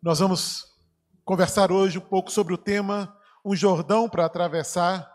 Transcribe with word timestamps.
Nós 0.00 0.20
vamos 0.20 0.64
conversar 1.24 1.72
hoje 1.72 1.98
um 1.98 2.02
pouco 2.02 2.30
sobre 2.30 2.54
o 2.54 2.58
tema 2.58 3.18
Um 3.44 3.56
Jordão 3.56 4.08
para 4.08 4.24
atravessar. 4.24 5.12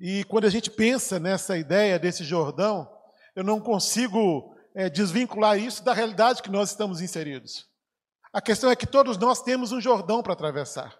E 0.00 0.24
quando 0.24 0.46
a 0.46 0.50
gente 0.50 0.68
pensa 0.68 1.20
nessa 1.20 1.56
ideia 1.56 1.96
desse 1.96 2.24
Jordão, 2.24 2.90
eu 3.36 3.44
não 3.44 3.60
consigo 3.60 4.52
é, 4.74 4.90
desvincular 4.90 5.56
isso 5.56 5.84
da 5.84 5.92
realidade 5.92 6.42
que 6.42 6.50
nós 6.50 6.70
estamos 6.70 7.00
inseridos. 7.00 7.68
A 8.32 8.40
questão 8.40 8.68
é 8.68 8.74
que 8.74 8.86
todos 8.86 9.16
nós 9.16 9.42
temos 9.42 9.70
um 9.70 9.80
Jordão 9.80 10.24
para 10.24 10.32
atravessar. 10.32 10.98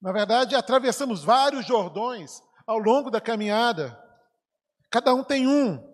Na 0.00 0.10
verdade, 0.10 0.54
atravessamos 0.54 1.22
vários 1.22 1.66
Jordões 1.66 2.42
ao 2.66 2.78
longo 2.78 3.10
da 3.10 3.20
caminhada. 3.20 4.02
Cada 4.88 5.12
um 5.12 5.22
tem 5.22 5.46
um. 5.46 5.86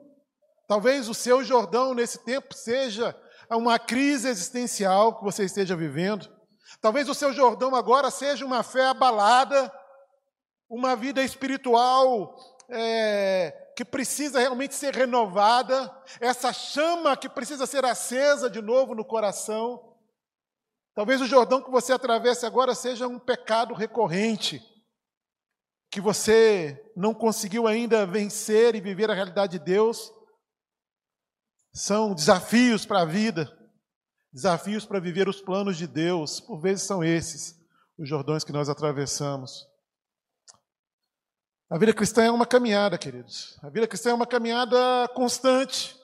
Talvez 0.68 1.08
o 1.08 1.14
seu 1.14 1.42
Jordão 1.42 1.92
nesse 1.92 2.24
tempo 2.24 2.54
seja 2.54 3.20
uma 3.50 3.78
crise 3.78 4.28
existencial 4.28 5.16
que 5.16 5.24
você 5.24 5.44
esteja 5.44 5.76
vivendo. 5.76 6.28
Talvez 6.80 7.08
o 7.08 7.14
seu 7.14 7.32
Jordão 7.32 7.74
agora 7.74 8.10
seja 8.10 8.44
uma 8.44 8.62
fé 8.62 8.86
abalada, 8.86 9.72
uma 10.68 10.96
vida 10.96 11.22
espiritual 11.22 12.36
é, 12.68 13.72
que 13.76 13.84
precisa 13.84 14.38
realmente 14.38 14.74
ser 14.74 14.94
renovada, 14.94 15.92
essa 16.20 16.52
chama 16.52 17.16
que 17.16 17.28
precisa 17.28 17.66
ser 17.66 17.84
acesa 17.84 18.48
de 18.48 18.62
novo 18.62 18.94
no 18.94 19.04
coração. 19.04 19.94
Talvez 20.94 21.20
o 21.20 21.26
Jordão 21.26 21.60
que 21.60 21.70
você 21.70 21.92
atravesse 21.92 22.46
agora 22.46 22.74
seja 22.74 23.08
um 23.08 23.18
pecado 23.18 23.74
recorrente, 23.74 24.62
que 25.90 26.00
você 26.00 26.92
não 26.96 27.12
conseguiu 27.12 27.66
ainda 27.66 28.06
vencer 28.06 28.74
e 28.74 28.80
viver 28.80 29.10
a 29.10 29.14
realidade 29.14 29.58
de 29.58 29.64
Deus. 29.64 30.12
São 31.74 32.14
desafios 32.14 32.86
para 32.86 33.00
a 33.00 33.04
vida, 33.04 33.52
desafios 34.32 34.86
para 34.86 35.00
viver 35.00 35.28
os 35.28 35.40
planos 35.40 35.76
de 35.76 35.88
Deus. 35.88 36.38
Por 36.38 36.60
vezes 36.60 36.86
são 36.86 37.02
esses 37.02 37.60
os 37.98 38.08
Jordões 38.08 38.44
que 38.44 38.52
nós 38.52 38.68
atravessamos. 38.68 39.66
A 41.68 41.76
vida 41.76 41.92
cristã 41.92 42.22
é 42.22 42.30
uma 42.30 42.46
caminhada, 42.46 42.96
queridos. 42.96 43.58
A 43.60 43.68
vida 43.68 43.88
cristã 43.88 44.10
é 44.10 44.14
uma 44.14 44.26
caminhada 44.26 45.08
constante. 45.14 45.96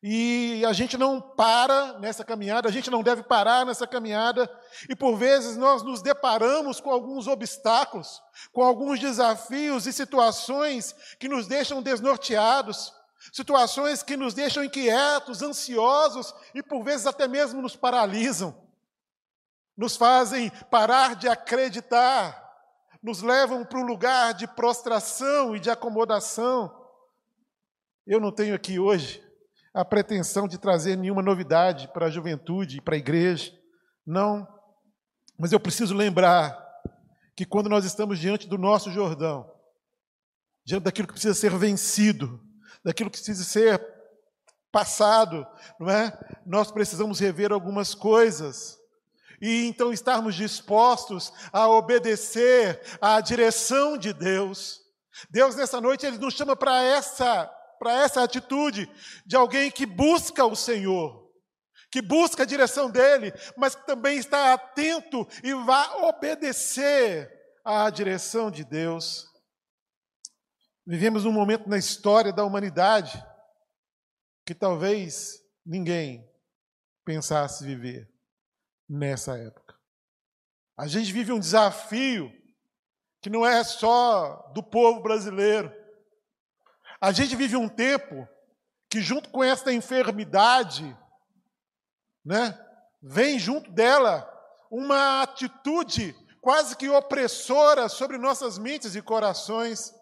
E 0.00 0.64
a 0.64 0.72
gente 0.72 0.96
não 0.96 1.20
para 1.20 1.98
nessa 1.98 2.24
caminhada, 2.24 2.68
a 2.68 2.72
gente 2.72 2.90
não 2.90 3.02
deve 3.02 3.24
parar 3.24 3.66
nessa 3.66 3.86
caminhada, 3.86 4.48
e 4.88 4.94
por 4.94 5.16
vezes 5.16 5.56
nós 5.56 5.82
nos 5.82 6.02
deparamos 6.02 6.78
com 6.78 6.90
alguns 6.90 7.26
obstáculos, 7.26 8.20
com 8.52 8.62
alguns 8.62 9.00
desafios 9.00 9.86
e 9.86 9.92
situações 9.92 10.94
que 11.18 11.28
nos 11.28 11.48
deixam 11.48 11.82
desnorteados, 11.82 12.92
situações 13.32 14.02
que 14.02 14.16
nos 14.16 14.34
deixam 14.34 14.64
inquietos, 14.64 15.42
ansiosos 15.42 16.34
e 16.54 16.62
por 16.62 16.82
vezes 16.82 17.06
até 17.06 17.26
mesmo 17.26 17.60
nos 17.60 17.76
paralisam, 17.76 18.56
nos 19.76 19.96
fazem 19.96 20.50
parar 20.70 21.14
de 21.14 21.28
acreditar, 21.28 22.42
nos 23.02 23.22
levam 23.22 23.64
para 23.64 23.78
um 23.78 23.86
lugar 23.86 24.34
de 24.34 24.46
prostração 24.46 25.54
e 25.54 25.60
de 25.60 25.70
acomodação. 25.70 26.74
Eu 28.06 28.20
não 28.20 28.32
tenho 28.32 28.54
aqui 28.54 28.78
hoje 28.78 29.22
a 29.74 29.84
pretensão 29.84 30.48
de 30.48 30.56
trazer 30.56 30.96
nenhuma 30.96 31.22
novidade 31.22 31.88
para 31.88 32.06
a 32.06 32.10
juventude 32.10 32.78
e 32.78 32.80
para 32.80 32.94
a 32.94 32.98
igreja. 32.98 33.52
Não. 34.06 34.48
Mas 35.38 35.52
eu 35.52 35.60
preciso 35.60 35.94
lembrar 35.94 36.56
que 37.36 37.44
quando 37.44 37.68
nós 37.68 37.84
estamos 37.84 38.18
diante 38.18 38.48
do 38.48 38.56
nosso 38.56 38.90
Jordão, 38.90 39.52
diante 40.64 40.84
daquilo 40.84 41.06
que 41.06 41.12
precisa 41.12 41.34
ser 41.34 41.54
vencido, 41.56 42.40
daquilo 42.86 43.10
que 43.10 43.18
precisa 43.18 43.42
ser 43.42 43.84
passado, 44.70 45.44
não 45.80 45.90
é? 45.90 46.16
Nós 46.46 46.70
precisamos 46.70 47.18
rever 47.18 47.50
algumas 47.50 47.96
coisas. 47.96 48.78
E 49.42 49.66
então 49.66 49.92
estarmos 49.92 50.36
dispostos 50.36 51.32
a 51.52 51.68
obedecer 51.68 52.80
à 53.00 53.20
direção 53.20 53.98
de 53.98 54.12
Deus. 54.12 54.82
Deus 55.28 55.56
nessa 55.56 55.80
noite 55.80 56.06
ele 56.06 56.16
nos 56.16 56.34
chama 56.34 56.54
para 56.54 56.80
essa 56.80 57.52
para 57.78 57.92
essa 58.04 58.22
atitude 58.22 58.88
de 59.26 59.36
alguém 59.36 59.70
que 59.70 59.84
busca 59.84 60.46
o 60.46 60.56
Senhor, 60.56 61.28
que 61.90 62.00
busca 62.00 62.44
a 62.44 62.46
direção 62.46 62.88
dele, 62.88 63.34
mas 63.54 63.74
que 63.74 63.84
também 63.84 64.16
está 64.16 64.54
atento 64.54 65.26
e 65.42 65.52
vai 65.52 65.90
obedecer 66.04 67.30
à 67.62 67.90
direção 67.90 68.50
de 68.50 68.64
Deus. 68.64 69.25
Vivemos 70.86 71.24
um 71.24 71.32
momento 71.32 71.68
na 71.68 71.76
história 71.76 72.32
da 72.32 72.44
humanidade 72.44 73.22
que 74.44 74.54
talvez 74.54 75.42
ninguém 75.64 76.30
pensasse 77.04 77.64
viver 77.64 78.08
nessa 78.88 79.36
época. 79.36 79.74
A 80.76 80.86
gente 80.86 81.12
vive 81.12 81.32
um 81.32 81.40
desafio 81.40 82.32
que 83.20 83.28
não 83.28 83.44
é 83.44 83.64
só 83.64 84.52
do 84.54 84.62
povo 84.62 85.02
brasileiro, 85.02 85.72
a 87.00 87.12
gente 87.12 87.34
vive 87.34 87.56
um 87.56 87.68
tempo 87.68 88.28
que, 88.88 89.00
junto 89.00 89.28
com 89.30 89.42
essa 89.42 89.72
enfermidade, 89.72 90.96
né, 92.24 92.58
vem 93.02 93.38
junto 93.38 93.70
dela 93.70 94.32
uma 94.70 95.22
atitude 95.22 96.14
quase 96.40 96.76
que 96.76 96.88
opressora 96.88 97.88
sobre 97.88 98.18
nossas 98.18 98.56
mentes 98.56 98.94
e 98.94 99.02
corações. 99.02 99.92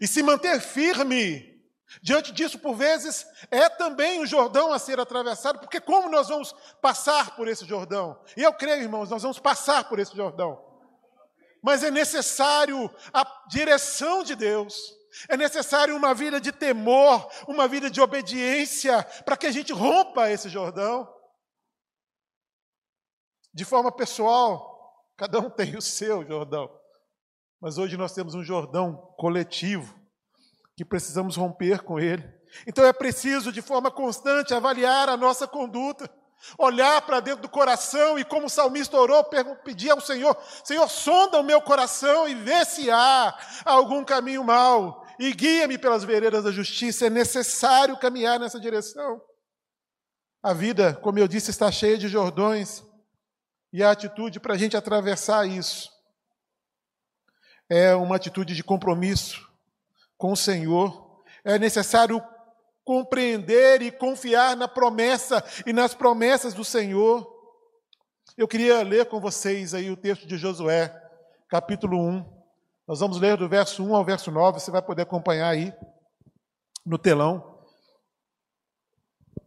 E 0.00 0.06
se 0.06 0.22
manter 0.22 0.60
firme 0.60 1.58
diante 2.02 2.32
disso, 2.32 2.58
por 2.58 2.74
vezes, 2.74 3.26
é 3.50 3.68
também 3.68 4.20
um 4.20 4.26
Jordão 4.26 4.72
a 4.72 4.78
ser 4.78 5.00
atravessado, 5.00 5.58
porque 5.58 5.80
como 5.80 6.08
nós 6.08 6.28
vamos 6.28 6.54
passar 6.80 7.34
por 7.34 7.48
esse 7.48 7.64
Jordão? 7.64 8.20
E 8.36 8.42
eu 8.42 8.52
creio, 8.52 8.82
irmãos, 8.82 9.10
nós 9.10 9.22
vamos 9.22 9.38
passar 9.38 9.88
por 9.88 9.98
esse 9.98 10.14
Jordão. 10.14 10.62
Mas 11.62 11.82
é 11.82 11.90
necessário 11.90 12.90
a 13.12 13.24
direção 13.48 14.22
de 14.22 14.34
Deus. 14.34 14.96
É 15.28 15.36
necessário 15.36 15.96
uma 15.96 16.14
vida 16.14 16.40
de 16.40 16.52
temor, 16.52 17.28
uma 17.48 17.66
vida 17.66 17.90
de 17.90 18.00
obediência, 18.00 19.02
para 19.24 19.36
que 19.36 19.46
a 19.46 19.50
gente 19.50 19.72
rompa 19.72 20.30
esse 20.30 20.48
Jordão. 20.48 21.12
De 23.52 23.64
forma 23.64 23.90
pessoal, 23.90 25.04
cada 25.16 25.40
um 25.40 25.50
tem 25.50 25.76
o 25.76 25.82
seu 25.82 26.24
Jordão. 26.24 26.77
Mas 27.60 27.76
hoje 27.76 27.96
nós 27.96 28.12
temos 28.12 28.34
um 28.34 28.44
Jordão 28.44 28.96
coletivo, 29.16 29.98
que 30.76 30.84
precisamos 30.84 31.36
romper 31.36 31.82
com 31.82 31.98
ele. 31.98 32.24
Então 32.66 32.84
é 32.84 32.92
preciso, 32.92 33.52
de 33.52 33.60
forma 33.60 33.90
constante, 33.90 34.54
avaliar 34.54 35.08
a 35.08 35.16
nossa 35.16 35.46
conduta, 35.46 36.08
olhar 36.56 37.02
para 37.02 37.18
dentro 37.18 37.42
do 37.42 37.48
coração 37.48 38.16
e, 38.16 38.24
como 38.24 38.46
o 38.46 38.50
salmista 38.50 38.96
orou, 38.96 39.24
pedir 39.64 39.90
ao 39.90 40.00
Senhor: 40.00 40.36
Senhor, 40.62 40.88
sonda 40.88 41.40
o 41.40 41.42
meu 41.42 41.60
coração 41.60 42.28
e 42.28 42.34
vê 42.34 42.64
se 42.64 42.90
há 42.90 43.36
algum 43.64 44.04
caminho 44.04 44.44
mau 44.44 45.04
e 45.18 45.32
guia-me 45.32 45.76
pelas 45.76 46.04
veredas 46.04 46.44
da 46.44 46.52
justiça. 46.52 47.06
É 47.06 47.10
necessário 47.10 47.98
caminhar 47.98 48.38
nessa 48.38 48.60
direção. 48.60 49.20
A 50.40 50.54
vida, 50.54 50.94
como 50.94 51.18
eu 51.18 51.26
disse, 51.26 51.50
está 51.50 51.72
cheia 51.72 51.98
de 51.98 52.06
jordões 52.06 52.84
e 53.72 53.82
a 53.82 53.90
atitude 53.90 54.38
para 54.38 54.54
a 54.54 54.56
gente 54.56 54.76
atravessar 54.76 55.44
isso 55.44 55.97
é 57.68 57.94
uma 57.94 58.16
atitude 58.16 58.54
de 58.54 58.64
compromisso 58.64 59.46
com 60.16 60.32
o 60.32 60.36
Senhor. 60.36 61.22
É 61.44 61.58
necessário 61.58 62.22
compreender 62.84 63.82
e 63.82 63.90
confiar 63.90 64.56
na 64.56 64.66
promessa 64.66 65.44
e 65.66 65.72
nas 65.72 65.94
promessas 65.94 66.54
do 66.54 66.64
Senhor. 66.64 67.26
Eu 68.36 68.48
queria 68.48 68.82
ler 68.82 69.06
com 69.06 69.20
vocês 69.20 69.74
aí 69.74 69.90
o 69.90 69.96
texto 69.96 70.26
de 70.26 70.38
Josué, 70.38 70.94
capítulo 71.48 71.98
1. 71.98 72.38
Nós 72.86 73.00
vamos 73.00 73.20
ler 73.20 73.36
do 73.36 73.48
verso 73.48 73.84
1 73.84 73.94
ao 73.94 74.04
verso 74.04 74.30
9, 74.30 74.60
você 74.60 74.70
vai 74.70 74.80
poder 74.80 75.02
acompanhar 75.02 75.50
aí 75.50 75.74
no 76.86 76.96
telão. 76.96 77.58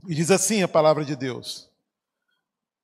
E 0.08 0.14
diz 0.14 0.30
assim 0.30 0.62
a 0.62 0.68
palavra 0.68 1.04
de 1.04 1.16
Deus: 1.16 1.68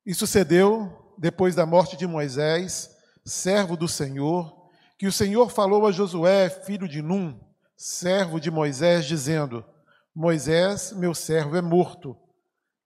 E 0.04 0.12
sucedeu, 0.12 1.14
depois 1.16 1.54
da 1.54 1.64
morte 1.64 1.96
de 1.96 2.06
Moisés, 2.06 2.90
servo 3.24 3.76
do 3.76 3.86
Senhor, 3.86 4.57
que 4.98 5.06
o 5.06 5.12
Senhor 5.12 5.48
falou 5.48 5.86
a 5.86 5.92
Josué, 5.92 6.50
filho 6.50 6.88
de 6.88 7.00
Num, 7.00 7.38
servo 7.76 8.40
de 8.40 8.50
Moisés, 8.50 9.06
dizendo: 9.06 9.64
Moisés, 10.12 10.92
meu 10.92 11.14
servo, 11.14 11.56
é 11.56 11.62
morto. 11.62 12.16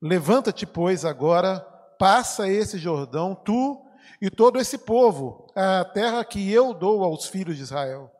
Levanta-te, 0.00 0.66
pois, 0.66 1.06
agora, 1.06 1.60
passa 1.98 2.48
esse 2.48 2.76
Jordão, 2.76 3.34
tu 3.34 3.82
e 4.20 4.28
todo 4.28 4.60
esse 4.60 4.76
povo, 4.76 5.46
a 5.56 5.84
terra 5.84 6.22
que 6.24 6.52
eu 6.52 6.74
dou 6.74 7.02
aos 7.02 7.26
filhos 7.26 7.56
de 7.56 7.62
Israel. 7.62 8.10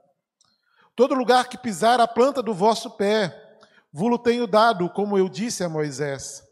Todo 0.97 1.15
lugar 1.15 1.49
que 1.49 1.59
pisar 1.59 2.01
a 2.01 2.09
planta 2.09 2.43
do 2.43 2.55
vosso 2.55 2.91
pé, 2.93 3.59
vulo 3.93 4.19
tenho 4.19 4.47
dado, 4.47 4.89
como 4.91 5.19
eu 5.19 5.29
disse 5.29 5.63
a 5.63 5.69
Moisés. 5.69 6.43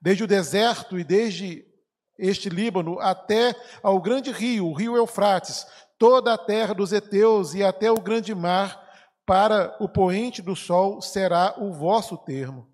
Desde 0.00 0.24
o 0.24 0.26
deserto 0.26 0.98
e 0.98 1.04
desde 1.04 1.64
este 2.18 2.48
Líbano 2.48 2.98
até 3.00 3.54
ao 3.82 4.00
grande 4.00 4.30
rio, 4.30 4.68
o 4.68 4.72
rio 4.72 4.96
Eufrates, 4.96 5.66
toda 5.98 6.34
a 6.34 6.38
terra 6.38 6.74
dos 6.74 6.92
heteus 6.92 7.54
e 7.54 7.62
até 7.62 7.90
o 7.90 8.00
grande 8.00 8.34
mar, 8.34 8.80
para 9.24 9.76
o 9.80 9.88
poente 9.88 10.42
do 10.42 10.56
sol 10.56 11.00
será 11.00 11.54
o 11.58 11.72
vosso 11.72 12.16
termo. 12.16 12.68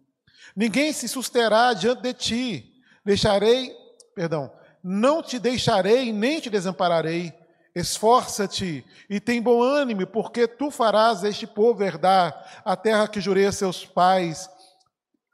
Ninguém 0.57 0.93
se 0.93 1.07
susterá 1.07 1.73
diante 1.73 2.03
de 2.03 2.13
ti. 2.15 2.73
Deixarei, 3.05 3.73
perdão, 4.15 4.51
não 4.83 5.23
te 5.23 5.39
deixarei 5.39 6.13
nem 6.13 6.41
te 6.41 6.51
desampararei. 6.51 7.33
Esforça-te 7.75 8.85
e 9.09 9.21
tem 9.21 9.41
bom 9.41 9.63
ânimo, 9.63 10.07
porque 10.07 10.49
tu 10.49 10.71
farás 10.71 11.23
este 11.23 11.47
povo 11.47 11.85
herdar 11.85 12.63
a 12.65 12.75
terra 12.75 13.07
que 13.07 13.21
jurei 13.21 13.47
a 13.47 13.53
seus 13.53 13.85
pais 13.85 14.51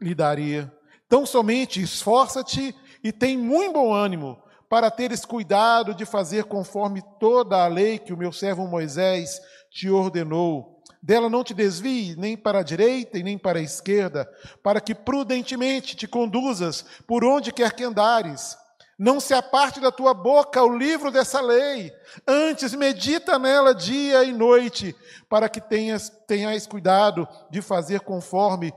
lhe 0.00 0.14
daria. 0.14 0.70
Tão 1.08 1.24
somente 1.24 1.80
esforça-te 1.80 2.74
e 3.04 3.12
tem 3.12 3.36
muito 3.36 3.74
bom 3.74 3.92
ânimo, 3.92 4.42
para 4.66 4.90
teres 4.90 5.26
cuidado 5.26 5.94
de 5.94 6.06
fazer 6.06 6.44
conforme 6.44 7.02
toda 7.20 7.62
a 7.62 7.68
lei 7.68 7.98
que 7.98 8.14
o 8.14 8.16
meu 8.16 8.32
servo 8.32 8.66
Moisés 8.66 9.38
te 9.70 9.90
ordenou. 9.90 10.82
Dela 11.02 11.28
não 11.28 11.44
te 11.44 11.52
desvie 11.52 12.16
nem 12.16 12.34
para 12.34 12.60
a 12.60 12.62
direita 12.62 13.18
e 13.18 13.22
nem 13.22 13.36
para 13.36 13.58
a 13.58 13.62
esquerda, 13.62 14.26
para 14.62 14.80
que 14.80 14.94
prudentemente 14.94 15.94
te 15.94 16.08
conduzas 16.08 16.82
por 17.06 17.22
onde 17.22 17.52
quer 17.52 17.74
que 17.74 17.84
andares. 17.84 18.56
Não 18.98 19.20
se 19.20 19.34
aparte 19.34 19.80
da 19.80 19.92
tua 19.92 20.14
boca 20.14 20.62
o 20.62 20.74
livro 20.74 21.10
dessa 21.10 21.42
lei, 21.42 21.92
antes 22.26 22.72
medita 22.74 23.38
nela 23.38 23.74
dia 23.74 24.24
e 24.24 24.32
noite, 24.32 24.96
para 25.28 25.48
que 25.48 25.60
tenhas, 25.60 26.08
tenhas 26.26 26.66
cuidado 26.66 27.28
de 27.50 27.60
fazer 27.60 28.00
conforme 28.00 28.72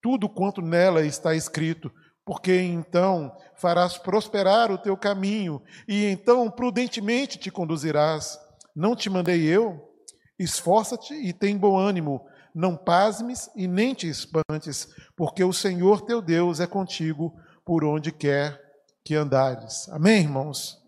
tudo 0.00 0.28
quanto 0.28 0.62
nela 0.62 1.04
está 1.04 1.34
escrito, 1.34 1.90
porque 2.24 2.54
então 2.60 3.36
farás 3.56 3.98
prosperar 3.98 4.70
o 4.70 4.78
teu 4.78 4.96
caminho, 4.96 5.62
e 5.86 6.04
então 6.06 6.50
prudentemente 6.50 7.38
te 7.38 7.50
conduzirás. 7.50 8.38
Não 8.74 8.96
te 8.96 9.10
mandei 9.10 9.42
eu? 9.42 9.88
Esforça-te 10.38 11.14
e 11.14 11.32
tem 11.32 11.56
bom 11.56 11.76
ânimo, 11.76 12.24
não 12.54 12.76
pasmes 12.76 13.50
e 13.54 13.66
nem 13.66 13.94
te 13.94 14.08
espantes, 14.08 14.88
porque 15.16 15.44
o 15.44 15.52
Senhor 15.52 16.02
teu 16.02 16.20
Deus 16.22 16.60
é 16.60 16.66
contigo 16.66 17.32
por 17.64 17.84
onde 17.84 18.10
quer 18.10 18.60
que 19.04 19.14
andares. 19.14 19.88
Amém, 19.88 20.22
irmãos? 20.22 20.80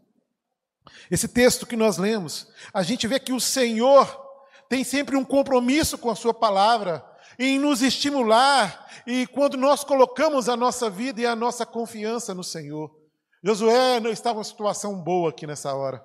Esse 1.10 1.28
texto 1.28 1.66
que 1.66 1.76
nós 1.76 1.98
lemos, 1.98 2.48
a 2.72 2.82
gente 2.82 3.06
vê 3.06 3.18
que 3.18 3.32
o 3.32 3.40
Senhor 3.40 4.22
tem 4.68 4.84
sempre 4.84 5.16
um 5.16 5.24
compromisso 5.24 5.98
com 5.98 6.10
a 6.10 6.16
Sua 6.16 6.32
palavra 6.32 7.04
em 7.38 7.58
nos 7.58 7.82
estimular 7.82 8.86
e 9.06 9.26
quando 9.26 9.56
nós 9.56 9.84
colocamos 9.84 10.48
a 10.48 10.56
nossa 10.56 10.88
vida 10.88 11.20
e 11.20 11.26
a 11.26 11.36
nossa 11.36 11.66
confiança 11.66 12.34
no 12.34 12.44
Senhor. 12.44 12.94
Josué 13.42 14.00
não 14.00 14.10
estava 14.10 14.36
em 14.36 14.38
uma 14.38 14.44
situação 14.44 15.00
boa 15.02 15.30
aqui 15.30 15.46
nessa 15.46 15.74
hora. 15.74 16.04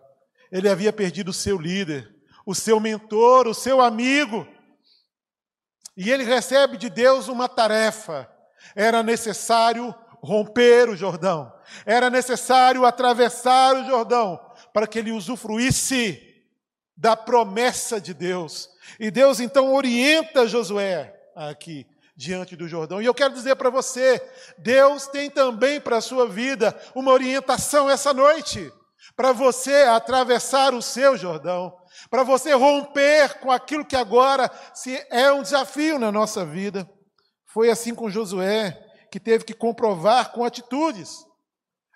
Ele 0.51 0.67
havia 0.67 0.91
perdido 0.91 1.29
o 1.29 1.33
seu 1.33 1.57
líder, 1.57 2.13
o 2.45 2.53
seu 2.53 2.79
mentor, 2.79 3.47
o 3.47 3.53
seu 3.53 3.79
amigo. 3.79 4.45
E 5.95 6.11
ele 6.11 6.23
recebe 6.23 6.77
de 6.77 6.89
Deus 6.89 7.27
uma 7.27 7.47
tarefa. 7.47 8.29
Era 8.75 9.01
necessário 9.01 9.95
romper 10.21 10.89
o 10.89 10.97
Jordão. 10.97 11.51
Era 11.85 12.09
necessário 12.09 12.85
atravessar 12.85 13.75
o 13.75 13.85
Jordão 13.85 14.39
para 14.73 14.87
que 14.87 14.99
ele 14.99 15.11
usufruísse 15.11 16.25
da 16.97 17.15
promessa 17.15 18.01
de 18.01 18.13
Deus. 18.13 18.69
E 18.99 19.09
Deus 19.09 19.39
então 19.39 19.73
orienta 19.73 20.45
Josué 20.45 21.19
aqui 21.47 21.88
diante 22.15 22.56
do 22.56 22.68
Jordão. 22.68 23.01
E 23.01 23.06
eu 23.06 23.13
quero 23.13 23.33
dizer 23.33 23.56
para 23.56 23.69
você, 23.69 24.21
Deus 24.57 25.07
tem 25.07 25.30
também 25.30 25.80
para 25.80 25.97
a 25.97 26.01
sua 26.01 26.27
vida 26.27 26.77
uma 26.94 27.12
orientação 27.12 27.89
essa 27.89 28.13
noite, 28.13 28.71
para 29.15 29.31
você 29.31 29.83
atravessar 29.83 30.74
o 30.74 30.81
seu 30.81 31.15
Jordão, 31.15 31.74
para 32.09 32.24
você 32.24 32.53
romper 32.53 33.39
com 33.39 33.50
aquilo 33.50 33.86
que 33.86 33.95
agora 33.95 34.51
se 34.74 35.01
é 35.09 35.31
um 35.31 35.41
desafio 35.41 35.97
na 35.97 36.12
nossa 36.12 36.45
vida. 36.45 36.89
Foi 37.45 37.69
assim 37.69 37.95
com 37.95 38.09
Josué 38.09 38.77
que 39.09 39.19
teve 39.19 39.45
que 39.45 39.53
comprovar 39.53 40.31
com 40.31 40.44
atitudes 40.44 41.25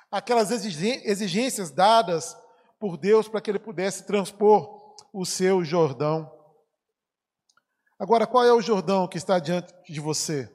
aquelas 0.10 0.52
exigências 0.52 1.70
dadas 1.70 2.36
por 2.80 2.98
Deus 2.98 3.28
para 3.28 3.42
que 3.42 3.52
ele 3.52 3.60
pudesse 3.60 4.06
transpor 4.06 4.96
o 5.12 5.26
seu 5.26 5.64
Jordão. 5.64 6.33
Agora, 8.00 8.28
qual 8.28 8.44
é 8.44 8.52
o 8.52 8.62
Jordão 8.62 9.08
que 9.08 9.18
está 9.18 9.40
diante 9.40 9.74
de 9.88 10.00
você? 10.00 10.52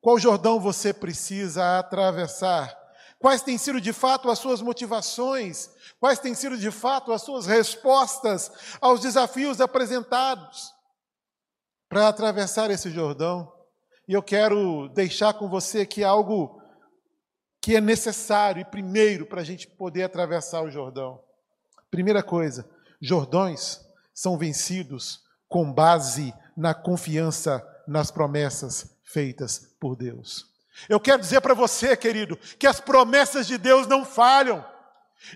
Qual 0.00 0.18
Jordão 0.18 0.60
você 0.60 0.92
precisa 0.92 1.78
atravessar? 1.78 2.78
Quais 3.18 3.40
têm 3.40 3.56
sido 3.56 3.80
de 3.80 3.92
fato 3.92 4.28
as 4.28 4.38
suas 4.38 4.60
motivações? 4.60 5.70
Quais 5.98 6.18
têm 6.18 6.34
sido 6.34 6.58
de 6.58 6.70
fato 6.70 7.10
as 7.10 7.22
suas 7.22 7.46
respostas 7.46 8.52
aos 8.82 9.00
desafios 9.00 9.62
apresentados 9.62 10.74
para 11.88 12.08
atravessar 12.08 12.70
esse 12.70 12.90
Jordão? 12.90 13.50
E 14.06 14.12
eu 14.12 14.22
quero 14.22 14.88
deixar 14.90 15.32
com 15.32 15.48
você 15.48 15.80
aqui 15.80 16.04
algo 16.04 16.60
que 17.62 17.74
é 17.76 17.80
necessário 17.80 18.60
e 18.60 18.64
primeiro 18.66 19.24
para 19.24 19.40
a 19.40 19.44
gente 19.44 19.66
poder 19.66 20.02
atravessar 20.02 20.62
o 20.62 20.70
Jordão. 20.70 21.18
Primeira 21.90 22.22
coisa, 22.22 22.68
Jordões 23.00 23.80
são 24.12 24.36
vencidos 24.36 25.23
com 25.48 25.72
base 25.72 26.34
na 26.56 26.74
confiança 26.74 27.64
nas 27.86 28.10
promessas 28.10 28.96
feitas 29.04 29.70
por 29.78 29.96
Deus. 29.96 30.46
Eu 30.88 30.98
quero 30.98 31.20
dizer 31.20 31.40
para 31.40 31.54
você, 31.54 31.96
querido, 31.96 32.36
que 32.58 32.66
as 32.66 32.80
promessas 32.80 33.46
de 33.46 33.56
Deus 33.56 33.86
não 33.86 34.04
falham. 34.04 34.64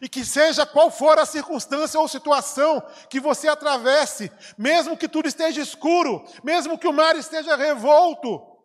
E 0.03 0.09
que 0.09 0.23
seja 0.23 0.67
qual 0.67 0.91
for 0.91 1.19
a 1.19 1.25
circunstância 1.25 1.99
ou 1.99 2.07
situação 2.07 2.83
que 3.09 3.19
você 3.19 3.49
atravesse, 3.49 4.31
mesmo 4.59 4.99
que 4.99 5.09
tudo 5.09 5.29
esteja 5.29 5.63
escuro, 5.63 6.27
mesmo 6.45 6.77
que 6.77 6.87
o 6.87 6.93
mar 6.93 7.17
esteja 7.17 7.57
revolto, 7.57 8.58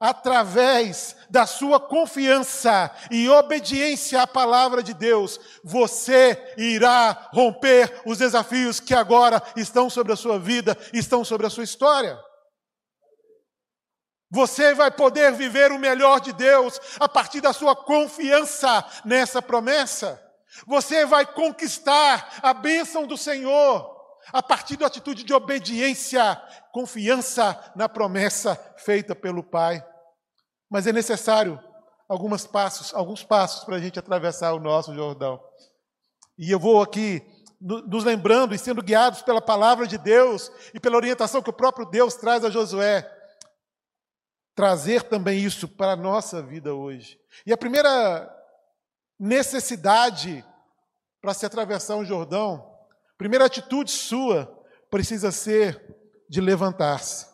através 0.00 1.16
da 1.28 1.46
sua 1.46 1.80
confiança 1.80 2.90
e 3.10 3.28
obediência 3.28 4.22
à 4.22 4.26
palavra 4.26 4.82
de 4.82 4.94
Deus, 4.94 5.40
você 5.64 6.54
irá 6.56 7.28
romper 7.32 8.02
os 8.06 8.18
desafios 8.18 8.78
que 8.78 8.94
agora 8.94 9.42
estão 9.56 9.90
sobre 9.90 10.12
a 10.12 10.16
sua 10.16 10.38
vida, 10.38 10.76
estão 10.92 11.24
sobre 11.24 11.46
a 11.46 11.50
sua 11.50 11.64
história. 11.64 12.18
Você 14.30 14.74
vai 14.74 14.90
poder 14.90 15.32
viver 15.32 15.72
o 15.72 15.78
melhor 15.78 16.20
de 16.20 16.32
Deus 16.32 16.78
a 17.00 17.08
partir 17.08 17.40
da 17.40 17.52
sua 17.52 17.74
confiança 17.74 18.84
nessa 19.04 19.40
promessa. 19.40 20.22
Você 20.66 21.06
vai 21.06 21.26
conquistar 21.26 22.38
a 22.42 22.52
bênção 22.52 23.06
do 23.06 23.16
Senhor 23.16 23.97
a 24.32 24.42
partir 24.42 24.76
da 24.76 24.86
atitude 24.86 25.24
de 25.24 25.32
obediência, 25.32 26.36
confiança 26.72 27.72
na 27.74 27.88
promessa 27.88 28.56
feita 28.76 29.14
pelo 29.14 29.42
Pai. 29.42 29.84
Mas 30.70 30.86
é 30.86 30.92
necessário 30.92 31.62
alguns 32.08 32.46
passos, 32.46 32.94
alguns 32.94 33.22
passos 33.22 33.64
para 33.64 33.76
a 33.76 33.80
gente 33.80 33.98
atravessar 33.98 34.52
o 34.52 34.60
nosso 34.60 34.94
Jordão. 34.94 35.40
E 36.38 36.50
eu 36.50 36.58
vou 36.58 36.80
aqui 36.82 37.22
nos 37.60 38.04
lembrando 38.04 38.54
e 38.54 38.58
sendo 38.58 38.82
guiados 38.82 39.22
pela 39.22 39.42
palavra 39.42 39.86
de 39.86 39.98
Deus 39.98 40.50
e 40.72 40.78
pela 40.78 40.96
orientação 40.96 41.42
que 41.42 41.50
o 41.50 41.54
próprio 41.54 41.84
Deus 41.84 42.14
traz 42.14 42.44
a 42.44 42.50
Josué, 42.50 43.10
trazer 44.54 45.02
também 45.02 45.40
isso 45.40 45.66
para 45.66 45.92
a 45.92 45.96
nossa 45.96 46.40
vida 46.40 46.74
hoje. 46.74 47.18
E 47.44 47.52
a 47.52 47.56
primeira 47.56 48.32
necessidade 49.18 50.44
para 51.20 51.34
se 51.34 51.44
atravessar 51.44 51.96
um 51.96 52.04
Jordão, 52.04 52.77
primeira 53.18 53.46
atitude 53.46 53.90
sua 53.90 54.46
precisa 54.88 55.32
ser 55.32 55.84
de 56.30 56.40
levantar-se. 56.40 57.26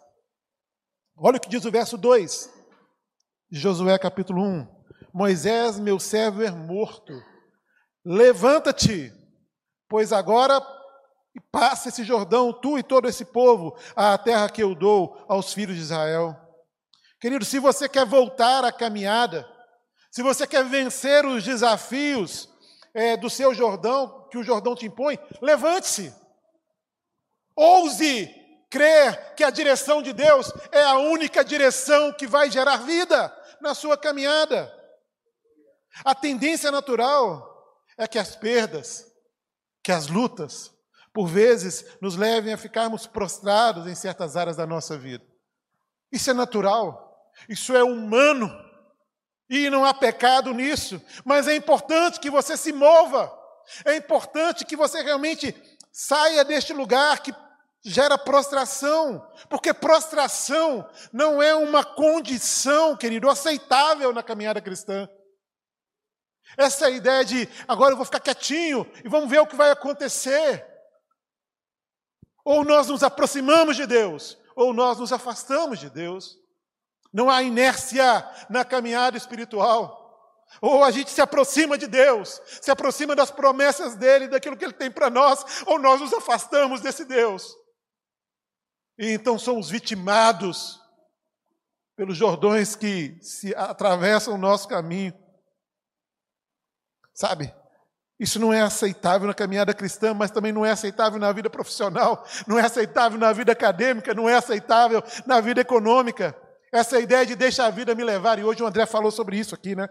Olha 1.17 1.37
o 1.37 1.41
que 1.41 1.49
diz 1.49 1.65
o 1.65 1.71
verso 1.71 1.99
2 1.99 2.51
de 3.51 3.61
Josué 3.61 3.97
capítulo 3.99 4.43
1. 4.43 4.67
Moisés, 5.13 5.79
meu 5.79 6.01
servo, 6.01 6.43
é 6.43 6.51
morto. 6.51 7.13
Levanta-te, 8.05 9.13
pois 9.89 10.13
agora 10.13 10.61
passa 11.53 11.89
esse 11.89 12.03
Jordão, 12.03 12.53
tu 12.53 12.79
e 12.79 12.83
todo 12.83 13.09
esse 13.09 13.25
povo, 13.25 13.77
à 13.95 14.17
terra 14.17 14.49
que 14.49 14.63
eu 14.63 14.75
dou 14.75 15.25
aos 15.29 15.53
filhos 15.53 15.77
de 15.77 15.83
Israel. 15.83 16.37
Querido, 17.21 17.45
se 17.45 17.59
você 17.59 17.89
quer 17.89 18.07
voltar 18.07 18.65
à 18.65 18.73
caminhada, 18.73 19.49
se 20.11 20.23
você 20.23 20.47
quer 20.47 20.65
vencer 20.65 21.25
os 21.27 21.45
desafios 21.45 22.49
é, 22.95 23.17
do 23.17 23.29
seu 23.29 23.53
Jordão, 23.53 24.29
que 24.31 24.39
o 24.39 24.43
Jordão 24.45 24.75
te 24.75 24.87
impõe, 24.87 25.19
levante-se. 25.43 26.15
Ouse 27.57 28.43
crer 28.71 29.35
que 29.35 29.45
a 29.45 29.51
direção 29.51 30.03
de 30.03 30.13
Deus 30.13 30.53
é 30.73 30.83
a 30.83 30.99
única 30.99 31.45
direção 31.45 32.13
que 32.13 32.27
vai 32.27 32.51
gerar 32.51 32.79
vida 32.79 33.33
na 33.61 33.75
sua 33.75 33.97
caminhada. 33.97 34.73
A 36.05 36.15
tendência 36.15 36.71
natural 36.73 37.79
é 37.97 38.09
que 38.09 38.19
as 38.19 38.35
perdas, 38.35 39.07
que 39.83 39.93
as 39.93 40.09
lutas, 40.09 40.73
por 41.13 41.29
vezes 41.29 41.85
nos 42.01 42.17
levem 42.17 42.53
a 42.53 42.59
ficarmos 42.59 43.07
prostrados 43.07 43.87
em 43.87 43.95
certas 43.95 44.37
áreas 44.37 44.57
da 44.57 44.67
nossa 44.67 44.99
vida. 44.99 45.25
Isso 46.11 46.31
é 46.31 46.35
natural, 46.35 47.33
isso 47.49 47.77
é 47.77 47.85
humano, 47.85 48.51
e 49.49 49.69
não 49.69 49.85
há 49.85 49.93
pecado 49.93 50.53
nisso, 50.53 51.01
mas 51.25 51.47
é 51.47 51.55
importante 51.55 52.21
que 52.21 52.31
você 52.31 52.57
se 52.57 52.73
mova, 52.73 53.33
é 53.85 53.97
importante 53.97 54.65
que 54.65 54.77
você 54.77 55.03
realmente 55.03 55.55
saia 55.93 56.45
deste 56.45 56.73
lugar 56.73 57.21
que 57.21 57.35
gera 57.85 58.17
prostração, 58.17 59.27
porque 59.49 59.75
prostração 59.75 60.89
não 61.13 61.43
é 61.43 61.55
uma 61.55 61.85
condição, 61.85 62.97
querido, 62.97 63.29
aceitável 63.29 64.13
na 64.13 64.23
caminhada 64.23 64.61
cristã. 64.61 65.09
Essa 66.57 66.89
ideia 66.89 67.25
de 67.25 67.49
agora 67.69 67.93
eu 67.93 67.97
vou 67.97 68.07
ficar 68.07 68.21
quietinho 68.21 68.91
e 69.05 69.09
vamos 69.09 69.29
ver 69.29 69.41
o 69.41 69.47
que 69.47 69.57
vai 69.57 69.71
acontecer. 69.71 70.65
Ou 72.45 72.65
nós 72.65 72.89
nos 72.89 73.03
aproximamos 73.03 73.77
de 73.77 73.87
Deus, 73.87 74.39
ou 74.55 74.73
nós 74.73 74.99
nos 74.99 75.13
afastamos 75.13 75.79
de 75.79 75.91
Deus. 75.91 76.39
Não 77.15 77.31
há 77.31 77.45
inércia 77.45 78.29
na 78.51 78.65
caminhada 78.65 79.17
espiritual. 79.17 80.03
Ou 80.61 80.83
a 80.83 80.91
gente 80.91 81.13
se 81.13 81.21
aproxima 81.21 81.79
de 81.79 81.87
Deus, 81.87 82.43
se 82.61 82.73
aproxima 82.73 83.15
das 83.15 83.31
promessas 83.31 83.95
dele, 83.95 84.27
daquilo 84.27 84.57
que 84.57 84.65
ele 84.65 84.73
tem 84.73 84.91
para 84.91 85.09
nós, 85.09 85.63
ou 85.65 85.79
nós 85.79 86.01
nos 86.01 86.13
afastamos 86.13 86.81
desse 86.81 87.05
Deus. 87.05 87.55
E 88.99 89.13
então 89.13 89.39
somos 89.39 89.71
vitimados 89.71 90.81
pelos 91.97 92.17
jordões 92.17 92.75
que 92.75 93.17
se 93.23 93.55
atravessam 93.55 94.35
o 94.35 94.39
nosso 94.39 94.67
caminho. 94.67 95.15
Sabe? 97.15 97.55
Isso 98.19 98.41
não 98.41 98.53
é 98.53 98.61
aceitável 98.61 99.29
na 99.29 99.35
caminhada 99.35 99.73
cristã, 99.73 100.13
mas 100.15 100.33
também 100.33 100.53
não 100.53 100.67
é 100.67 100.73
aceitável 100.73 101.19
na 101.19 101.31
vida 101.31 101.49
profissional, 101.49 102.25
não 102.47 102.59
é 102.59 102.63
aceitável 102.63 103.19
na 103.19 103.33
vida 103.33 103.53
acadêmica, 103.53 104.15
não 104.15 104.29
é 104.29 104.35
aceitável 104.35 105.03
na 105.27 105.41
vida 105.41 105.61
econômica. 105.61 106.37
Essa 106.75 106.99
ideia 106.99 107.25
de 107.25 107.37
deixar 107.37 107.67
a 107.67 107.71
vida 107.71 107.95
me 107.95 108.03
levar, 108.03 108.37
e 108.37 108.43
hoje 108.43 108.61
o 108.61 108.67
André 108.67 108.85
falou 108.85 109.13
sobre 109.13 109.39
isso 109.39 109.55
aqui, 109.55 109.77
né? 109.77 109.89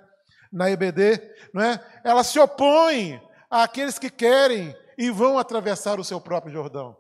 Na 0.51 0.69
EBD, 0.69 1.17
não 1.53 1.63
é? 1.63 2.01
Ela 2.03 2.25
se 2.25 2.37
opõe 2.37 3.21
àqueles 3.49 3.97
que 3.97 4.09
querem 4.09 4.75
e 4.97 5.09
vão 5.09 5.39
atravessar 5.39 5.97
o 5.97 6.03
seu 6.03 6.19
próprio 6.19 6.51
Jordão. 6.51 6.93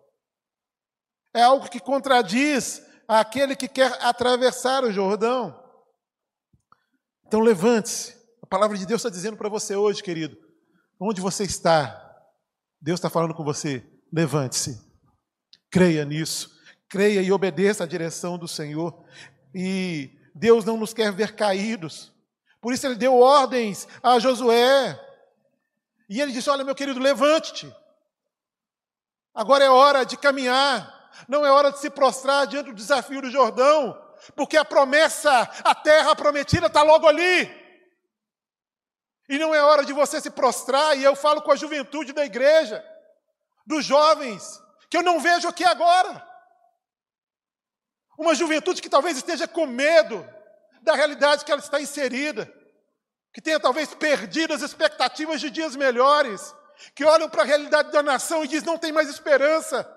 É 1.35 1.43
algo 1.43 1.69
que 1.69 1.81
contradiz 1.81 2.81
aquele 3.05 3.57
que 3.57 3.67
quer 3.67 3.91
atravessar 4.01 4.85
o 4.85 4.91
Jordão. 4.91 5.61
Então 7.27 7.41
levante-se. 7.41 8.15
A 8.41 8.47
palavra 8.47 8.77
de 8.77 8.85
Deus 8.85 9.01
está 9.01 9.09
dizendo 9.09 9.35
para 9.35 9.49
você 9.49 9.75
hoje, 9.75 10.01
querido, 10.01 10.37
onde 10.97 11.19
você 11.19 11.43
está, 11.43 12.23
Deus 12.81 12.99
está 12.99 13.09
falando 13.09 13.33
com 13.33 13.43
você, 13.43 13.85
levante-se. 14.13 14.79
Creia 15.69 16.05
nisso. 16.05 16.53
Creia 16.87 17.21
e 17.21 17.31
obedeça 17.31 17.83
à 17.83 17.87
direção 17.87 18.37
do 18.37 18.47
Senhor. 18.47 19.03
E 19.53 20.11
Deus 20.33 20.65
não 20.65 20.77
nos 20.77 20.93
quer 20.93 21.11
ver 21.11 21.35
caídos. 21.35 22.11
Por 22.59 22.73
isso 22.73 22.87
ele 22.87 22.95
deu 22.95 23.19
ordens 23.19 23.87
a 24.01 24.19
Josué. 24.19 24.99
E 26.09 26.21
ele 26.21 26.31
disse: 26.31 26.49
Olha, 26.49 26.63
meu 26.63 26.75
querido, 26.75 26.99
levante-te. 26.99 27.73
Agora 29.33 29.63
é 29.63 29.69
hora 29.69 30.05
de 30.05 30.17
caminhar. 30.17 30.93
Não 31.27 31.45
é 31.45 31.51
hora 31.51 31.71
de 31.71 31.79
se 31.79 31.89
prostrar 31.89 32.47
diante 32.47 32.67
do 32.67 32.75
desafio 32.75 33.21
do 33.21 33.29
Jordão, 33.29 33.99
porque 34.35 34.57
a 34.57 34.65
promessa, 34.65 35.41
a 35.63 35.75
terra 35.75 36.15
prometida 36.15 36.67
está 36.67 36.81
logo 36.81 37.07
ali. 37.07 37.63
E 39.29 39.37
não 39.37 39.53
é 39.53 39.61
hora 39.61 39.85
de 39.85 39.93
você 39.93 40.19
se 40.19 40.29
prostrar, 40.29 40.97
e 40.97 41.03
eu 41.03 41.15
falo 41.15 41.41
com 41.41 41.51
a 41.51 41.55
juventude 41.55 42.13
da 42.13 42.25
igreja, 42.25 42.83
dos 43.65 43.85
jovens, 43.85 44.61
que 44.89 44.97
eu 44.97 45.03
não 45.03 45.19
vejo 45.19 45.47
aqui 45.47 45.63
agora. 45.63 46.32
Uma 48.17 48.35
juventude 48.35 48.81
que 48.81 48.89
talvez 48.89 49.17
esteja 49.17 49.47
com 49.47 49.65
medo 49.65 50.27
da 50.81 50.95
realidade 50.95 51.43
que 51.45 51.51
ela 51.51 51.61
está 51.61 51.81
inserida, 51.81 52.51
que 53.33 53.41
tenha 53.41 53.59
talvez 53.59 53.93
perdido 53.93 54.53
as 54.53 54.61
expectativas 54.61 55.41
de 55.41 55.49
dias 55.49 55.75
melhores, 55.75 56.53
que 56.95 57.05
olham 57.05 57.29
para 57.29 57.43
a 57.43 57.45
realidade 57.45 57.91
da 57.91 58.03
nação 58.03 58.43
e 58.43 58.47
diz 58.47 58.63
não 58.63 58.77
tem 58.77 58.91
mais 58.91 59.09
esperança 59.09 59.89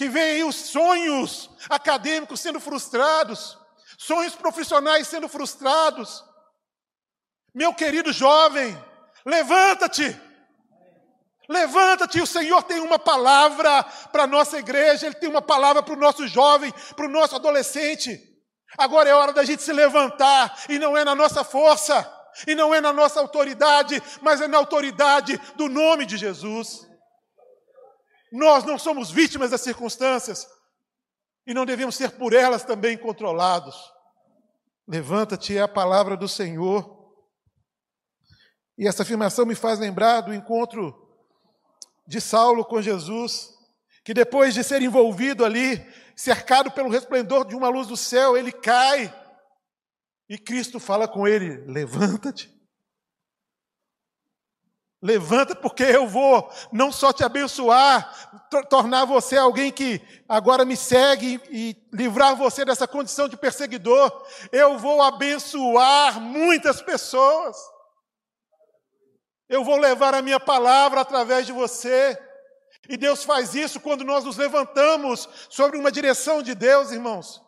que 0.00 0.08
veem 0.08 0.44
os 0.44 0.56
sonhos 0.56 1.50
acadêmicos 1.68 2.40
sendo 2.40 2.58
frustrados, 2.58 3.58
sonhos 3.98 4.34
profissionais 4.34 5.06
sendo 5.06 5.28
frustrados. 5.28 6.24
Meu 7.54 7.74
querido 7.74 8.10
jovem, 8.10 8.82
levanta-te. 9.26 10.18
Levanta-te, 11.50 12.20
o 12.20 12.26
Senhor 12.28 12.62
tem 12.62 12.78
uma 12.78 12.96
palavra 12.96 13.82
para 14.12 14.22
a 14.22 14.26
nossa 14.26 14.56
igreja, 14.56 15.06
Ele 15.06 15.16
tem 15.16 15.28
uma 15.28 15.42
palavra 15.42 15.82
para 15.82 15.94
o 15.94 15.98
nosso 15.98 16.28
jovem, 16.28 16.72
para 16.94 17.06
o 17.06 17.08
nosso 17.08 17.34
adolescente. 17.34 18.20
Agora 18.78 19.08
é 19.08 19.12
hora 19.12 19.32
da 19.32 19.42
gente 19.42 19.60
se 19.60 19.72
levantar, 19.72 20.56
e 20.68 20.78
não 20.78 20.96
é 20.96 21.04
na 21.04 21.12
nossa 21.12 21.42
força, 21.42 22.08
e 22.46 22.54
não 22.54 22.72
é 22.72 22.80
na 22.80 22.92
nossa 22.92 23.18
autoridade, 23.18 24.00
mas 24.22 24.40
é 24.40 24.46
na 24.46 24.58
autoridade 24.58 25.36
do 25.56 25.68
nome 25.68 26.06
de 26.06 26.16
Jesus. 26.16 26.86
Nós 28.30 28.62
não 28.62 28.78
somos 28.78 29.10
vítimas 29.10 29.50
das 29.50 29.60
circunstâncias 29.60 30.46
e 31.44 31.52
não 31.52 31.66
devemos 31.66 31.96
ser 31.96 32.12
por 32.12 32.32
elas 32.32 32.62
também 32.62 32.96
controlados. 32.96 33.74
Levanta-te 34.86 35.58
é 35.58 35.62
a 35.62 35.66
palavra 35.66 36.16
do 36.16 36.28
Senhor. 36.28 37.12
E 38.78 38.86
essa 38.86 39.02
afirmação 39.02 39.44
me 39.44 39.56
faz 39.56 39.80
lembrar 39.80 40.20
do 40.20 40.32
encontro 40.32 41.09
de 42.10 42.20
Saulo 42.20 42.64
com 42.64 42.82
Jesus, 42.82 43.54
que 44.02 44.12
depois 44.12 44.52
de 44.52 44.64
ser 44.64 44.82
envolvido 44.82 45.44
ali, 45.44 45.80
cercado 46.16 46.68
pelo 46.72 46.90
resplendor 46.90 47.46
de 47.46 47.54
uma 47.54 47.68
luz 47.68 47.86
do 47.86 47.96
céu, 47.96 48.36
ele 48.36 48.50
cai. 48.50 49.14
E 50.28 50.36
Cristo 50.36 50.80
fala 50.80 51.06
com 51.06 51.28
ele: 51.28 51.64
Levanta-te. 51.72 52.52
Levanta, 55.00 55.54
porque 55.54 55.84
eu 55.84 56.08
vou 56.08 56.50
não 56.72 56.90
só 56.90 57.12
te 57.12 57.22
abençoar, 57.22 58.48
tornar 58.68 59.04
você 59.04 59.36
alguém 59.36 59.70
que 59.70 60.02
agora 60.28 60.64
me 60.64 60.76
segue 60.76 61.40
e 61.48 61.76
livrar 61.92 62.34
você 62.34 62.64
dessa 62.64 62.88
condição 62.88 63.28
de 63.28 63.36
perseguidor, 63.36 64.26
eu 64.50 64.76
vou 64.76 65.00
abençoar 65.00 66.20
muitas 66.20 66.82
pessoas. 66.82 67.56
Eu 69.50 69.64
vou 69.64 69.76
levar 69.76 70.14
a 70.14 70.22
minha 70.22 70.38
palavra 70.38 71.00
através 71.00 71.44
de 71.44 71.52
você. 71.52 72.16
E 72.88 72.96
Deus 72.96 73.24
faz 73.24 73.52
isso 73.54 73.80
quando 73.80 74.04
nós 74.04 74.24
nos 74.24 74.36
levantamos 74.36 75.28
sobre 75.50 75.76
uma 75.76 75.90
direção 75.90 76.40
de 76.40 76.54
Deus, 76.54 76.92
irmãos. 76.92 77.42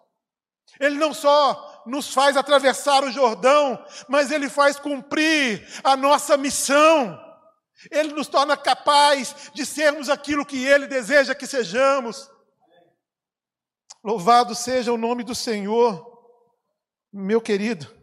Ele 0.80 0.96
não 0.96 1.14
só 1.14 1.84
nos 1.86 2.12
faz 2.12 2.36
atravessar 2.36 3.04
o 3.04 3.10
Jordão, 3.12 3.82
mas 4.08 4.32
ele 4.32 4.50
faz 4.50 4.80
cumprir 4.80 5.64
a 5.84 5.96
nossa 5.96 6.36
missão. 6.36 7.18
Ele 7.88 8.12
nos 8.12 8.26
torna 8.26 8.56
capaz 8.56 9.50
de 9.54 9.64
sermos 9.64 10.08
aquilo 10.08 10.46
que 10.46 10.64
Ele 10.64 10.86
deseja 10.86 11.34
que 11.34 11.46
sejamos. 11.46 12.30
Louvado 14.04 14.54
seja 14.54 14.92
o 14.92 14.98
nome 14.98 15.22
do 15.22 15.34
Senhor, 15.34 16.04
meu 17.12 17.40
querido. 17.40 18.01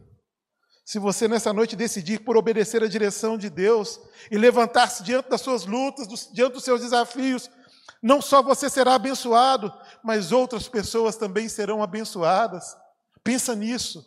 Se 0.90 0.98
você 0.98 1.28
nessa 1.28 1.54
noite 1.54 1.76
decidir 1.76 2.22
por 2.22 2.36
obedecer 2.36 2.84
a 2.84 2.88
direção 2.88 3.38
de 3.38 3.48
Deus 3.48 4.02
e 4.32 4.40
levantar-se 4.40 5.04
diante 5.04 5.30
das 5.30 5.40
suas 5.40 5.64
lutas, 5.64 6.08
diante 6.34 6.54
dos 6.54 6.64
seus 6.64 6.82
desafios, 6.82 7.48
não 8.02 8.20
só 8.20 8.42
você 8.42 8.68
será 8.72 8.96
abençoado, 8.96 9.72
mas 10.04 10.32
outras 10.32 10.68
pessoas 10.68 11.16
também 11.16 11.48
serão 11.48 11.84
abençoadas. 11.84 12.76
Pensa 13.24 13.54
nisso. 13.54 14.04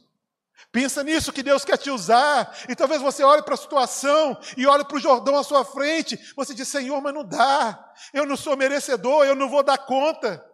Pensa 0.73 1.05
nisso 1.05 1.33
que 1.33 1.45
Deus 1.45 1.65
quer 1.65 1.79
te 1.79 1.89
usar. 1.89 2.53
E 2.69 2.75
talvez 2.75 3.01
você 3.01 3.23
olhe 3.23 3.45
para 3.45 3.55
a 3.55 3.59
situação 3.59 4.37
e 4.57 4.67
olhe 4.67 4.85
para 4.85 4.97
o 4.97 5.01
Jordão 5.01 5.37
à 5.37 5.45
sua 5.45 5.65
frente. 5.65 6.19
Você 6.35 6.53
diz, 6.53 6.67
Senhor, 6.67 7.01
mas 7.01 7.15
não 7.15 7.23
dá. 7.25 7.93
Eu 8.13 8.27
não 8.27 8.37
sou 8.37 8.57
merecedor, 8.57 9.25
eu 9.25 9.37
não 9.37 9.49
vou 9.49 9.63
dar 9.63 9.79
conta. 9.79 10.45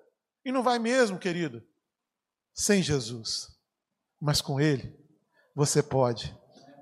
E 0.45 0.53
não 0.53 0.63
vai 0.63 0.79
mesmo, 0.79 1.19
querido. 1.19 1.67
Sem 2.53 2.83
Jesus. 2.83 3.49
Mas 4.21 4.43
com 4.43 4.61
Ele, 4.61 4.95
você 5.59 5.83
pode. 5.83 6.33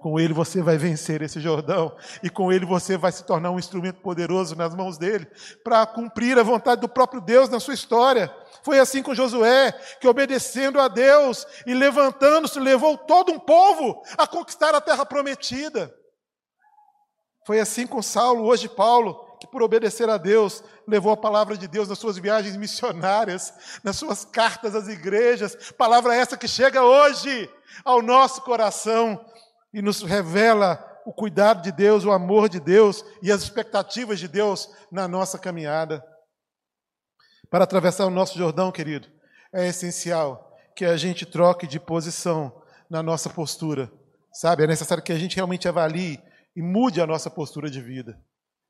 Com 0.02 0.20
Ele 0.20 0.34
você 0.34 0.60
vai 0.60 0.76
vencer 0.76 1.22
esse 1.22 1.40
Jordão. 1.40 1.96
E 2.22 2.28
com 2.28 2.52
Ele 2.52 2.66
você 2.66 2.98
vai 2.98 3.10
se 3.10 3.24
tornar 3.24 3.50
um 3.50 3.58
instrumento 3.58 4.02
poderoso 4.02 4.54
nas 4.54 4.74
mãos 4.74 4.98
dele 4.98 5.26
para 5.64 5.86
cumprir 5.86 6.38
a 6.38 6.42
vontade 6.42 6.82
do 6.82 6.88
próprio 6.88 7.22
Deus 7.22 7.48
na 7.48 7.58
sua 7.58 7.72
história. 7.72 8.30
Foi 8.62 8.78
assim 8.78 9.02
com 9.02 9.14
Josué, 9.14 9.72
que 9.98 10.06
obedecendo 10.06 10.78
a 10.78 10.88
Deus 10.88 11.46
e 11.66 11.72
levantando-se, 11.72 12.60
levou 12.60 12.98
todo 12.98 13.32
um 13.32 13.38
povo 13.38 14.02
a 14.18 14.26
conquistar 14.26 14.74
a 14.74 14.80
terra 14.80 15.06
prometida. 15.06 15.92
Foi 17.46 17.58
assim 17.58 17.86
com 17.86 18.02
Saulo, 18.02 18.44
hoje 18.44 18.68
Paulo, 18.68 19.25
por 19.46 19.62
obedecer 19.62 20.08
a 20.08 20.16
Deus, 20.16 20.62
levou 20.86 21.12
a 21.12 21.16
palavra 21.16 21.56
de 21.56 21.66
Deus 21.66 21.88
nas 21.88 21.98
suas 21.98 22.18
viagens 22.18 22.56
missionárias, 22.56 23.52
nas 23.82 23.96
suas 23.96 24.24
cartas 24.24 24.74
às 24.74 24.88
igrejas, 24.88 25.72
palavra 25.72 26.14
essa 26.14 26.36
que 26.36 26.48
chega 26.48 26.82
hoje 26.82 27.50
ao 27.84 28.02
nosso 28.02 28.42
coração 28.42 29.24
e 29.72 29.80
nos 29.80 30.02
revela 30.02 30.84
o 31.06 31.12
cuidado 31.12 31.62
de 31.62 31.70
Deus, 31.70 32.04
o 32.04 32.10
amor 32.10 32.48
de 32.48 32.58
Deus 32.58 33.04
e 33.22 33.30
as 33.30 33.42
expectativas 33.42 34.18
de 34.18 34.26
Deus 34.26 34.68
na 34.90 35.06
nossa 35.06 35.38
caminhada. 35.38 36.04
Para 37.48 37.64
atravessar 37.64 38.06
o 38.06 38.10
nosso 38.10 38.36
Jordão, 38.36 38.72
querido, 38.72 39.08
é 39.52 39.68
essencial 39.68 40.56
que 40.74 40.84
a 40.84 40.96
gente 40.96 41.24
troque 41.24 41.66
de 41.66 41.78
posição 41.78 42.60
na 42.90 43.02
nossa 43.02 43.30
postura, 43.30 43.90
sabe? 44.32 44.64
É 44.64 44.66
necessário 44.66 45.02
que 45.02 45.12
a 45.12 45.18
gente 45.18 45.36
realmente 45.36 45.68
avalie 45.68 46.20
e 46.56 46.62
mude 46.62 47.00
a 47.00 47.06
nossa 47.06 47.30
postura 47.30 47.70
de 47.70 47.80
vida. 47.80 48.20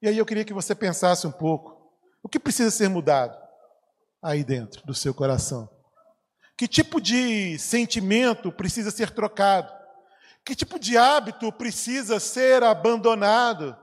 E 0.00 0.09
aí 0.09 0.19
eu 0.19 0.26
queria 0.26 0.45
que 0.45 0.53
você 0.53 0.75
pensasse 0.75 1.26
um 1.26 1.33
pouco: 1.33 1.91
o 2.23 2.29
que 2.29 2.38
precisa 2.38 2.71
ser 2.71 2.88
mudado 2.88 3.37
aí 4.23 4.45
dentro 4.45 4.85
do 4.87 4.95
seu 4.95 5.15
coração? 5.15 5.69
Que 6.57 6.67
tipo 6.67 7.00
de 7.00 7.59
sentimento 7.59 8.50
precisa 8.50 8.91
ser 8.91 9.11
trocado? 9.11 9.73
Que 10.45 10.55
tipo 10.55 10.79
de 10.79 10.97
hábito 10.97 11.53
precisa 11.53 12.19
ser 12.19 12.62
abandonado? 12.62 13.76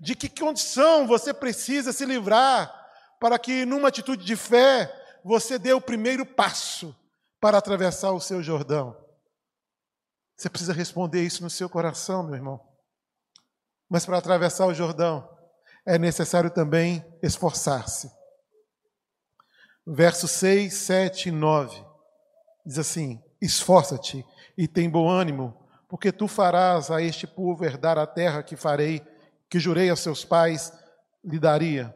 De 0.00 0.14
que 0.14 0.28
condição 0.28 1.06
você 1.06 1.34
precisa 1.34 1.92
se 1.92 2.04
livrar 2.04 2.74
para 3.20 3.38
que, 3.38 3.64
numa 3.64 3.88
atitude 3.88 4.24
de 4.24 4.36
fé, 4.36 4.92
você 5.24 5.58
dê 5.58 5.72
o 5.72 5.80
primeiro 5.80 6.24
passo 6.24 6.96
para 7.40 7.58
atravessar 7.58 8.12
o 8.12 8.20
seu 8.20 8.42
Jordão? 8.42 8.96
Você 10.36 10.48
precisa 10.48 10.72
responder 10.72 11.22
isso 11.22 11.42
no 11.42 11.50
seu 11.50 11.68
coração, 11.68 12.22
meu 12.22 12.36
irmão. 12.36 12.60
Mas 13.90 14.06
para 14.06 14.18
atravessar 14.18 14.66
o 14.66 14.74
Jordão, 14.74 15.28
é 15.88 15.98
necessário 15.98 16.50
também 16.50 17.02
esforçar-se. 17.22 18.10
Versos 19.86 20.30
6, 20.32 20.74
7 20.74 21.30
e 21.30 21.32
9 21.32 21.82
diz 22.64 22.78
assim: 22.78 23.22
Esforça-te 23.40 24.22
e 24.56 24.68
tem 24.68 24.90
bom 24.90 25.08
ânimo, 25.08 25.56
porque 25.88 26.12
tu 26.12 26.28
farás 26.28 26.90
a 26.90 27.00
este 27.00 27.26
povo 27.26 27.64
herdar 27.64 27.96
a 27.96 28.06
terra 28.06 28.42
que 28.42 28.54
farei, 28.54 29.00
que 29.48 29.58
jurei 29.58 29.88
a 29.88 29.96
seus 29.96 30.26
pais 30.26 30.70
lhe 31.24 31.38
daria. 31.38 31.94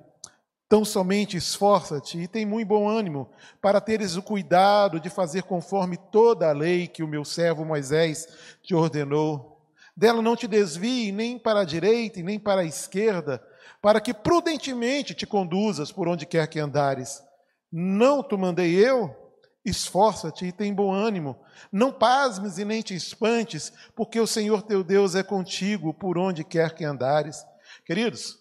Tão 0.70 0.86
somente 0.86 1.36
esforça-te 1.36 2.18
e 2.18 2.26
tem 2.26 2.46
muito 2.46 2.68
bom 2.68 2.88
ânimo, 2.88 3.30
para 3.60 3.78
teres 3.78 4.16
o 4.16 4.22
cuidado 4.22 4.98
de 4.98 5.10
fazer 5.10 5.42
conforme 5.42 5.98
toda 6.10 6.48
a 6.48 6.52
lei 6.54 6.88
que 6.88 7.02
o 7.02 7.08
meu 7.08 7.26
servo 7.26 7.62
Moisés 7.62 8.26
te 8.62 8.74
ordenou. 8.74 9.60
Dela 9.94 10.22
não 10.22 10.34
te 10.34 10.48
desvie 10.48 11.12
nem 11.12 11.38
para 11.38 11.60
a 11.60 11.64
direita 11.64 12.20
e 12.20 12.22
nem 12.22 12.38
para 12.38 12.62
a 12.62 12.64
esquerda, 12.64 13.46
para 13.80 14.00
que 14.00 14.14
prudentemente 14.14 15.14
te 15.14 15.26
conduzas 15.26 15.90
por 15.90 16.08
onde 16.08 16.26
quer 16.26 16.46
que 16.48 16.58
andares. 16.58 17.22
Não 17.70 18.22
te 18.22 18.36
mandei 18.36 18.74
eu? 18.74 19.16
Esforça-te 19.64 20.46
e 20.46 20.52
tem 20.52 20.74
bom 20.74 20.92
ânimo. 20.92 21.40
Não 21.70 21.92
pasmes 21.92 22.58
e 22.58 22.64
nem 22.64 22.82
te 22.82 22.94
espantes, 22.94 23.72
porque 23.94 24.18
o 24.18 24.26
Senhor 24.26 24.62
teu 24.62 24.82
Deus 24.82 25.14
é 25.14 25.22
contigo 25.22 25.94
por 25.94 26.18
onde 26.18 26.42
quer 26.44 26.74
que 26.74 26.84
andares. 26.84 27.44
Queridos, 27.84 28.38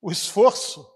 o 0.00 0.10
esforço 0.10 0.86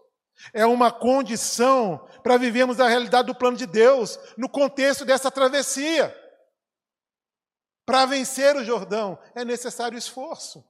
é 0.52 0.64
uma 0.64 0.90
condição 0.90 2.06
para 2.22 2.36
vivermos 2.36 2.80
a 2.80 2.88
realidade 2.88 3.26
do 3.26 3.34
plano 3.34 3.56
de 3.56 3.66
Deus 3.66 4.18
no 4.36 4.48
contexto 4.48 5.04
dessa 5.04 5.30
travessia. 5.30 6.14
Para 7.84 8.06
vencer 8.06 8.56
o 8.56 8.64
Jordão 8.64 9.18
é 9.34 9.44
necessário 9.44 9.98
esforço. 9.98 10.64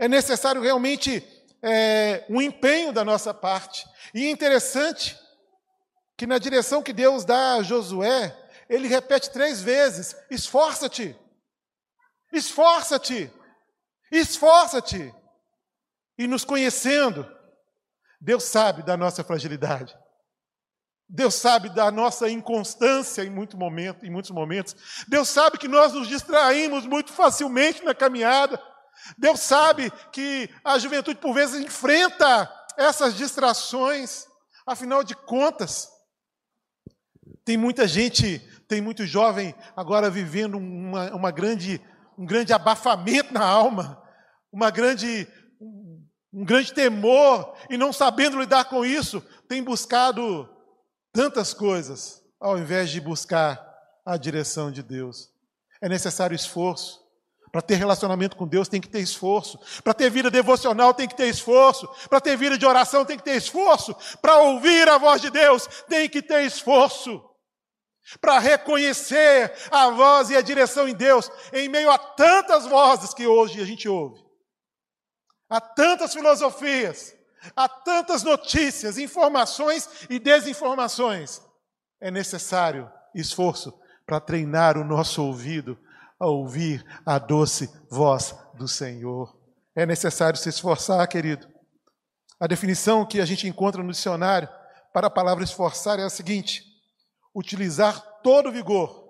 É 0.00 0.08
necessário 0.08 0.62
realmente 0.62 1.22
é, 1.62 2.24
um 2.30 2.40
empenho 2.40 2.90
da 2.90 3.04
nossa 3.04 3.34
parte. 3.34 3.86
E 4.14 4.24
é 4.24 4.30
interessante 4.30 5.14
que 6.16 6.26
na 6.26 6.38
direção 6.38 6.82
que 6.82 6.94
Deus 6.94 7.22
dá 7.22 7.56
a 7.56 7.62
Josué, 7.62 8.34
ele 8.66 8.88
repete 8.88 9.30
três 9.30 9.60
vezes: 9.60 10.16
esforça-te, 10.30 11.14
esforça-te, 12.32 13.30
esforça-te. 14.10 15.14
E 16.16 16.26
nos 16.26 16.46
conhecendo, 16.46 17.30
Deus 18.18 18.44
sabe 18.44 18.82
da 18.82 18.96
nossa 18.96 19.22
fragilidade. 19.22 19.94
Deus 21.06 21.34
sabe 21.34 21.68
da 21.68 21.90
nossa 21.90 22.30
inconstância 22.30 23.22
em, 23.22 23.28
muito 23.28 23.58
momento, 23.58 24.06
em 24.06 24.10
muitos 24.10 24.30
momentos. 24.30 25.04
Deus 25.08 25.28
sabe 25.28 25.58
que 25.58 25.68
nós 25.68 25.92
nos 25.92 26.08
distraímos 26.08 26.86
muito 26.86 27.12
facilmente 27.12 27.84
na 27.84 27.94
caminhada. 27.94 28.62
Deus 29.18 29.40
sabe 29.40 29.90
que 30.12 30.48
a 30.64 30.78
juventude, 30.78 31.18
por 31.18 31.34
vezes, 31.34 31.60
enfrenta 31.60 32.50
essas 32.76 33.14
distrações. 33.14 34.26
Afinal 34.66 35.02
de 35.02 35.14
contas, 35.14 35.88
tem 37.44 37.56
muita 37.56 37.88
gente, 37.88 38.38
tem 38.68 38.80
muito 38.80 39.06
jovem 39.06 39.54
agora 39.76 40.10
vivendo 40.10 40.56
uma, 40.56 41.14
uma 41.14 41.30
grande, 41.30 41.80
um 42.16 42.24
grande 42.24 42.52
abafamento 42.52 43.32
na 43.32 43.44
alma, 43.44 44.02
uma 44.52 44.70
grande 44.70 45.26
um 46.32 46.44
grande 46.44 46.72
temor 46.72 47.56
e 47.68 47.76
não 47.76 47.92
sabendo 47.92 48.40
lidar 48.40 48.66
com 48.66 48.84
isso, 48.84 49.20
tem 49.48 49.62
buscado 49.62 50.48
tantas 51.12 51.52
coisas, 51.52 52.22
ao 52.38 52.56
invés 52.56 52.90
de 52.90 53.00
buscar 53.00 53.60
a 54.06 54.16
direção 54.16 54.70
de 54.70 54.82
Deus. 54.82 55.28
É 55.82 55.88
necessário 55.88 56.34
esforço. 56.34 57.00
Para 57.50 57.62
ter 57.62 57.74
relacionamento 57.74 58.36
com 58.36 58.46
Deus 58.46 58.68
tem 58.68 58.80
que 58.80 58.88
ter 58.88 59.00
esforço. 59.00 59.58
Para 59.82 59.92
ter 59.92 60.08
vida 60.08 60.30
devocional 60.30 60.94
tem 60.94 61.08
que 61.08 61.16
ter 61.16 61.26
esforço. 61.26 61.88
Para 62.08 62.20
ter 62.20 62.36
vida 62.36 62.56
de 62.56 62.64
oração 62.64 63.04
tem 63.04 63.16
que 63.16 63.24
ter 63.24 63.36
esforço. 63.36 63.94
Para 64.22 64.38
ouvir 64.38 64.88
a 64.88 64.98
voz 64.98 65.20
de 65.20 65.30
Deus 65.30 65.66
tem 65.88 66.08
que 66.08 66.22
ter 66.22 66.44
esforço. 66.44 67.24
Para 68.20 68.38
reconhecer 68.38 69.52
a 69.70 69.90
voz 69.90 70.30
e 70.30 70.36
a 70.36 70.40
direção 70.40 70.88
em 70.88 70.94
Deus 70.94 71.30
em 71.52 71.68
meio 71.68 71.90
a 71.90 71.98
tantas 71.98 72.66
vozes 72.66 73.12
que 73.12 73.26
hoje 73.26 73.60
a 73.60 73.64
gente 73.64 73.88
ouve. 73.88 74.20
Há 75.48 75.60
tantas 75.60 76.14
filosofias, 76.14 77.12
há 77.56 77.68
tantas 77.68 78.22
notícias, 78.22 78.96
informações 78.98 79.88
e 80.08 80.20
desinformações. 80.20 81.42
É 82.00 82.10
necessário 82.10 82.90
esforço 83.12 83.76
para 84.06 84.20
treinar 84.20 84.78
o 84.78 84.84
nosso 84.84 85.24
ouvido 85.24 85.76
a 86.20 86.26
ouvir 86.26 86.84
a 87.06 87.18
doce 87.18 87.70
voz 87.90 88.36
do 88.54 88.68
Senhor. 88.68 89.34
É 89.74 89.86
necessário 89.86 90.38
se 90.38 90.50
esforçar, 90.50 91.06
querido. 91.08 91.48
A 92.38 92.46
definição 92.46 93.06
que 93.06 93.20
a 93.20 93.24
gente 93.24 93.48
encontra 93.48 93.82
no 93.82 93.90
dicionário 93.90 94.48
para 94.92 95.06
a 95.06 95.10
palavra 95.10 95.42
esforçar 95.42 95.98
é 95.98 96.04
a 96.04 96.10
seguinte: 96.10 96.62
utilizar 97.34 98.20
todo 98.22 98.50
o 98.50 98.52
vigor, 98.52 99.08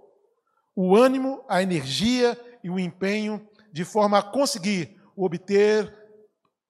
o 0.77 0.97
ânimo, 0.97 1.45
a 1.49 1.61
energia 1.61 2.39
e 2.63 2.71
o 2.71 2.79
empenho 2.79 3.45
de 3.73 3.85
forma 3.85 4.19
a 4.19 4.23
conseguir 4.23 4.97
obter 5.17 5.93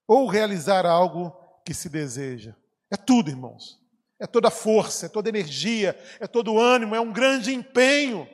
ou 0.09 0.27
realizar 0.27 0.87
algo 0.87 1.33
que 1.65 1.75
se 1.75 1.89
deseja. 1.89 2.55
É 2.91 2.97
tudo, 2.97 3.31
irmãos. 3.31 3.79
É 4.19 4.27
toda 4.27 4.51
força, 4.51 5.07
é 5.07 5.09
toda 5.09 5.29
energia, 5.29 5.99
é 6.19 6.27
todo 6.27 6.59
ânimo, 6.59 6.95
é 6.95 7.01
um 7.01 7.13
grande 7.13 7.55
empenho 7.55 8.29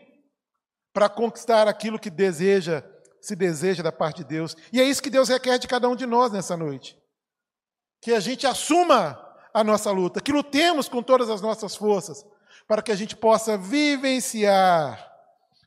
para 0.97 1.11
conquistar 1.11 1.69
aquilo 1.69 1.99
que 1.99 2.09
deseja, 2.09 2.83
se 3.21 3.37
deseja 3.37 3.83
da 3.83 3.93
parte 3.93 4.23
de 4.23 4.25
Deus. 4.25 4.57
E 4.73 4.81
é 4.81 4.85
isso 4.85 5.03
que 5.03 5.11
Deus 5.11 5.29
requer 5.29 5.59
de 5.59 5.69
cada 5.69 5.87
um 5.91 5.95
de 5.95 6.07
nós 6.07 6.33
nessa 6.33 6.57
noite. 6.57 6.99
Que 8.01 8.15
a 8.15 8.19
gente 8.19 8.47
assuma 8.47 9.23
a 9.53 9.63
nossa 9.63 9.91
luta, 9.91 10.23
que 10.23 10.33
lutemos 10.33 10.89
com 10.89 11.03
todas 11.03 11.29
as 11.29 11.43
nossas 11.43 11.77
forças, 11.77 12.25
para 12.67 12.81
que 12.81 12.91
a 12.91 12.95
gente 12.95 13.15
possa 13.15 13.59
vivenciar 13.59 15.07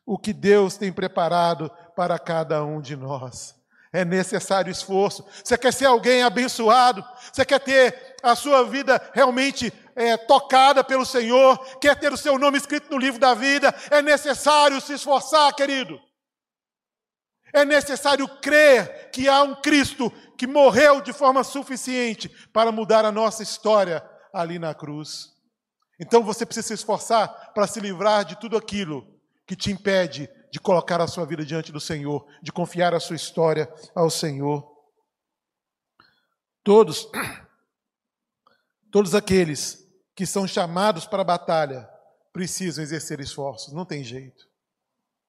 o 0.03 0.17
que 0.17 0.33
Deus 0.33 0.77
tem 0.77 0.91
preparado 0.91 1.69
para 1.95 2.17
cada 2.17 2.63
um 2.63 2.81
de 2.81 2.95
nós. 2.95 3.53
É 3.91 4.05
necessário 4.05 4.71
esforço. 4.71 5.25
Você 5.43 5.57
quer 5.57 5.73
ser 5.73 5.85
alguém 5.85 6.21
abençoado? 6.21 7.03
Você 7.33 7.43
quer 7.43 7.59
ter 7.59 8.15
a 8.21 8.35
sua 8.35 8.63
vida 8.63 9.01
realmente 9.13 9.73
é, 9.95 10.15
tocada 10.15 10.83
pelo 10.83 11.05
Senhor? 11.05 11.57
Quer 11.79 11.99
ter 11.99 12.13
o 12.13 12.17
seu 12.17 12.37
nome 12.37 12.57
escrito 12.57 12.91
no 12.91 12.99
livro 12.99 13.19
da 13.19 13.33
vida? 13.33 13.73
É 13.89 14.01
necessário 14.01 14.79
se 14.79 14.93
esforçar, 14.93 15.51
querido. 15.55 15.99
É 17.51 17.65
necessário 17.65 18.27
crer 18.27 19.09
que 19.11 19.27
há 19.27 19.41
um 19.41 19.55
Cristo 19.55 20.11
que 20.37 20.45
morreu 20.45 21.01
de 21.01 21.11
forma 21.11 21.43
suficiente 21.43 22.29
para 22.53 22.71
mudar 22.71 23.03
a 23.05 23.11
nossa 23.11 23.41
história 23.41 24.07
ali 24.31 24.59
na 24.59 24.75
cruz. 24.75 25.29
Então 25.99 26.23
você 26.23 26.45
precisa 26.45 26.67
se 26.67 26.73
esforçar 26.75 27.51
para 27.53 27.65
se 27.65 27.79
livrar 27.79 28.23
de 28.23 28.39
tudo 28.39 28.55
aquilo 28.55 29.19
que 29.47 29.55
te 29.55 29.71
impede 29.71 30.29
de 30.51 30.59
colocar 30.59 30.99
a 31.01 31.07
sua 31.07 31.25
vida 31.25 31.45
diante 31.45 31.71
do 31.71 31.79
Senhor, 31.79 32.25
de 32.41 32.51
confiar 32.51 32.93
a 32.93 32.99
sua 32.99 33.15
história 33.15 33.71
ao 33.93 34.09
Senhor. 34.09 34.77
Todos, 36.63 37.09
todos 38.91 39.13
aqueles 39.13 39.87
que 40.15 40.25
são 40.25 40.47
chamados 40.47 41.05
para 41.05 41.21
a 41.21 41.25
batalha 41.25 41.89
precisam 42.33 42.83
exercer 42.83 43.19
esforços, 43.19 43.73
não 43.73 43.85
tem 43.85 44.03
jeito. 44.03 44.47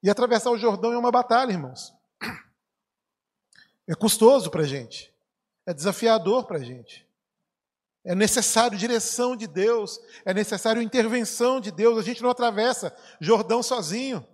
E 0.03 0.09
atravessar 0.09 0.51
o 0.51 0.57
Jordão 0.57 0.93
é 0.93 0.97
uma 0.97 1.11
batalha, 1.11 1.51
irmãos. 1.51 1.93
É 3.87 3.95
custoso 3.95 4.49
para 4.49 4.61
a 4.61 4.67
gente, 4.67 5.13
é 5.65 5.73
desafiador 5.73 6.45
para 6.45 6.57
a 6.57 6.63
gente. 6.63 7.07
É 8.03 8.15
necessário 8.15 8.77
direção 8.77 9.35
de 9.35 9.45
Deus, 9.45 9.99
é 10.25 10.33
necessário 10.33 10.81
intervenção 10.81 11.61
de 11.61 11.71
Deus. 11.71 11.99
A 11.99 12.01
gente 12.01 12.23
não 12.23 12.31
atravessa 12.31 12.95
Jordão 13.19 13.61
sozinho. 13.61 14.25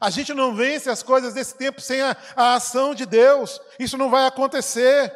A 0.00 0.10
gente 0.10 0.32
não 0.32 0.54
vence 0.54 0.88
as 0.90 1.02
coisas 1.02 1.34
desse 1.34 1.54
tempo 1.54 1.80
sem 1.80 2.00
a, 2.00 2.16
a, 2.34 2.54
ação 2.54 2.94
de 2.94 3.06
Deus. 3.06 3.60
Isso 3.78 3.98
não 3.98 4.10
vai 4.10 4.26
acontecer. 4.26 5.14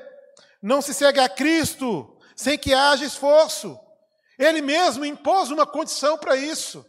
Não 0.60 0.82
se 0.82 0.92
segue 0.92 1.20
a 1.20 1.28
Cristo 1.28 2.16
sem 2.34 2.58
que 2.58 2.74
haja 2.74 3.04
esforço. 3.04 3.78
Ele 4.38 4.60
mesmo 4.60 5.04
impôs 5.04 5.50
uma 5.50 5.66
condição 5.66 6.18
para 6.18 6.36
isso. 6.36 6.84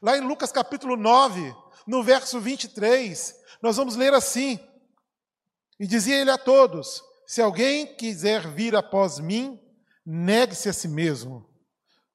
Lá 0.00 0.16
em 0.16 0.20
Lucas 0.20 0.52
capítulo 0.52 0.96
9, 0.96 1.54
no 1.86 2.02
verso 2.02 2.40
23, 2.40 3.34
nós 3.60 3.76
vamos 3.76 3.96
ler 3.96 4.14
assim: 4.14 4.60
E 5.80 5.86
dizia 5.86 6.16
ele 6.16 6.30
a 6.30 6.38
todos: 6.38 7.02
Se 7.26 7.42
alguém 7.42 7.86
quiser 7.96 8.46
vir 8.46 8.76
após 8.76 9.18
mim, 9.18 9.60
negue-se 10.04 10.68
a 10.68 10.72
si 10.72 10.86
mesmo, 10.86 11.48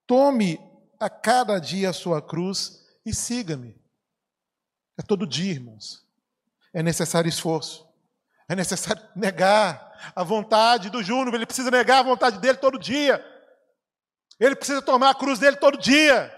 tome 0.07 0.59
a 0.99 1.09
cada 1.09 1.59
dia 1.59 1.89
a 1.89 1.93
sua 1.93 2.21
cruz 2.21 2.85
e 3.05 3.13
siga-me. 3.13 3.80
É 4.97 5.01
todo 5.01 5.27
dia, 5.27 5.53
irmãos. 5.53 6.05
é 6.73 6.83
necessário 6.83 7.29
esforço. 7.29 7.87
É 8.47 8.55
necessário 8.55 9.01
negar 9.15 9.91
a 10.15 10.23
vontade 10.23 10.89
do 10.89 11.03
Júnior, 11.03 11.35
ele 11.35 11.45
precisa 11.45 11.69
negar 11.69 11.99
a 11.99 12.03
vontade 12.03 12.39
dele 12.39 12.57
todo 12.57 12.79
dia. 12.79 13.23
Ele 14.39 14.55
precisa 14.55 14.81
tomar 14.81 15.11
a 15.11 15.15
cruz 15.15 15.37
dele 15.37 15.57
todo 15.57 15.77
dia 15.77 16.35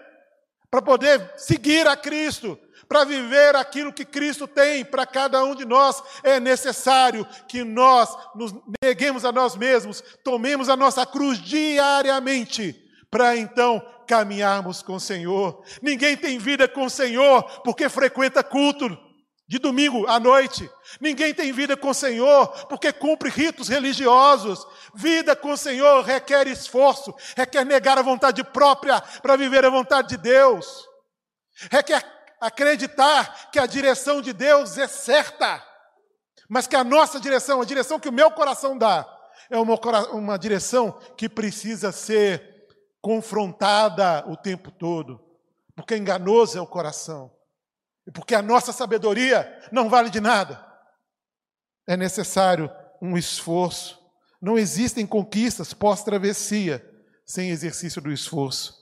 para 0.69 0.81
poder 0.81 1.33
seguir 1.37 1.87
a 1.87 1.95
Cristo, 1.95 2.59
para 2.87 3.05
viver 3.05 3.55
aquilo 3.55 3.93
que 3.93 4.03
Cristo 4.03 4.47
tem 4.47 4.83
para 4.83 5.05
cada 5.05 5.43
um 5.43 5.55
de 5.55 5.65
nós. 5.65 6.03
É 6.23 6.39
necessário 6.39 7.25
que 7.47 7.63
nós 7.63 8.09
nos 8.35 8.53
neguemos 8.83 9.23
a 9.23 9.31
nós 9.31 9.55
mesmos, 9.55 10.03
tomemos 10.23 10.67
a 10.67 10.75
nossa 10.75 11.05
cruz 11.05 11.39
diariamente, 11.39 12.91
para 13.09 13.37
então 13.37 13.81
caminharmos 14.13 14.83
com 14.83 14.93
o 14.93 14.99
Senhor. 14.99 15.63
Ninguém 15.81 16.15
tem 16.15 16.37
vida 16.37 16.67
com 16.67 16.85
o 16.85 16.89
Senhor 16.89 17.41
porque 17.61 17.89
frequenta 17.89 18.43
culto 18.43 18.95
de 19.47 19.57
domingo 19.57 20.05
à 20.07 20.19
noite. 20.19 20.69
Ninguém 21.01 21.33
tem 21.33 21.51
vida 21.51 21.75
com 21.75 21.89
o 21.89 21.93
Senhor 21.95 22.47
porque 22.67 22.93
cumpre 22.93 23.31
ritos 23.31 23.69
religiosos. 23.69 24.67
Vida 24.93 25.35
com 25.35 25.53
o 25.53 25.57
Senhor 25.57 26.03
requer 26.03 26.45
esforço, 26.45 27.11
requer 27.35 27.65
negar 27.65 27.97
a 27.97 28.03
vontade 28.03 28.43
própria 28.43 29.01
para 29.01 29.35
viver 29.35 29.65
a 29.65 29.71
vontade 29.71 30.09
de 30.09 30.17
Deus. 30.17 30.87
Requer 31.71 32.03
acreditar 32.39 33.49
que 33.51 33.57
a 33.57 33.65
direção 33.65 34.21
de 34.21 34.31
Deus 34.31 34.77
é 34.77 34.87
certa, 34.87 35.63
mas 36.47 36.67
que 36.67 36.75
a 36.75 36.83
nossa 36.83 37.19
direção, 37.19 37.61
a 37.61 37.65
direção 37.65 37.99
que 37.99 38.09
o 38.09 38.13
meu 38.13 38.29
coração 38.29 38.77
dá, 38.77 39.07
é 39.49 39.57
uma, 39.57 39.75
uma 40.11 40.37
direção 40.37 40.91
que 41.17 41.27
precisa 41.27 41.91
ser 41.91 42.52
confrontada 43.03 44.23
o 44.29 44.37
tempo 44.37 44.71
todo, 44.71 45.19
porque 45.75 45.97
enganoso 45.97 46.57
é 46.57 46.61
o 46.61 46.65
coração, 46.65 47.29
e 48.07 48.11
porque 48.11 48.33
a 48.33 48.41
nossa 48.41 48.71
sabedoria 48.71 49.59
não 49.73 49.89
vale 49.89 50.09
de 50.09 50.21
nada. 50.21 50.65
É 51.85 51.97
necessário 51.97 52.71
um 53.01 53.17
esforço. 53.17 53.99
Não 54.41 54.57
existem 54.57 55.05
conquistas 55.05 55.73
pós-travessia 55.73 56.81
sem 57.25 57.49
exercício 57.49 58.01
do 58.01 58.09
esforço. 58.09 58.73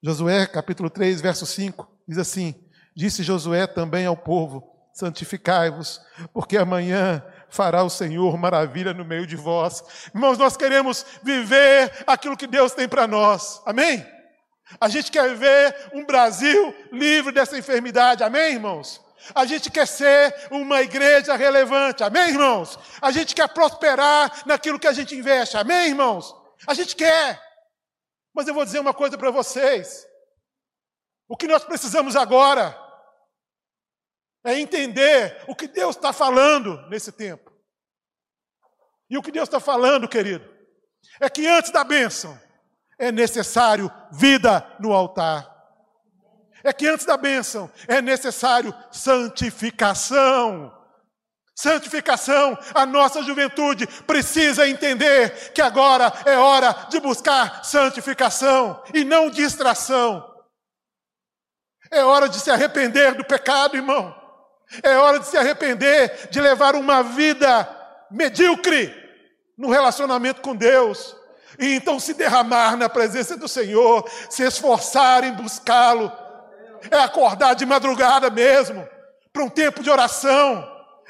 Josué, 0.00 0.46
capítulo 0.46 0.88
3, 0.88 1.20
verso 1.20 1.44
5, 1.44 1.88
diz 2.06 2.18
assim: 2.18 2.54
Disse 2.94 3.24
Josué 3.24 3.66
também 3.66 4.06
ao 4.06 4.16
povo: 4.16 4.72
Santificai-vos, 4.94 6.00
porque 6.32 6.56
amanhã 6.56 7.24
fará 7.52 7.84
o 7.84 7.90
Senhor 7.90 8.36
maravilha 8.38 8.94
no 8.94 9.04
meio 9.04 9.26
de 9.26 9.36
vós. 9.36 9.84
Irmãos, 10.14 10.38
nós 10.38 10.56
queremos 10.56 11.04
viver 11.22 11.92
aquilo 12.06 12.36
que 12.36 12.46
Deus 12.46 12.72
tem 12.72 12.88
para 12.88 13.06
nós. 13.06 13.60
Amém? 13.66 14.04
A 14.80 14.88
gente 14.88 15.12
quer 15.12 15.36
ver 15.36 15.90
um 15.92 16.02
Brasil 16.06 16.74
livre 16.90 17.30
dessa 17.30 17.58
enfermidade. 17.58 18.24
Amém, 18.24 18.54
irmãos? 18.54 19.02
A 19.34 19.44
gente 19.44 19.70
quer 19.70 19.86
ser 19.86 20.34
uma 20.50 20.80
igreja 20.80 21.36
relevante. 21.36 22.02
Amém, 22.02 22.30
irmãos? 22.30 22.78
A 23.02 23.10
gente 23.10 23.34
quer 23.34 23.48
prosperar 23.50 24.44
naquilo 24.46 24.78
que 24.78 24.88
a 24.88 24.92
gente 24.94 25.14
investe. 25.14 25.58
Amém, 25.58 25.88
irmãos? 25.88 26.34
A 26.66 26.72
gente 26.72 26.96
quer. 26.96 27.38
Mas 28.34 28.48
eu 28.48 28.54
vou 28.54 28.64
dizer 28.64 28.80
uma 28.80 28.94
coisa 28.94 29.18
para 29.18 29.30
vocês. 29.30 30.06
O 31.28 31.36
que 31.36 31.46
nós 31.46 31.64
precisamos 31.64 32.16
agora 32.16 32.81
é 34.44 34.58
entender 34.58 35.42
o 35.46 35.54
que 35.54 35.68
Deus 35.68 35.96
está 35.96 36.12
falando 36.12 36.76
nesse 36.88 37.12
tempo. 37.12 37.52
E 39.08 39.16
o 39.16 39.22
que 39.22 39.30
Deus 39.30 39.48
está 39.48 39.60
falando, 39.60 40.08
querido, 40.08 40.48
é 41.20 41.28
que 41.28 41.46
antes 41.46 41.70
da 41.70 41.84
bênção 41.84 42.40
é 42.98 43.12
necessário 43.12 43.90
vida 44.10 44.66
no 44.80 44.92
altar. 44.92 45.50
É 46.64 46.72
que 46.72 46.86
antes 46.86 47.04
da 47.04 47.16
bênção 47.16 47.70
é 47.88 48.00
necessário 48.00 48.74
santificação. 48.90 50.72
Santificação, 51.54 52.56
a 52.74 52.86
nossa 52.86 53.22
juventude 53.22 53.86
precisa 54.06 54.66
entender 54.66 55.52
que 55.52 55.60
agora 55.60 56.12
é 56.24 56.38
hora 56.38 56.72
de 56.88 56.98
buscar 56.98 57.64
santificação 57.64 58.82
e 58.94 59.04
não 59.04 59.28
distração. 59.28 60.26
É 61.90 62.02
hora 62.02 62.28
de 62.28 62.40
se 62.40 62.50
arrepender 62.50 63.14
do 63.14 63.24
pecado, 63.24 63.76
irmão. 63.76 64.21
É 64.82 64.96
hora 64.96 65.18
de 65.18 65.26
se 65.26 65.36
arrepender, 65.36 66.28
de 66.30 66.40
levar 66.40 66.74
uma 66.74 67.02
vida 67.02 67.68
medíocre 68.10 68.94
no 69.56 69.70
relacionamento 69.70 70.40
com 70.40 70.54
Deus. 70.54 71.16
E 71.58 71.74
então 71.74 72.00
se 72.00 72.14
derramar 72.14 72.76
na 72.76 72.88
presença 72.88 73.36
do 73.36 73.48
Senhor, 73.48 74.08
se 74.30 74.42
esforçar 74.42 75.24
em 75.24 75.32
buscá-lo. 75.32 76.10
É 76.90 76.98
acordar 76.98 77.54
de 77.54 77.66
madrugada 77.66 78.30
mesmo, 78.30 78.88
para 79.32 79.44
um 79.44 79.48
tempo 79.48 79.82
de 79.82 79.90
oração. 79.90 80.68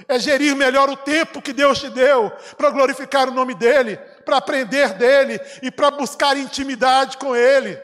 É 0.09 0.19
gerir 0.19 0.57
melhor 0.57 0.89
o 0.91 0.97
tempo 0.97 1.41
que 1.41 1.53
Deus 1.53 1.79
te 1.79 1.89
deu, 1.89 2.33
para 2.57 2.71
glorificar 2.71 3.29
o 3.29 3.33
nome 3.33 3.55
dEle, 3.55 3.97
para 4.25 4.39
aprender 4.39 4.95
dEle 4.95 5.41
e 5.63 5.71
para 5.71 5.91
buscar 5.91 6.37
intimidade 6.37 7.17
com 7.19 7.37
Ele. 7.37 7.79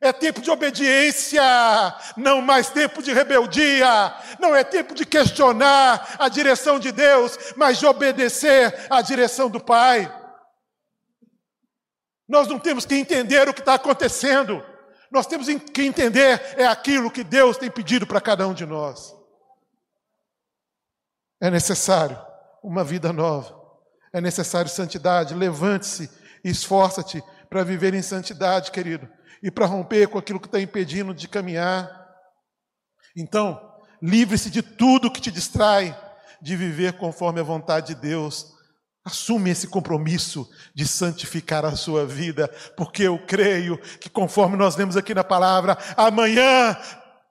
É 0.00 0.12
tempo 0.12 0.42
de 0.42 0.50
obediência, 0.50 1.42
não 2.16 2.42
mais 2.42 2.68
tempo 2.68 3.02
de 3.02 3.12
rebeldia. 3.14 4.14
Não 4.38 4.54
é 4.54 4.62
tempo 4.62 4.94
de 4.94 5.06
questionar 5.06 6.16
a 6.18 6.28
direção 6.28 6.78
de 6.78 6.92
Deus, 6.92 7.38
mas 7.56 7.78
de 7.78 7.86
obedecer 7.86 8.86
à 8.90 9.00
direção 9.00 9.48
do 9.48 9.58
Pai. 9.58 10.12
Nós 12.28 12.46
não 12.46 12.58
temos 12.58 12.84
que 12.84 12.94
entender 12.94 13.48
o 13.48 13.54
que 13.54 13.60
está 13.60 13.74
acontecendo. 13.74 14.62
Nós 15.10 15.26
temos 15.26 15.46
que 15.46 15.82
entender 15.82 16.42
é 16.58 16.66
aquilo 16.66 17.10
que 17.10 17.24
Deus 17.24 17.56
tem 17.56 17.70
pedido 17.70 18.06
para 18.06 18.20
cada 18.20 18.46
um 18.46 18.52
de 18.52 18.66
nós. 18.66 19.14
É 21.40 21.50
necessário 21.50 22.20
uma 22.62 22.84
vida 22.84 23.14
nova. 23.14 23.56
É 24.12 24.20
necessário 24.20 24.70
santidade. 24.70 25.34
Levante-se, 25.34 26.10
esforça-te 26.44 27.22
para 27.48 27.64
viver 27.64 27.94
em 27.94 28.02
santidade, 28.02 28.70
querido 28.70 29.15
e 29.46 29.50
para 29.50 29.64
romper 29.64 30.08
com 30.08 30.18
aquilo 30.18 30.40
que 30.40 30.48
está 30.48 30.60
impedindo 30.60 31.14
de 31.14 31.28
caminhar. 31.28 31.88
Então, 33.16 33.60
livre-se 34.02 34.50
de 34.50 34.60
tudo 34.60 35.08
que 35.08 35.20
te 35.20 35.30
distrai 35.30 35.96
de 36.42 36.56
viver 36.56 36.94
conforme 36.94 37.38
a 37.38 37.44
vontade 37.44 37.94
de 37.94 38.00
Deus. 38.00 38.52
Assume 39.04 39.50
esse 39.50 39.68
compromisso 39.68 40.50
de 40.74 40.84
santificar 40.84 41.64
a 41.64 41.76
sua 41.76 42.04
vida, 42.04 42.48
porque 42.76 43.04
eu 43.04 43.24
creio 43.24 43.78
que, 44.00 44.10
conforme 44.10 44.56
nós 44.56 44.74
lemos 44.74 44.96
aqui 44.96 45.14
na 45.14 45.22
palavra, 45.22 45.78
amanhã 45.96 46.76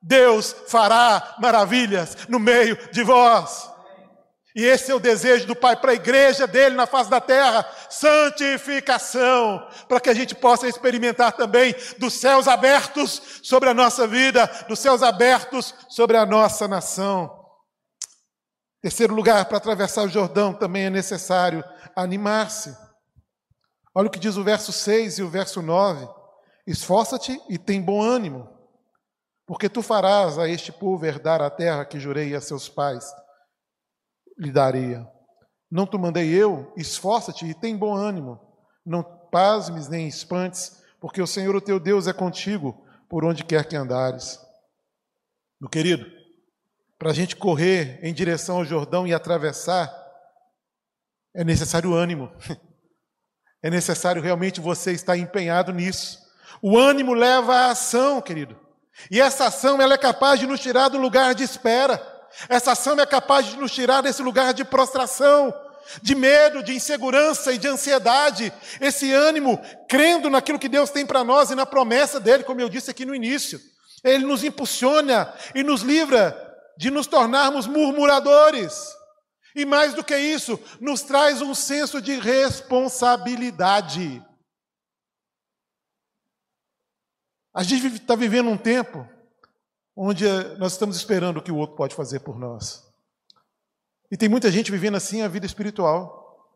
Deus 0.02 0.56
fará 0.70 1.36
maravilhas 1.42 2.16
no 2.30 2.40
meio 2.40 2.78
de 2.94 3.04
vós. 3.04 3.70
E 4.56 4.64
esse 4.64 4.90
é 4.90 4.96
o 4.96 5.02
desejo 5.02 5.46
do 5.46 5.56
Pai 5.56 5.76
para 5.76 5.92
a 5.92 5.96
igreja 5.96 6.48
dele 6.48 6.78
na 6.78 6.88
face 6.88 7.10
da 7.10 7.20
terra: 7.20 7.70
santificação, 7.90 9.68
para 9.90 10.00
que 10.00 10.10
a 10.10 10.14
gente 10.14 10.34
possa 10.34 10.66
experimentar 10.66 11.34
também 11.34 11.76
dos 11.98 12.14
céus 12.14 12.48
abertos 12.48 13.22
sobre 13.44 13.70
a 13.70 13.74
nossa 13.74 14.08
vida, 14.08 14.48
dos 14.70 14.80
céus 14.80 15.04
abertos 15.04 15.76
sobre 15.90 16.16
a 16.16 16.26
nossa 16.26 16.70
nação. 16.70 17.44
Terceiro 18.82 19.14
lugar, 19.14 19.44
para 19.46 19.58
atravessar 19.58 20.04
o 20.04 20.10
Jordão 20.10 20.54
também 20.54 20.86
é 20.86 20.90
necessário 20.90 21.62
animar-se. 21.94 22.74
Olha 23.94 24.08
o 24.08 24.12
que 24.12 24.20
diz 24.20 24.38
o 24.38 24.44
verso 24.44 24.72
6 24.72 25.20
e 25.20 25.24
o 25.24 25.30
verso 25.30 25.62
9: 25.62 26.08
Esforça-te 26.66 27.42
e 27.50 27.58
tem 27.58 27.82
bom 27.82 28.02
ânimo, 28.02 28.48
porque 29.46 29.68
tu 29.68 29.82
farás 29.82 30.40
a 30.40 30.48
este 30.48 30.72
povo 30.72 31.06
herdar 31.06 31.42
a 31.42 31.50
terra 31.50 31.84
que 31.84 32.00
jurei 32.00 32.34
a 32.34 32.40
seus 32.40 32.70
pais 32.70 33.06
lhe 34.38 34.52
daria. 34.52 35.08
Não 35.70 35.86
te 35.86 35.98
mandei 35.98 36.30
eu? 36.30 36.74
Esforça-te 36.78 37.46
e 37.46 37.54
tem 37.54 37.76
bom 37.76 37.94
ânimo. 37.96 38.40
Não 38.86 39.04
pasmes 39.04 39.88
nem 39.88 40.08
espantes, 40.08 40.82
porque 41.00 41.22
o 41.22 41.28
Senhor, 41.28 41.56
o 41.56 41.62
teu 41.62 41.80
Deus, 41.80 42.08
é 42.08 42.14
contigo 42.14 42.86
por 43.10 43.26
onde 43.26 43.44
quer 43.44 43.66
que 43.66 43.76
andares. 43.76 44.40
Meu 45.60 45.70
querido, 45.70 46.06
para 46.98 47.12
a 47.12 47.14
gente 47.14 47.36
correr 47.36 48.00
em 48.02 48.14
direção 48.14 48.58
ao 48.58 48.66
Jordão 48.66 49.06
e 49.06 49.14
atravessar, 49.14 49.94
é 51.34 51.44
necessário 51.44 51.94
ânimo. 51.94 52.32
É 53.64 53.70
necessário 53.72 54.22
realmente 54.22 54.62
você 54.62 54.92
estar 54.92 55.18
empenhado 55.18 55.74
nisso. 55.74 56.20
O 56.62 56.78
ânimo 56.78 57.16
leva 57.16 57.56
à 57.56 57.72
ação, 57.72 58.22
querido. 58.22 58.56
E 59.10 59.20
essa 59.20 59.48
ação 59.48 59.82
ela 59.82 59.96
é 59.96 59.98
capaz 59.98 60.40
de 60.40 60.46
nos 60.46 60.60
tirar 60.60 60.90
do 60.90 61.00
lugar 61.00 61.34
de 61.34 61.44
espera. 61.44 61.98
Essa 62.50 62.74
ação 62.74 63.00
é 63.00 63.06
capaz 63.06 63.46
de 63.48 63.56
nos 63.58 63.72
tirar 63.72 64.02
desse 64.02 64.22
lugar 64.22 64.54
de 64.54 64.66
prostração, 64.66 65.54
de 66.02 66.16
medo, 66.16 66.64
de 66.64 66.74
insegurança 66.74 67.54
e 67.54 67.58
de 67.58 67.68
ansiedade. 67.68 68.54
Esse 68.82 69.12
ânimo, 69.12 69.60
crendo 69.88 70.30
naquilo 70.30 70.60
que 70.60 70.70
Deus 70.70 70.90
tem 70.90 71.06
para 71.06 71.24
nós 71.24 71.52
e 71.52 71.56
na 71.56 71.66
promessa 71.66 72.20
dele, 72.20 72.44
como 72.44 72.60
eu 72.62 72.70
disse 72.70 72.92
aqui 72.92 73.06
no 73.06 73.16
início. 73.16 73.60
Ele 74.04 74.26
nos 74.26 74.44
impulsiona 74.44 75.34
e 75.54 75.64
nos 75.64 75.82
livra 75.82 76.42
de 76.78 76.92
nos 76.92 77.08
tornarmos 77.08 77.68
murmuradores. 77.68 78.94
E 79.56 79.66
mais 79.66 79.94
do 79.94 80.04
que 80.04 80.18
isso, 80.18 80.60
nos 80.82 81.02
traz 81.02 81.42
um 81.42 81.56
senso 81.56 82.02
de 82.02 82.20
responsabilidade. 82.20 84.22
A 87.54 87.64
gente 87.64 87.88
está 87.88 88.18
vivendo 88.18 88.50
um 88.50 88.58
tempo 88.58 89.08
onde 89.96 90.26
nós 90.58 90.74
estamos 90.74 90.98
esperando 90.98 91.38
o 91.38 91.42
que 91.42 91.52
o 91.52 91.58
outro 91.58 91.76
pode 91.76 91.96
fazer 91.96 92.20
por 92.20 92.38
nós. 92.38 92.86
E 94.12 94.18
tem 94.18 94.28
muita 94.28 94.52
gente 94.52 94.72
vivendo 94.72 94.96
assim 94.96 95.22
a 95.22 95.28
vida 95.28 95.46
espiritual. 95.46 96.52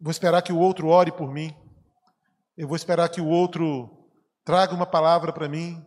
Vou 0.00 0.10
esperar 0.10 0.42
que 0.42 0.52
o 0.52 0.58
outro 0.58 0.88
ore 0.88 1.12
por 1.12 1.32
mim. 1.32 1.54
Eu 2.56 2.66
vou 2.66 2.76
esperar 2.76 3.08
que 3.08 3.20
o 3.20 3.26
outro 3.26 3.88
traga 4.44 4.74
uma 4.74 4.86
palavra 4.86 5.32
para 5.32 5.48
mim. 5.48 5.84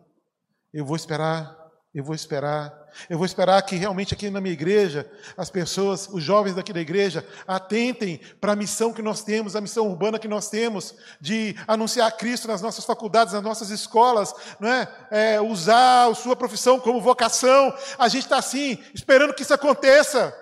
Eu 0.72 0.84
vou 0.84 0.96
esperar, 0.96 1.67
eu 1.98 2.04
vou 2.04 2.14
esperar. 2.14 2.86
Eu 3.10 3.18
vou 3.18 3.26
esperar 3.26 3.60
que 3.62 3.74
realmente 3.74 4.14
aqui 4.14 4.30
na 4.30 4.40
minha 4.40 4.52
igreja, 4.52 5.10
as 5.36 5.50
pessoas, 5.50 6.08
os 6.08 6.22
jovens 6.22 6.54
daqui 6.54 6.72
da 6.72 6.80
igreja, 6.80 7.26
atentem 7.46 8.20
para 8.40 8.52
a 8.52 8.56
missão 8.56 8.92
que 8.92 9.02
nós 9.02 9.24
temos, 9.24 9.56
a 9.56 9.60
missão 9.60 9.88
urbana 9.88 10.18
que 10.18 10.28
nós 10.28 10.48
temos, 10.48 10.94
de 11.20 11.56
anunciar 11.66 12.16
Cristo 12.16 12.46
nas 12.46 12.62
nossas 12.62 12.84
faculdades, 12.84 13.34
nas 13.34 13.42
nossas 13.42 13.70
escolas, 13.70 14.32
não 14.60 14.68
é? 14.68 14.88
é 15.10 15.40
usar 15.40 16.08
a 16.08 16.14
sua 16.14 16.36
profissão 16.36 16.78
como 16.78 17.00
vocação. 17.00 17.74
A 17.98 18.08
gente 18.08 18.24
está 18.24 18.38
assim, 18.38 18.78
esperando 18.94 19.34
que 19.34 19.42
isso 19.42 19.54
aconteça. 19.54 20.32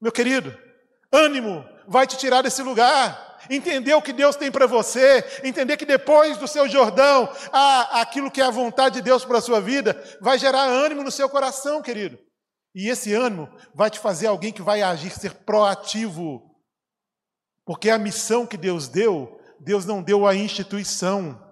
Meu 0.00 0.12
querido, 0.12 0.56
ânimo 1.12 1.62
vai 1.86 2.06
te 2.06 2.16
tirar 2.16 2.40
desse 2.40 2.62
lugar 2.62 3.27
entender 3.48 3.94
o 3.94 4.02
que 4.02 4.12
Deus 4.12 4.36
tem 4.36 4.50
para 4.50 4.66
você, 4.66 5.24
entender 5.42 5.76
que 5.76 5.86
depois 5.86 6.36
do 6.36 6.48
seu 6.48 6.68
Jordão, 6.68 7.28
aquilo 7.92 8.30
que 8.30 8.40
é 8.40 8.44
a 8.44 8.50
vontade 8.50 8.96
de 8.96 9.02
Deus 9.02 9.24
para 9.24 9.38
a 9.38 9.42
sua 9.42 9.60
vida, 9.60 10.00
vai 10.20 10.38
gerar 10.38 10.64
ânimo 10.64 11.02
no 11.02 11.10
seu 11.10 11.28
coração, 11.28 11.82
querido. 11.82 12.18
E 12.74 12.88
esse 12.88 13.12
ânimo 13.12 13.48
vai 13.74 13.90
te 13.90 13.98
fazer 13.98 14.26
alguém 14.26 14.52
que 14.52 14.62
vai 14.62 14.82
agir, 14.82 15.10
ser 15.10 15.34
proativo. 15.34 16.54
Porque 17.64 17.90
a 17.90 17.98
missão 17.98 18.46
que 18.46 18.56
Deus 18.56 18.88
deu, 18.88 19.40
Deus 19.60 19.84
não 19.84 20.02
deu 20.02 20.26
a 20.26 20.34
instituição. 20.34 21.44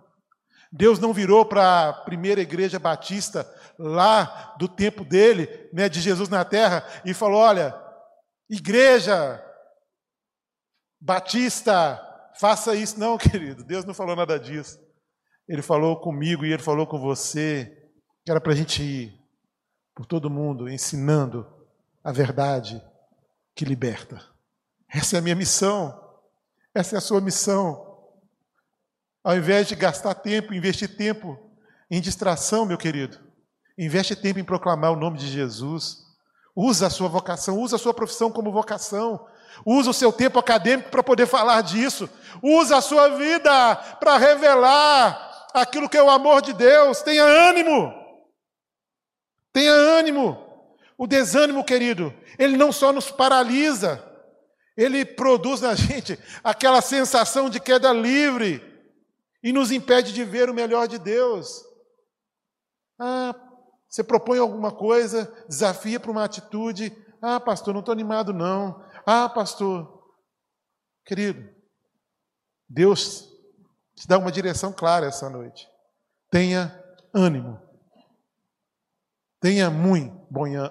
Deus 0.71 0.99
não 0.99 1.13
virou 1.13 1.45
para 1.45 1.89
a 1.89 1.93
primeira 1.93 2.41
igreja 2.41 2.79
batista 2.79 3.51
lá 3.79 4.55
do 4.59 4.69
tempo 4.69 5.05
dele, 5.05 5.69
né, 5.73 5.89
de 5.89 6.01
Jesus 6.01 6.29
na 6.29 6.45
terra, 6.45 6.87
e 7.05 7.15
falou: 7.15 7.41
olha, 7.41 7.75
igreja, 8.49 9.43
Batista, 11.01 12.01
faça 12.39 12.75
isso. 12.75 12.99
Não, 12.99 13.17
querido, 13.19 13.65
Deus 13.65 13.85
não 13.85 13.95
falou 13.95 14.17
nada 14.17 14.39
disso. 14.39 14.79
Ele 15.49 15.63
falou 15.63 16.01
comigo 16.01 16.45
e 16.45 16.53
ele 16.53 16.63
falou 16.63 16.87
com 16.87 16.99
você, 16.99 17.91
que 18.25 18.31
era 18.31 18.41
para 18.41 18.53
a 18.53 18.57
gente 18.57 18.83
ir 18.83 19.27
por 19.95 20.05
todo 20.05 20.29
mundo 20.29 20.69
ensinando 20.69 21.47
a 22.03 22.13
verdade 22.13 22.83
que 23.55 23.65
liberta. 23.65 24.21
Essa 24.89 25.17
é 25.17 25.19
a 25.19 25.23
minha 25.23 25.35
missão. 25.35 25.99
Essa 26.75 26.97
é 26.97 26.99
a 26.99 27.01
sua 27.01 27.21
missão. 27.21 27.87
Ao 29.25 29.37
invés 29.37 29.67
de 29.67 29.75
gastar 29.75 30.15
tempo, 30.15 30.53
investir 30.53 30.97
tempo 30.97 31.39
em 31.91 32.01
distração, 32.01 32.67
meu 32.67 32.77
querido, 32.77 33.19
investe 33.79 34.15
tempo 34.15 34.39
em 34.39 34.45
proclamar 34.45 34.93
o 34.93 34.97
nome 34.97 35.19
de 35.19 35.27
Jesus. 35.27 36.05
Usa 36.55 36.87
a 36.87 36.91
sua 36.91 37.09
vocação, 37.09 37.59
usa 37.59 37.77
a 37.77 37.79
sua 37.79 37.95
profissão 37.95 38.31
como 38.31 38.53
vocação. 38.53 39.27
Usa 39.65 39.91
o 39.91 39.95
seu 39.95 40.13
tempo 40.13 40.39
acadêmico 40.39 40.91
para 40.91 41.03
poder 41.03 41.27
falar 41.27 41.63
disso. 41.63 42.09
Usa 42.43 42.77
a 42.77 42.83
sua 42.83 43.09
vida 43.11 43.77
para 43.99 44.17
revelar 44.17 45.49
aquilo 45.55 45.89
que 45.89 45.97
é 45.97 46.03
o 46.03 46.11
amor 46.11 46.43
de 46.43 46.53
Deus. 46.53 47.03
Tenha 47.03 47.25
ânimo. 47.25 47.93
Tenha 49.53 49.73
ânimo. 49.73 50.47
O 50.99 51.07
desânimo, 51.07 51.65
querido, 51.65 52.13
ele 52.39 52.57
não 52.57 52.73
só 52.73 52.91
nos 52.93 53.11
paralisa, 53.11 54.03
ele 54.77 55.05
produz 55.05 55.61
na 55.61 55.75
gente 55.77 56.19
aquela 56.43 56.81
sensação 56.81 57.51
de 57.51 57.61
queda 57.61 57.93
livre 57.93 58.63
e 59.43 59.53
nos 59.53 59.71
impede 59.71 60.13
de 60.13 60.25
ver 60.25 60.49
o 60.51 60.55
melhor 60.55 60.89
de 60.89 60.99
Deus. 60.99 61.63
Ah, 62.99 63.35
você 63.89 64.03
propõe 64.03 64.39
alguma 64.39 64.73
coisa, 64.73 65.33
desafia 65.49 66.01
para 66.01 66.11
uma 66.11 66.25
atitude. 66.25 66.93
Ah, 67.21 67.41
pastor, 67.41 67.73
não 67.73 67.81
estou 67.81 67.93
animado, 67.93 68.33
não. 68.33 68.83
Ah, 69.09 69.29
pastor, 69.29 70.03
querido, 71.05 71.49
Deus 72.69 73.29
te 73.95 74.09
dá 74.09 74.19
uma 74.19 74.33
direção 74.33 74.73
clara 74.73 75.07
essa 75.07 75.31
noite. 75.31 75.69
Tenha 76.29 76.77
ânimo. 77.15 77.63
Tenha 79.41 79.71
muito 79.71 80.27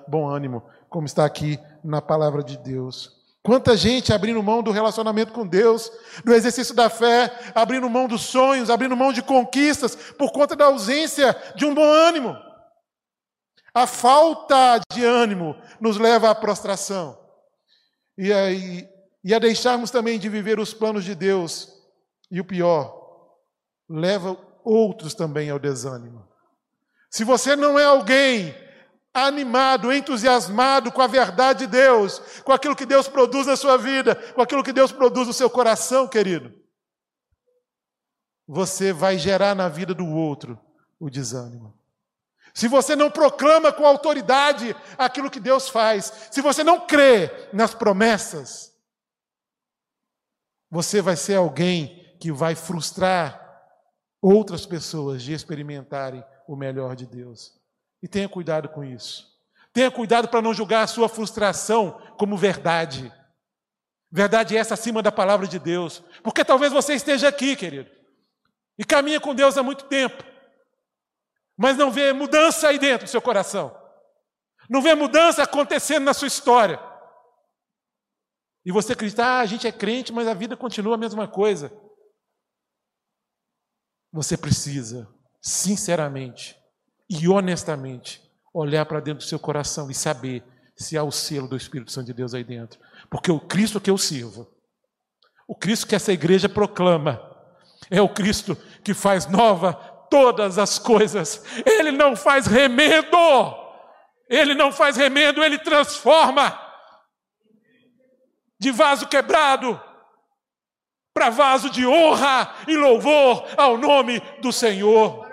bom 0.09 0.27
ânimo, 0.27 0.69
como 0.89 1.05
está 1.05 1.23
aqui 1.23 1.57
na 1.81 2.01
palavra 2.01 2.43
de 2.43 2.57
Deus. 2.57 3.23
Quanta 3.41 3.77
gente 3.77 4.11
abrindo 4.11 4.43
mão 4.43 4.61
do 4.61 4.71
relacionamento 4.71 5.31
com 5.31 5.47
Deus, 5.47 5.89
do 6.25 6.33
exercício 6.33 6.75
da 6.75 6.89
fé, 6.89 7.53
abrindo 7.55 7.89
mão 7.89 8.05
dos 8.05 8.23
sonhos, 8.23 8.69
abrindo 8.69 8.97
mão 8.97 9.13
de 9.13 9.21
conquistas, 9.21 9.95
por 9.95 10.33
conta 10.33 10.57
da 10.57 10.65
ausência 10.65 11.33
de 11.55 11.63
um 11.63 11.73
bom 11.73 11.89
ânimo. 11.89 12.35
A 13.73 13.87
falta 13.87 14.81
de 14.91 15.05
ânimo 15.05 15.55
nos 15.79 15.97
leva 15.97 16.29
à 16.29 16.35
prostração 16.35 17.24
e 18.17 18.31
a, 18.31 18.51
e 18.51 19.33
a 19.33 19.39
deixarmos 19.39 19.91
também 19.91 20.19
de 20.19 20.29
viver 20.29 20.59
os 20.59 20.73
planos 20.73 21.03
de 21.03 21.15
Deus. 21.15 21.73
E 22.31 22.39
o 22.39 22.45
pior, 22.45 23.35
leva 23.89 24.37
outros 24.63 25.13
também 25.13 25.49
ao 25.49 25.59
desânimo. 25.59 26.27
Se 27.09 27.23
você 27.23 27.55
não 27.55 27.77
é 27.77 27.85
alguém 27.85 28.55
animado, 29.13 29.93
entusiasmado 29.93 30.91
com 30.91 31.01
a 31.01 31.07
verdade 31.07 31.59
de 31.59 31.67
Deus, 31.67 32.19
com 32.43 32.51
aquilo 32.51 32.75
que 32.75 32.85
Deus 32.85 33.07
produz 33.07 33.47
na 33.47 33.55
sua 33.55 33.77
vida, 33.77 34.15
com 34.33 34.41
aquilo 34.41 34.63
que 34.63 34.73
Deus 34.73 34.91
produz 34.91 35.27
no 35.27 35.33
seu 35.33 35.49
coração, 35.49 36.07
querido, 36.07 36.53
você 38.47 38.91
vai 38.91 39.17
gerar 39.17 39.55
na 39.55 39.69
vida 39.69 39.93
do 39.93 40.05
outro 40.05 40.59
o 40.99 41.09
desânimo 41.09 41.84
se 42.55 42.69
você 42.69 42.95
não 42.95 43.11
proclama 43.11 43.73
com 43.73 43.85
autoridade 43.85 44.73
aquilo 44.97 45.29
que 45.29 45.41
Deus 45.41 45.67
faz, 45.67 46.29
se 46.31 46.41
você 46.41 46.63
não 46.63 46.87
crê 46.87 47.29
nas 47.51 47.75
promessas, 47.75 48.73
você 50.71 51.01
vai 51.01 51.17
ser 51.17 51.35
alguém 51.35 52.15
que 52.17 52.31
vai 52.31 52.55
frustrar 52.55 53.41
outras 54.21 54.65
pessoas 54.65 55.21
de 55.21 55.33
experimentarem 55.33 56.23
o 56.47 56.55
melhor 56.55 56.95
de 56.95 57.05
Deus. 57.05 57.59
E 58.01 58.07
tenha 58.07 58.29
cuidado 58.29 58.69
com 58.69 58.85
isso. 58.85 59.27
Tenha 59.73 59.91
cuidado 59.91 60.29
para 60.29 60.41
não 60.41 60.53
julgar 60.53 60.83
a 60.83 60.87
sua 60.87 61.09
frustração 61.09 61.99
como 62.17 62.37
verdade. 62.37 63.11
Verdade 64.09 64.55
essa 64.55 64.75
acima 64.75 65.03
da 65.03 65.11
palavra 65.11 65.45
de 65.45 65.59
Deus. 65.59 66.01
Porque 66.23 66.45
talvez 66.45 66.71
você 66.71 66.93
esteja 66.93 67.27
aqui, 67.27 67.53
querido, 67.53 67.91
e 68.77 68.85
caminha 68.85 69.19
com 69.19 69.35
Deus 69.35 69.57
há 69.57 69.63
muito 69.63 69.83
tempo 69.85 70.34
mas 71.57 71.77
não 71.77 71.91
vê 71.91 72.11
mudança 72.13 72.67
aí 72.67 72.77
dentro 72.77 73.05
do 73.05 73.09
seu 73.09 73.21
coração. 73.21 73.75
Não 74.69 74.81
vê 74.81 74.95
mudança 74.95 75.43
acontecendo 75.43 76.03
na 76.03 76.13
sua 76.13 76.27
história. 76.27 76.79
E 78.65 78.71
você 78.71 78.93
acredita, 78.93 79.23
ah, 79.23 79.39
a 79.39 79.45
gente 79.45 79.67
é 79.67 79.71
crente, 79.71 80.11
mas 80.11 80.27
a 80.27 80.33
vida 80.33 80.57
continua 80.57 80.95
a 80.95 80.97
mesma 80.97 81.27
coisa. 81.27 81.71
Você 84.11 84.35
precisa, 84.35 85.07
sinceramente 85.41 86.57
e 87.09 87.27
honestamente, 87.27 88.21
olhar 88.53 88.85
para 88.85 88.99
dentro 88.99 89.23
do 89.23 89.27
seu 89.27 89.39
coração 89.39 89.91
e 89.91 89.93
saber 89.93 90.43
se 90.75 90.97
há 90.97 91.03
o 91.03 91.11
selo 91.11 91.47
do 91.47 91.55
Espírito 91.55 91.91
Santo 91.91 92.07
de 92.07 92.13
Deus 92.13 92.33
aí 92.33 92.43
dentro. 92.43 92.79
Porque 93.09 93.31
o 93.31 93.39
Cristo 93.39 93.79
que 93.79 93.89
eu 93.89 93.97
sirvo, 93.97 94.49
o 95.47 95.55
Cristo 95.55 95.87
que 95.87 95.95
essa 95.95 96.11
igreja 96.11 96.49
proclama, 96.49 97.21
é 97.89 98.01
o 98.01 98.09
Cristo 98.09 98.55
que 98.83 98.93
faz 98.93 99.27
nova 99.27 99.94
todas 100.09 100.57
as 100.57 100.79
coisas. 100.79 101.43
Ele 101.65 101.91
não 101.91 102.15
faz 102.15 102.47
remendo. 102.47 103.65
Ele 104.29 104.55
não 104.55 104.71
faz 104.71 104.97
remendo, 104.97 105.43
ele 105.43 105.57
transforma 105.59 106.59
de 108.59 108.71
vaso 108.71 109.07
quebrado 109.07 109.79
para 111.13 111.29
vaso 111.29 111.69
de 111.69 111.85
honra 111.85 112.53
e 112.67 112.75
louvor 112.75 113.47
ao 113.55 113.77
nome 113.77 114.19
do 114.41 114.51
Senhor. 114.51 115.29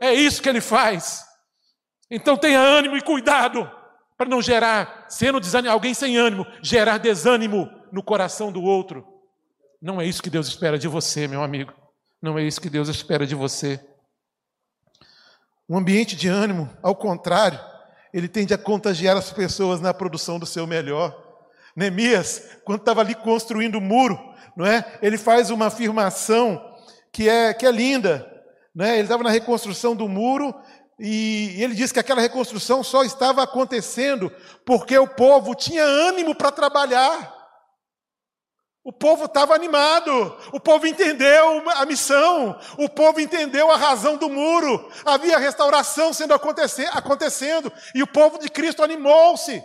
É 0.00 0.12
isso 0.12 0.42
que 0.42 0.48
ele 0.48 0.60
faz. 0.60 1.24
Então 2.10 2.36
tenha 2.36 2.60
ânimo 2.60 2.96
e 2.96 3.02
cuidado 3.02 3.70
para 4.16 4.28
não 4.28 4.40
gerar, 4.40 5.04
sendo 5.08 5.38
desanimo, 5.38 5.72
alguém 5.72 5.92
sem 5.92 6.16
ânimo, 6.16 6.46
gerar 6.62 6.98
desânimo 6.98 7.70
no 7.92 8.02
coração 8.02 8.50
do 8.50 8.62
outro. 8.62 9.06
Não 9.80 10.00
é 10.00 10.06
isso 10.06 10.22
que 10.22 10.30
Deus 10.30 10.48
espera 10.48 10.78
de 10.78 10.88
você, 10.88 11.28
meu 11.28 11.42
amigo. 11.42 11.72
Não 12.26 12.36
é 12.36 12.42
isso 12.42 12.60
que 12.60 12.68
Deus 12.68 12.88
espera 12.88 13.24
de 13.24 13.36
você. 13.36 13.78
Um 15.68 15.78
ambiente 15.78 16.16
de 16.16 16.26
ânimo, 16.26 16.68
ao 16.82 16.96
contrário, 16.96 17.56
ele 18.12 18.26
tende 18.26 18.52
a 18.52 18.58
contagiar 18.58 19.16
as 19.16 19.32
pessoas 19.32 19.80
na 19.80 19.94
produção 19.94 20.36
do 20.36 20.44
seu 20.44 20.66
melhor. 20.66 21.16
Neemias, 21.76 22.42
quando 22.64 22.80
estava 22.80 23.00
ali 23.00 23.14
construindo 23.14 23.76
o 23.76 23.80
muro, 23.80 24.18
não 24.56 24.66
é? 24.66 24.98
Ele 25.00 25.16
faz 25.16 25.50
uma 25.50 25.66
afirmação 25.66 26.60
que 27.12 27.28
é 27.28 27.54
que 27.54 27.64
é 27.64 27.70
linda, 27.70 28.28
né? 28.74 28.94
Ele 28.94 29.02
estava 29.02 29.22
na 29.22 29.30
reconstrução 29.30 29.94
do 29.94 30.08
muro 30.08 30.52
e 30.98 31.54
ele 31.62 31.76
diz 31.76 31.92
que 31.92 32.00
aquela 32.00 32.20
reconstrução 32.20 32.82
só 32.82 33.04
estava 33.04 33.40
acontecendo 33.44 34.32
porque 34.64 34.98
o 34.98 35.06
povo 35.06 35.54
tinha 35.54 35.84
ânimo 35.84 36.34
para 36.34 36.50
trabalhar. 36.50 37.35
O 38.86 38.92
povo 38.92 39.24
estava 39.24 39.52
animado, 39.52 40.12
o 40.52 40.60
povo 40.60 40.86
entendeu 40.86 41.68
a 41.70 41.84
missão, 41.84 42.56
o 42.78 42.88
povo 42.88 43.18
entendeu 43.18 43.68
a 43.68 43.76
razão 43.76 44.16
do 44.16 44.30
muro, 44.30 44.88
havia 45.04 45.40
restauração 45.40 46.12
sendo 46.12 46.32
acontecendo, 46.32 47.72
e 47.92 48.00
o 48.00 48.06
povo 48.06 48.38
de 48.38 48.48
Cristo 48.48 48.84
animou-se. 48.84 49.60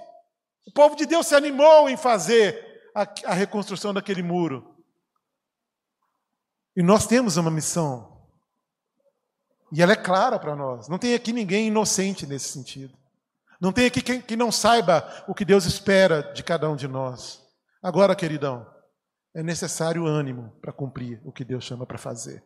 O 0.65 0.71
povo 0.71 0.95
de 0.95 1.05
Deus 1.05 1.27
se 1.27 1.35
animou 1.35 1.87
em 1.87 1.95
fazer 1.95 2.89
a, 2.95 3.01
a 3.25 3.33
reconstrução 3.35 3.93
daquele 3.93 4.23
muro. 4.23 4.75
E 6.75 6.81
nós 6.81 7.05
temos 7.05 7.37
uma 7.37 7.51
missão. 7.51 8.25
E 9.71 9.83
ela 9.83 9.91
é 9.91 9.97
clara 9.97 10.39
para 10.39 10.55
nós. 10.55 10.87
Não 10.87 10.97
tem 10.97 11.13
aqui 11.13 11.31
ninguém 11.31 11.67
inocente 11.67 12.25
nesse 12.25 12.49
sentido. 12.49 12.97
Não 13.61 13.71
tem 13.71 13.85
aqui 13.85 14.01
quem 14.01 14.19
que 14.19 14.35
não 14.35 14.51
saiba 14.51 15.07
o 15.27 15.35
que 15.35 15.45
Deus 15.45 15.65
espera 15.65 16.23
de 16.33 16.41
cada 16.41 16.67
um 16.67 16.75
de 16.75 16.87
nós. 16.87 17.39
Agora, 17.83 18.15
queridão, 18.15 18.70
é 19.33 19.41
necessário 19.41 20.05
ânimo 20.05 20.53
para 20.61 20.73
cumprir 20.73 21.21
o 21.23 21.31
que 21.31 21.45
Deus 21.45 21.63
chama 21.63 21.85
para 21.85 21.97
fazer. 21.97 22.43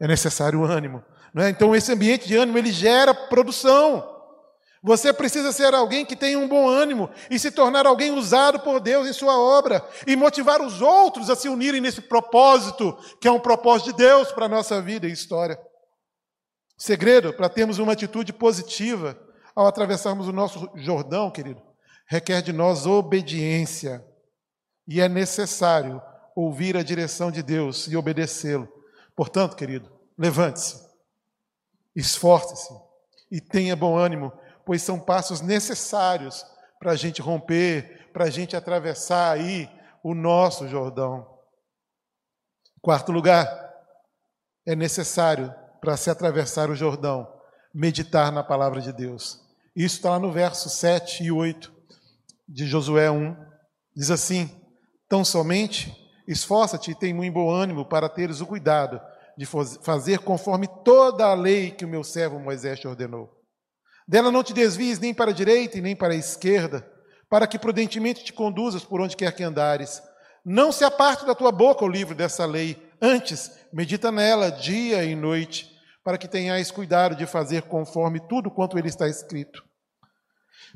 É 0.00 0.06
necessário 0.06 0.64
ânimo. 0.64 1.02
Não 1.34 1.42
é? 1.42 1.50
Então, 1.50 1.74
esse 1.74 1.92
ambiente 1.92 2.28
de 2.28 2.36
ânimo, 2.36 2.58
ele 2.58 2.70
gera 2.70 3.14
produção. 3.14 4.14
Você 4.82 5.12
precisa 5.12 5.50
ser 5.50 5.74
alguém 5.74 6.04
que 6.04 6.14
tenha 6.14 6.38
um 6.38 6.46
bom 6.46 6.68
ânimo 6.68 7.10
e 7.28 7.38
se 7.38 7.50
tornar 7.50 7.86
alguém 7.86 8.12
usado 8.12 8.60
por 8.60 8.78
Deus 8.78 9.08
em 9.08 9.12
sua 9.12 9.36
obra 9.36 9.84
e 10.06 10.14
motivar 10.14 10.62
os 10.62 10.80
outros 10.80 11.28
a 11.28 11.34
se 11.34 11.48
unirem 11.48 11.80
nesse 11.80 12.02
propósito, 12.02 12.96
que 13.20 13.26
é 13.26 13.32
um 13.32 13.40
propósito 13.40 13.90
de 13.90 13.96
Deus 13.96 14.30
para 14.30 14.46
a 14.46 14.48
nossa 14.48 14.80
vida 14.80 15.08
e 15.08 15.12
história. 15.12 15.58
Segredo 16.78 17.32
para 17.32 17.48
termos 17.48 17.78
uma 17.78 17.94
atitude 17.94 18.32
positiva 18.32 19.18
ao 19.56 19.66
atravessarmos 19.66 20.28
o 20.28 20.32
nosso 20.32 20.70
Jordão, 20.76 21.32
querido, 21.32 21.60
requer 22.06 22.40
de 22.40 22.52
nós 22.52 22.86
obediência. 22.86 24.05
E 24.86 25.00
é 25.00 25.08
necessário 25.08 26.00
ouvir 26.34 26.76
a 26.76 26.82
direção 26.82 27.30
de 27.30 27.42
Deus 27.42 27.86
e 27.86 27.96
obedecê-lo. 27.96 28.68
Portanto, 29.14 29.56
querido, 29.56 29.90
levante-se, 30.16 30.86
esforce-se 31.94 32.72
e 33.30 33.40
tenha 33.40 33.74
bom 33.74 33.96
ânimo, 33.96 34.32
pois 34.64 34.82
são 34.82 35.00
passos 35.00 35.40
necessários 35.40 36.44
para 36.78 36.92
a 36.92 36.96
gente 36.96 37.22
romper, 37.22 38.10
para 38.12 38.24
a 38.24 38.30
gente 38.30 38.54
atravessar 38.54 39.32
aí 39.32 39.68
o 40.02 40.14
nosso 40.14 40.68
Jordão. 40.68 41.26
Quarto 42.80 43.10
lugar, 43.10 43.66
é 44.66 44.76
necessário, 44.76 45.52
para 45.80 45.96
se 45.96 46.10
atravessar 46.10 46.70
o 46.70 46.76
Jordão, 46.76 47.32
meditar 47.72 48.30
na 48.32 48.42
palavra 48.42 48.80
de 48.80 48.92
Deus. 48.92 49.40
Isso 49.74 49.96
está 49.96 50.10
lá 50.10 50.18
no 50.18 50.32
verso 50.32 50.68
7 50.68 51.24
e 51.24 51.32
8 51.32 51.72
de 52.48 52.66
Josué 52.66 53.10
1. 53.10 53.36
Diz 53.94 54.10
assim: 54.10 54.50
Tão 55.08 55.24
somente 55.24 55.94
esforça-te 56.26 56.90
e 56.90 56.94
tem 56.94 57.14
muito 57.14 57.34
bom 57.34 57.50
ânimo 57.50 57.84
para 57.84 58.08
teres 58.08 58.40
o 58.40 58.46
cuidado 58.46 59.00
de 59.36 59.46
fazer 59.46 60.20
conforme 60.20 60.66
toda 60.84 61.26
a 61.26 61.34
lei 61.34 61.70
que 61.70 61.84
o 61.84 61.88
meu 61.88 62.02
servo 62.02 62.38
Moisés 62.38 62.80
te 62.80 62.88
ordenou. 62.88 63.30
Dela 64.08 64.30
não 64.30 64.42
te 64.42 64.52
desvies 64.52 64.98
nem 64.98 65.12
para 65.12 65.30
a 65.30 65.34
direita 65.34 65.78
e 65.78 65.80
nem 65.80 65.94
para 65.94 66.14
a 66.14 66.16
esquerda, 66.16 66.88
para 67.28 67.46
que 67.46 67.58
prudentemente 67.58 68.24
te 68.24 68.32
conduzas 68.32 68.84
por 68.84 69.00
onde 69.00 69.16
quer 69.16 69.34
que 69.34 69.42
andares. 69.42 70.02
Não 70.44 70.70
se 70.72 70.84
aparte 70.84 71.26
da 71.26 71.34
tua 71.34 71.52
boca 71.52 71.84
o 71.84 71.88
livro 71.88 72.14
dessa 72.14 72.46
lei, 72.46 72.80
antes 73.00 73.50
medita 73.72 74.12
nela 74.12 74.50
dia 74.50 75.04
e 75.04 75.14
noite, 75.14 75.70
para 76.04 76.16
que 76.16 76.28
tenhais 76.28 76.70
cuidado 76.70 77.16
de 77.16 77.26
fazer 77.26 77.62
conforme 77.62 78.20
tudo 78.20 78.50
quanto 78.50 78.78
ele 78.78 78.88
está 78.88 79.08
escrito. 79.08 79.64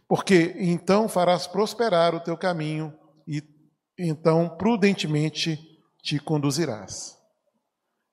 Porque 0.09 0.55
então 0.59 1.09
farás 1.09 1.47
prosperar 1.47 2.15
o 2.15 2.21
teu 2.21 2.37
caminho 2.37 2.93
e 3.27 3.41
então 4.09 4.57
prudentemente 4.57 5.59
te 6.03 6.19
conduzirás. 6.19 7.19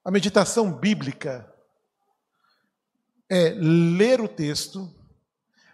A 0.04 0.12
meditação 0.12 0.72
bíblica 0.72 1.52
é 3.30 3.50
ler 3.50 4.22
o 4.22 4.28
texto 4.28 4.94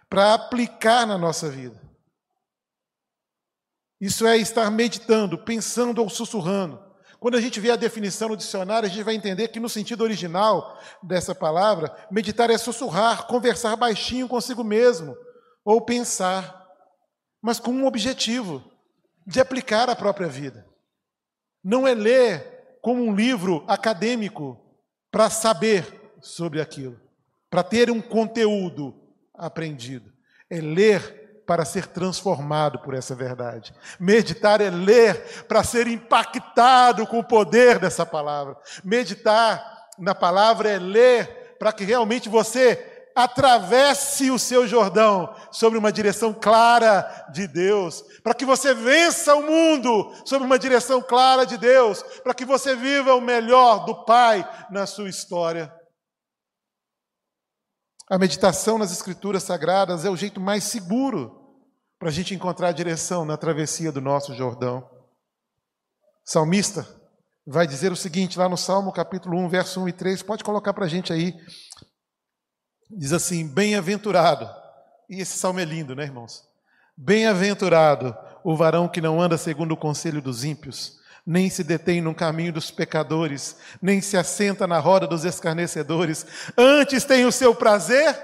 para 0.08 0.34
aplicar 0.34 1.06
na 1.06 1.18
nossa 1.18 1.48
vida. 1.48 1.80
Isso 4.00 4.26
é 4.26 4.36
estar 4.36 4.70
meditando, 4.70 5.38
pensando 5.38 6.00
ou 6.00 6.08
sussurrando. 6.08 6.82
Quando 7.18 7.36
a 7.36 7.40
gente 7.40 7.58
vê 7.58 7.70
a 7.70 7.76
definição 7.76 8.28
no 8.28 8.36
dicionário, 8.36 8.86
a 8.86 8.90
gente 8.90 9.02
vai 9.02 9.14
entender 9.14 9.48
que 9.48 9.58
no 9.58 9.68
sentido 9.68 10.02
original 10.02 10.78
dessa 11.02 11.34
palavra, 11.34 12.06
meditar 12.10 12.50
é 12.50 12.58
sussurrar, 12.58 13.26
conversar 13.26 13.76
baixinho 13.76 14.28
consigo 14.28 14.62
mesmo, 14.62 15.16
ou 15.64 15.80
pensar, 15.80 16.68
mas 17.40 17.58
com 17.58 17.72
um 17.72 17.86
objetivo 17.86 18.62
de 19.26 19.40
aplicar 19.40 19.88
à 19.88 19.96
própria 19.96 20.28
vida. 20.28 20.66
Não 21.62 21.86
é 21.86 21.94
ler 21.94 22.78
como 22.82 23.02
um 23.02 23.14
livro 23.14 23.64
acadêmico 23.66 24.60
para 25.10 25.30
saber 25.30 26.12
sobre 26.20 26.60
aquilo, 26.60 27.00
para 27.48 27.62
ter 27.62 27.90
um 27.90 28.00
conteúdo 28.00 28.94
aprendido. 29.34 30.12
É 30.50 30.60
ler 30.60 31.42
para 31.46 31.64
ser 31.64 31.86
transformado 31.86 32.78
por 32.78 32.94
essa 32.94 33.14
verdade. 33.14 33.74
Meditar 33.98 34.60
é 34.60 34.70
ler 34.70 35.44
para 35.46 35.62
ser 35.62 35.86
impactado 35.86 37.06
com 37.06 37.18
o 37.18 37.24
poder 37.24 37.78
dessa 37.78 38.04
palavra. 38.04 38.56
Meditar 38.82 39.88
na 39.98 40.14
palavra 40.14 40.70
é 40.70 40.78
ler 40.78 41.56
para 41.58 41.72
que 41.72 41.84
realmente 41.84 42.28
você 42.28 42.93
atravesse 43.14 44.30
o 44.30 44.38
seu 44.38 44.66
Jordão 44.66 45.34
sobre 45.52 45.78
uma 45.78 45.92
direção 45.92 46.34
clara 46.34 47.28
de 47.32 47.46
Deus, 47.46 48.02
para 48.22 48.34
que 48.34 48.44
você 48.44 48.74
vença 48.74 49.34
o 49.34 49.42
mundo 49.42 50.12
sobre 50.24 50.46
uma 50.46 50.58
direção 50.58 51.00
clara 51.00 51.44
de 51.44 51.56
Deus, 51.56 52.02
para 52.22 52.34
que 52.34 52.44
você 52.44 52.74
viva 52.74 53.14
o 53.14 53.20
melhor 53.20 53.84
do 53.84 54.04
Pai 54.04 54.48
na 54.70 54.86
sua 54.86 55.08
história. 55.08 55.72
A 58.10 58.18
meditação 58.18 58.76
nas 58.76 58.92
Escrituras 58.92 59.44
Sagradas 59.44 60.04
é 60.04 60.10
o 60.10 60.16
jeito 60.16 60.40
mais 60.40 60.64
seguro 60.64 61.40
para 61.98 62.08
a 62.08 62.12
gente 62.12 62.34
encontrar 62.34 62.68
a 62.68 62.72
direção 62.72 63.24
na 63.24 63.36
travessia 63.36 63.90
do 63.90 64.00
nosso 64.00 64.34
Jordão. 64.34 64.86
Salmista 66.24 66.86
vai 67.46 67.66
dizer 67.66 67.92
o 67.92 67.96
seguinte, 67.96 68.38
lá 68.38 68.48
no 68.48 68.56
Salmo 68.56 68.92
capítulo 68.92 69.38
1, 69.38 69.48
verso 69.48 69.80
1 69.80 69.88
e 69.88 69.92
3, 69.92 70.22
pode 70.22 70.42
colocar 70.44 70.72
para 70.74 70.86
a 70.86 70.88
gente 70.88 71.12
aí, 71.12 71.34
Diz 72.90 73.12
assim: 73.12 73.46
Bem-aventurado. 73.46 74.48
E 75.08 75.20
esse 75.20 75.36
salmo 75.36 75.60
é 75.60 75.64
lindo, 75.64 75.94
né, 75.94 76.04
irmãos? 76.04 76.44
Bem-aventurado 76.96 78.16
o 78.42 78.56
varão 78.56 78.88
que 78.88 79.00
não 79.00 79.20
anda 79.20 79.36
segundo 79.36 79.72
o 79.72 79.76
conselho 79.76 80.20
dos 80.20 80.44
ímpios, 80.44 80.98
nem 81.26 81.48
se 81.48 81.64
detém 81.64 82.00
no 82.00 82.14
caminho 82.14 82.52
dos 82.52 82.70
pecadores, 82.70 83.56
nem 83.80 84.00
se 84.00 84.16
assenta 84.16 84.66
na 84.66 84.78
roda 84.78 85.06
dos 85.06 85.24
escarnecedores. 85.24 86.26
Antes 86.56 87.04
tem 87.04 87.24
o 87.24 87.32
seu 87.32 87.54
prazer 87.54 88.16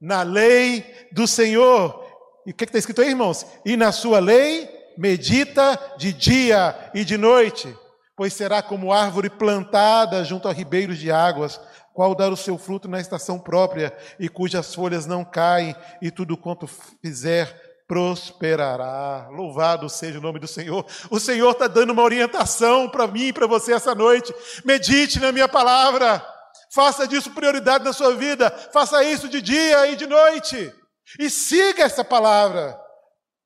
na 0.00 0.22
lei 0.22 1.08
do 1.12 1.26
Senhor. 1.26 2.04
E 2.46 2.52
o 2.52 2.54
que 2.54 2.64
está 2.64 2.78
escrito 2.78 3.02
aí, 3.02 3.08
irmãos? 3.08 3.44
E 3.64 3.76
na 3.76 3.90
sua 3.90 4.20
lei 4.20 4.70
medita 4.96 5.78
de 5.98 6.12
dia 6.12 6.90
e 6.94 7.04
de 7.04 7.18
noite, 7.18 7.76
pois 8.16 8.32
será 8.32 8.62
como 8.62 8.92
árvore 8.92 9.28
plantada 9.28 10.24
junto 10.24 10.48
a 10.48 10.52
ribeiros 10.52 10.98
de 10.98 11.10
águas 11.10 11.60
qual 11.96 12.14
dar 12.14 12.30
o 12.30 12.36
seu 12.36 12.58
fruto 12.58 12.86
na 12.86 13.00
estação 13.00 13.38
própria, 13.38 13.90
e 14.20 14.28
cujas 14.28 14.74
folhas 14.74 15.06
não 15.06 15.24
caem, 15.24 15.74
e 16.02 16.10
tudo 16.10 16.36
quanto 16.36 16.68
fizer 17.00 17.58
prosperará. 17.88 19.28
Louvado 19.30 19.88
seja 19.88 20.18
o 20.18 20.22
nome 20.22 20.38
do 20.38 20.46
Senhor. 20.46 20.84
O 21.10 21.18
Senhor 21.18 21.52
está 21.52 21.66
dando 21.66 21.94
uma 21.94 22.02
orientação 22.02 22.86
para 22.86 23.06
mim 23.06 23.28
e 23.28 23.32
para 23.32 23.46
você 23.46 23.72
essa 23.72 23.94
noite. 23.94 24.34
Medite 24.62 25.18
na 25.18 25.32
minha 25.32 25.48
palavra. 25.48 26.22
Faça 26.70 27.08
disso 27.08 27.30
prioridade 27.30 27.82
na 27.82 27.94
sua 27.94 28.14
vida. 28.14 28.50
Faça 28.74 29.02
isso 29.02 29.26
de 29.26 29.40
dia 29.40 29.86
e 29.86 29.96
de 29.96 30.06
noite. 30.06 30.70
E 31.18 31.30
siga 31.30 31.84
essa 31.84 32.04
palavra. 32.04 32.78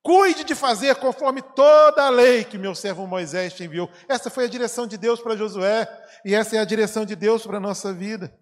Cuide 0.03 0.45
de 0.45 0.55
fazer 0.55 0.97
conforme 0.97 1.43
toda 1.43 2.05
a 2.05 2.11
lei 2.11 2.43
que 2.43 2.57
meu 2.57 2.75
servo 2.75 3.07
Moisés 3.07 3.53
te 3.53 3.65
enviou. 3.65 3.89
Essa 4.09 4.31
foi 4.31 4.45
a 4.45 4.49
direção 4.49 4.87
de 4.87 4.97
Deus 4.97 5.21
para 5.21 5.37
Josué, 5.37 5.87
e 6.25 6.35
essa 6.35 6.57
é 6.57 6.59
a 6.59 6.65
direção 6.65 7.05
de 7.05 7.15
Deus 7.15 7.47
para 7.47 7.59
a 7.59 7.61
nossa 7.61 7.93
vida. 7.93 8.33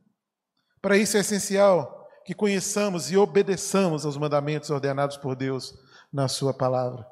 Para 0.80 0.96
isso 0.96 1.16
é 1.16 1.20
essencial 1.20 2.06
que 2.24 2.34
conheçamos 2.34 3.10
e 3.10 3.16
obedeçamos 3.16 4.04
aos 4.04 4.16
mandamentos 4.16 4.70
ordenados 4.70 5.16
por 5.16 5.34
Deus 5.34 5.74
na 6.12 6.28
Sua 6.28 6.54
palavra. 6.54 7.06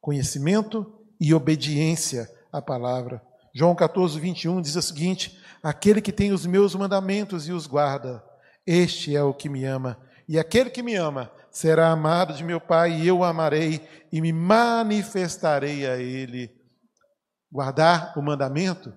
Conhecimento 0.00 0.98
e 1.20 1.32
obediência 1.32 2.28
à 2.52 2.60
palavra. 2.60 3.22
João 3.54 3.74
14, 3.74 4.18
21 4.18 4.60
diz 4.60 4.74
o 4.74 4.82
seguinte: 4.82 5.38
Aquele 5.62 6.00
que 6.00 6.10
tem 6.10 6.32
os 6.32 6.46
meus 6.46 6.74
mandamentos 6.74 7.46
e 7.46 7.52
os 7.52 7.66
guarda, 7.66 8.24
este 8.66 9.14
é 9.14 9.22
o 9.22 9.34
que 9.34 9.48
me 9.48 9.64
ama. 9.64 9.98
E 10.28 10.38
aquele 10.38 10.70
que 10.70 10.82
me 10.82 10.96
ama 10.96 11.30
será 11.50 11.90
amado 11.90 12.32
de 12.32 12.42
meu 12.42 12.60
Pai, 12.60 12.92
e 12.92 13.06
eu 13.06 13.18
o 13.18 13.24
amarei 13.24 13.86
e 14.10 14.20
me 14.20 14.32
manifestarei 14.32 15.86
a 15.86 15.96
ele. 15.96 16.50
Guardar 17.52 18.14
o 18.16 18.22
mandamento 18.22 18.92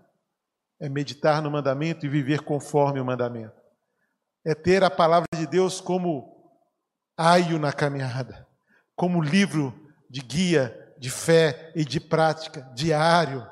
é 0.80 0.88
meditar 0.88 1.41
no 1.41 1.51
mandamento 1.51 2.05
e 2.05 2.09
viver 2.09 2.41
conforme 2.41 2.99
o 2.99 3.05
mandamento 3.05 3.64
é 4.45 4.53
ter 4.53 4.83
a 4.83 4.91
palavra 4.91 5.27
de 5.35 5.47
Deus 5.47 5.81
como 5.81 6.53
aio 7.17 7.57
na 7.57 7.73
caminhada, 7.73 8.47
como 8.95 9.19
livro 9.19 9.73
de 10.07 10.21
guia, 10.21 10.93
de 10.99 11.09
fé 11.09 11.73
e 11.75 11.83
de 11.83 11.99
prática 11.99 12.61
diário. 12.75 13.45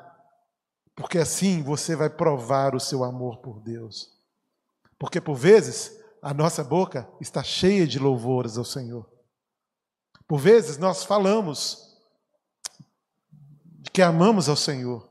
porque 0.96 1.18
assim 1.18 1.60
você 1.60 1.96
vai 1.96 2.08
provar 2.08 2.72
o 2.72 2.78
seu 2.78 3.02
amor 3.02 3.38
por 3.38 3.60
Deus. 3.60 4.12
Porque 4.96 5.20
por 5.20 5.34
vezes 5.34 5.98
a 6.22 6.32
nossa 6.32 6.62
boca 6.62 7.08
está 7.20 7.42
cheia 7.42 7.84
de 7.84 7.98
louvores 7.98 8.56
ao 8.56 8.64
Senhor. 8.64 9.10
Por 10.28 10.38
vezes 10.38 10.78
nós 10.78 11.02
falamos 11.02 11.98
de 13.80 13.90
que 13.90 14.00
amamos 14.00 14.48
ao 14.48 14.54
Senhor, 14.54 15.10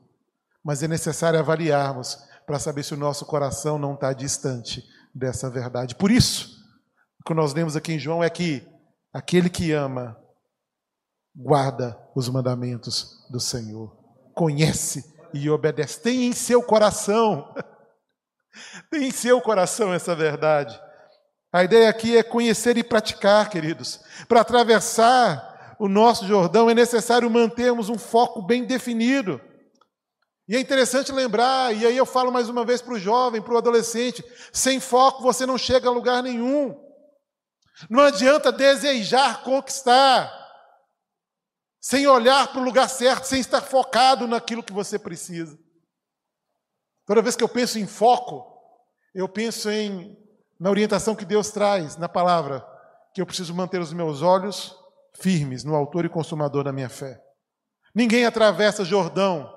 mas 0.62 0.82
é 0.82 0.88
necessário 0.88 1.38
avaliarmos 1.38 2.16
para 2.46 2.58
saber 2.58 2.82
se 2.82 2.94
o 2.94 2.96
nosso 2.96 3.26
coração 3.26 3.78
não 3.78 3.92
está 3.92 4.14
distante 4.14 4.82
dessa 5.14 5.48
verdade. 5.48 5.94
Por 5.94 6.10
isso, 6.10 6.58
o 7.20 7.24
que 7.24 7.34
nós 7.34 7.54
lemos 7.54 7.76
aqui 7.76 7.92
em 7.92 7.98
João 7.98 8.22
é 8.22 8.28
que 8.28 8.66
aquele 9.12 9.48
que 9.48 9.72
ama 9.72 10.16
guarda 11.34 11.98
os 12.14 12.28
mandamentos 12.28 13.26
do 13.30 13.40
Senhor, 13.40 13.96
conhece 14.34 15.04
e 15.32 15.50
obedece. 15.50 16.00
Tem 16.00 16.26
em 16.26 16.32
seu 16.32 16.62
coração, 16.62 17.52
tem 18.90 19.08
em 19.08 19.10
seu 19.10 19.40
coração 19.40 19.92
essa 19.92 20.14
verdade. 20.14 20.80
A 21.52 21.64
ideia 21.64 21.88
aqui 21.88 22.16
é 22.16 22.22
conhecer 22.22 22.76
e 22.76 22.84
praticar, 22.84 23.48
queridos. 23.48 24.00
Para 24.28 24.40
atravessar 24.40 25.76
o 25.78 25.88
nosso 25.88 26.26
Jordão 26.26 26.70
é 26.70 26.74
necessário 26.74 27.30
mantermos 27.30 27.88
um 27.88 27.98
foco 27.98 28.42
bem 28.42 28.64
definido. 28.64 29.40
E 30.46 30.56
é 30.56 30.60
interessante 30.60 31.10
lembrar, 31.10 31.74
e 31.74 31.86
aí 31.86 31.96
eu 31.96 32.04
falo 32.04 32.30
mais 32.30 32.48
uma 32.48 32.64
vez 32.64 32.82
para 32.82 32.94
o 32.94 32.98
jovem, 32.98 33.40
para 33.40 33.54
o 33.54 33.58
adolescente: 33.58 34.24
sem 34.52 34.78
foco 34.78 35.22
você 35.22 35.46
não 35.46 35.56
chega 35.56 35.88
a 35.88 35.92
lugar 35.92 36.22
nenhum. 36.22 36.78
Não 37.88 38.02
adianta 38.02 38.52
desejar 38.52 39.42
conquistar 39.42 40.44
sem 41.80 42.06
olhar 42.06 42.48
para 42.48 42.62
o 42.62 42.64
lugar 42.64 42.88
certo, 42.88 43.24
sem 43.24 43.40
estar 43.40 43.60
focado 43.60 44.26
naquilo 44.26 44.62
que 44.62 44.72
você 44.72 44.98
precisa. 44.98 45.58
Toda 47.04 47.20
vez 47.20 47.36
que 47.36 47.44
eu 47.44 47.48
penso 47.48 47.78
em 47.78 47.86
foco, 47.86 48.42
eu 49.14 49.28
penso 49.28 49.70
em 49.70 50.16
na 50.58 50.70
orientação 50.70 51.14
que 51.14 51.26
Deus 51.26 51.50
traz 51.50 51.98
na 51.98 52.08
palavra, 52.08 52.66
que 53.12 53.20
eu 53.20 53.26
preciso 53.26 53.54
manter 53.54 53.82
os 53.82 53.92
meus 53.92 54.22
olhos 54.22 54.74
firmes 55.14 55.62
no 55.62 55.74
autor 55.74 56.06
e 56.06 56.08
consumador 56.08 56.64
da 56.64 56.72
minha 56.72 56.88
fé. 56.88 57.22
Ninguém 57.94 58.24
atravessa 58.24 58.82
Jordão 58.82 59.53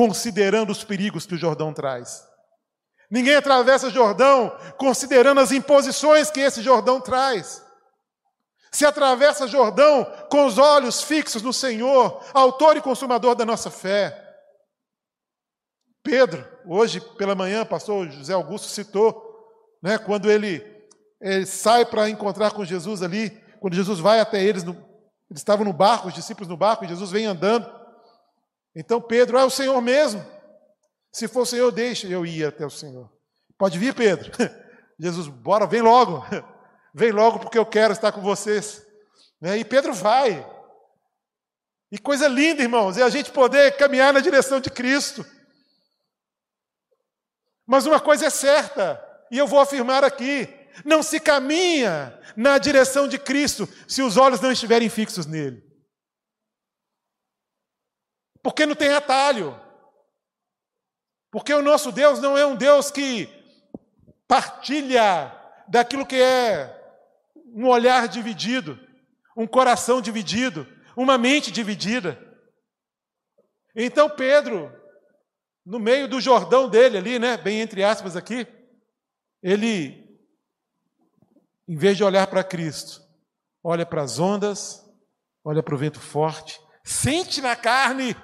considerando 0.00 0.70
os 0.70 0.82
perigos 0.82 1.26
que 1.26 1.34
o 1.34 1.38
Jordão 1.38 1.74
traz. 1.74 2.26
Ninguém 3.10 3.34
atravessa 3.34 3.90
Jordão 3.90 4.50
considerando 4.78 5.42
as 5.42 5.52
imposições 5.52 6.30
que 6.30 6.40
esse 6.40 6.62
Jordão 6.62 7.02
traz. 7.02 7.62
Se 8.72 8.86
atravessa 8.86 9.46
Jordão 9.46 10.10
com 10.30 10.46
os 10.46 10.56
olhos 10.56 11.02
fixos 11.02 11.42
no 11.42 11.52
Senhor, 11.52 12.24
autor 12.32 12.78
e 12.78 12.80
consumador 12.80 13.34
da 13.34 13.44
nossa 13.44 13.70
fé. 13.70 14.26
Pedro, 16.02 16.48
hoje 16.64 16.98
pela 17.18 17.34
manhã, 17.34 17.66
pastor 17.66 18.08
José 18.08 18.32
Augusto 18.32 18.68
citou, 18.68 19.22
né, 19.82 19.98
quando 19.98 20.30
ele, 20.30 20.64
ele 21.20 21.44
sai 21.44 21.84
para 21.84 22.08
encontrar 22.08 22.52
com 22.52 22.64
Jesus 22.64 23.02
ali, 23.02 23.38
quando 23.60 23.74
Jesus 23.74 23.98
vai 23.98 24.18
até 24.18 24.42
eles, 24.42 24.64
no, 24.64 24.72
eles 25.30 25.40
estavam 25.40 25.66
no 25.66 25.74
barco, 25.74 26.08
os 26.08 26.14
discípulos 26.14 26.48
no 26.48 26.56
barco, 26.56 26.86
e 26.86 26.88
Jesus 26.88 27.10
vem 27.10 27.26
andando. 27.26 27.79
Então 28.74 29.00
Pedro, 29.00 29.38
é 29.38 29.44
o 29.44 29.50
Senhor 29.50 29.80
mesmo. 29.80 30.24
Se 31.12 31.26
for 31.26 31.42
o 31.42 31.46
Senhor, 31.46 31.70
deixa 31.72 32.06
eu 32.06 32.24
ir 32.24 32.44
até 32.44 32.64
o 32.64 32.70
Senhor. 32.70 33.10
Pode 33.58 33.78
vir, 33.78 33.94
Pedro. 33.94 34.30
Jesus, 34.98 35.26
bora, 35.28 35.66
vem 35.66 35.82
logo. 35.82 36.24
Vem 36.92 37.12
logo 37.12 37.38
porque 37.38 37.56
eu 37.56 37.64
quero 37.64 37.92
estar 37.92 38.10
com 38.10 38.20
vocês. 38.20 38.84
Né? 39.40 39.58
E 39.58 39.64
Pedro 39.64 39.94
vai. 39.94 40.44
E 41.92 41.98
coisa 41.98 42.26
linda, 42.26 42.62
irmãos, 42.62 42.98
é 42.98 43.02
a 43.04 43.08
gente 43.08 43.30
poder 43.30 43.76
caminhar 43.76 44.12
na 44.12 44.18
direção 44.18 44.58
de 44.58 44.70
Cristo. 44.70 45.24
Mas 47.64 47.86
uma 47.86 48.00
coisa 48.00 48.26
é 48.26 48.30
certa, 48.30 49.00
e 49.30 49.38
eu 49.38 49.46
vou 49.46 49.60
afirmar 49.60 50.02
aqui: 50.02 50.48
não 50.84 51.02
se 51.02 51.20
caminha 51.20 52.18
na 52.36 52.58
direção 52.58 53.06
de 53.06 53.18
Cristo 53.18 53.68
se 53.86 54.02
os 54.02 54.16
olhos 54.16 54.40
não 54.40 54.50
estiverem 54.50 54.88
fixos 54.88 55.26
nele. 55.26 55.69
Porque 58.42 58.66
não 58.66 58.74
tem 58.74 58.92
atalho. 58.92 59.58
Porque 61.30 61.52
o 61.52 61.62
nosso 61.62 61.92
Deus 61.92 62.20
não 62.20 62.36
é 62.36 62.44
um 62.44 62.56
Deus 62.56 62.90
que 62.90 63.28
partilha 64.26 65.32
daquilo 65.68 66.06
que 66.06 66.20
é 66.20 66.76
um 67.54 67.66
olhar 67.66 68.08
dividido, 68.08 68.78
um 69.36 69.46
coração 69.46 70.00
dividido, 70.00 70.66
uma 70.96 71.16
mente 71.16 71.50
dividida. 71.50 72.18
Então 73.74 74.10
Pedro, 74.10 74.72
no 75.64 75.78
meio 75.78 76.08
do 76.08 76.20
Jordão 76.20 76.68
dele 76.68 76.98
ali, 76.98 77.18
né, 77.18 77.36
bem 77.36 77.60
entre 77.60 77.84
aspas 77.84 78.16
aqui, 78.16 78.46
ele 79.42 80.08
em 81.68 81.76
vez 81.76 81.96
de 81.96 82.02
olhar 82.02 82.26
para 82.26 82.42
Cristo, 82.42 83.00
olha 83.62 83.86
para 83.86 84.02
as 84.02 84.18
ondas, 84.18 84.84
olha 85.44 85.62
para 85.62 85.74
o 85.74 85.78
vento 85.78 86.00
forte, 86.00 86.60
sente 86.82 87.40
na 87.40 87.54
carne 87.54 88.16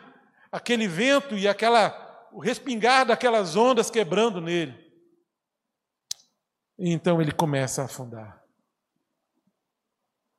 aquele 0.57 0.89
vento 0.89 1.37
e 1.37 1.47
aquela 1.47 2.03
o 2.33 2.41
respingar 2.41 3.07
daquelas 3.07 3.57
ondas 3.57 3.91
quebrando 3.91 4.41
nele. 4.41 4.75
E 6.79 6.91
então 6.93 7.21
ele 7.21 7.31
começa 7.31 7.83
a 7.83 7.85
afundar. 7.85 8.43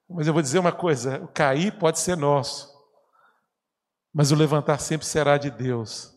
Mas 0.10 0.28
eu 0.28 0.34
vou 0.34 0.42
dizer 0.42 0.60
uma 0.60 0.72
coisa: 0.72 1.24
o 1.24 1.28
cair 1.28 1.72
pode 1.78 2.00
ser 2.00 2.18
nosso, 2.18 2.68
mas 4.14 4.32
o 4.32 4.36
levantar 4.36 4.80
sempre 4.80 5.06
será 5.06 5.38
de 5.38 5.52
Deus. 5.52 6.14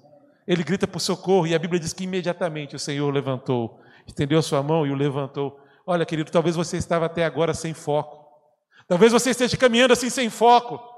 Ele 0.46 0.64
grita 0.64 0.88
por 0.88 1.00
socorro 1.00 1.46
e 1.46 1.54
a 1.54 1.58
Bíblia 1.58 1.78
diz 1.78 1.92
que 1.92 2.04
imediatamente 2.04 2.74
o 2.74 2.78
Senhor 2.78 3.10
levantou, 3.12 3.80
estendeu 4.06 4.38
a 4.38 4.42
sua 4.42 4.62
mão 4.62 4.86
e 4.86 4.90
o 4.90 4.96
levantou. 4.96 5.60
Olha, 5.86 6.06
querido, 6.06 6.30
talvez 6.30 6.56
você 6.56 6.78
estava 6.78 7.06
até 7.06 7.24
agora 7.24 7.52
sem 7.52 7.74
foco. 7.74 8.18
Talvez 8.88 9.12
você 9.12 9.30
esteja 9.30 9.56
caminhando 9.56 9.92
assim 9.92 10.08
sem 10.08 10.30
foco. 10.30 10.89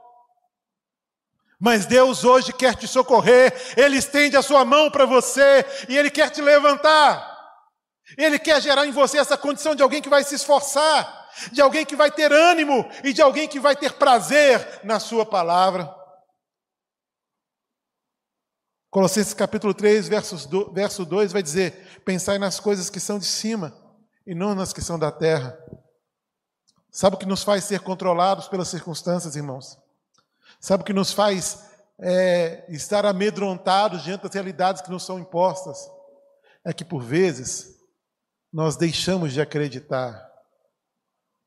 Mas 1.64 1.86
Deus 1.86 2.24
hoje 2.24 2.52
quer 2.52 2.74
te 2.74 2.88
socorrer, 2.88 3.54
Ele 3.76 3.96
estende 3.96 4.36
a 4.36 4.42
sua 4.42 4.64
mão 4.64 4.90
para 4.90 5.06
você 5.06 5.64
e 5.88 5.96
Ele 5.96 6.10
quer 6.10 6.28
te 6.28 6.42
levantar. 6.42 7.24
Ele 8.18 8.36
quer 8.36 8.60
gerar 8.60 8.84
em 8.84 8.90
você 8.90 9.18
essa 9.18 9.38
condição 9.38 9.72
de 9.72 9.80
alguém 9.80 10.02
que 10.02 10.08
vai 10.08 10.24
se 10.24 10.34
esforçar, 10.34 11.30
de 11.52 11.62
alguém 11.62 11.86
que 11.86 11.94
vai 11.94 12.10
ter 12.10 12.32
ânimo 12.32 12.84
e 13.04 13.12
de 13.12 13.22
alguém 13.22 13.46
que 13.46 13.60
vai 13.60 13.76
ter 13.76 13.92
prazer 13.92 14.80
na 14.82 14.98
Sua 14.98 15.24
palavra. 15.24 15.88
Colossenses 18.90 19.32
capítulo 19.32 19.72
3, 19.72 20.08
versos 20.08 20.46
do, 20.46 20.72
verso 20.72 21.04
2 21.04 21.32
vai 21.32 21.44
dizer: 21.44 22.00
Pensai 22.04 22.38
nas 22.38 22.58
coisas 22.58 22.90
que 22.90 22.98
são 22.98 23.20
de 23.20 23.26
cima 23.26 23.72
e 24.26 24.34
não 24.34 24.52
nas 24.52 24.72
que 24.72 24.82
são 24.82 24.98
da 24.98 25.12
terra. 25.12 25.56
Sabe 26.90 27.14
o 27.14 27.18
que 27.20 27.24
nos 27.24 27.44
faz 27.44 27.62
ser 27.62 27.78
controlados 27.82 28.48
pelas 28.48 28.66
circunstâncias, 28.66 29.36
irmãos? 29.36 29.81
Sabe 30.62 30.82
o 30.82 30.86
que 30.86 30.92
nos 30.92 31.12
faz 31.12 31.64
é, 31.98 32.64
estar 32.68 33.04
amedrontados 33.04 34.04
diante 34.04 34.22
das 34.22 34.32
realidades 34.32 34.80
que 34.80 34.92
nos 34.92 35.04
são 35.04 35.18
impostas? 35.18 35.90
É 36.64 36.72
que, 36.72 36.84
por 36.84 37.02
vezes, 37.02 37.80
nós 38.52 38.76
deixamos 38.76 39.32
de 39.32 39.40
acreditar 39.40 40.24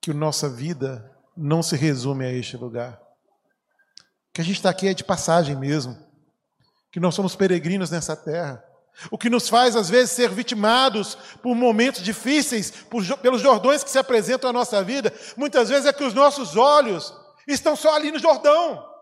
que 0.02 0.14
nossa 0.14 0.50
vida 0.50 1.10
não 1.36 1.64
se 1.64 1.78
resume 1.78 2.26
a 2.26 2.34
este 2.34 2.58
lugar. 2.58 3.02
Que 4.34 4.42
a 4.42 4.44
gente 4.44 4.58
está 4.58 4.70
aqui 4.70 4.90
é 4.90 4.94
de 4.94 5.06
passagem 5.06 5.56
mesmo. 5.56 5.98
Que 6.92 7.00
nós 7.00 7.16
somos 7.16 7.38
peregrinos 7.38 7.90
nessa 7.90 8.18
terra. 8.18 8.62
O 9.10 9.18
que 9.18 9.30
nos 9.30 9.48
faz, 9.48 9.78
às 9.78 9.90
vezes, 9.90 10.12
ser 10.12 10.30
vitimados 10.30 11.16
por 11.42 11.56
momentos 11.56 12.02
difíceis, 12.02 12.70
por, 12.70 13.02
pelos 13.20 13.42
jordões 13.42 13.82
que 13.82 13.90
se 13.90 13.98
apresentam 13.98 14.50
à 14.50 14.54
nossa 14.54 14.84
vida, 14.84 15.14
muitas 15.38 15.70
vezes 15.70 15.86
é 15.86 15.94
que 15.94 16.04
os 16.04 16.14
nossos 16.14 16.58
olhos 16.58 17.14
estão 17.48 17.78
só 17.78 17.96
ali 17.96 18.12
no 18.12 18.20
Jordão. 18.20 18.95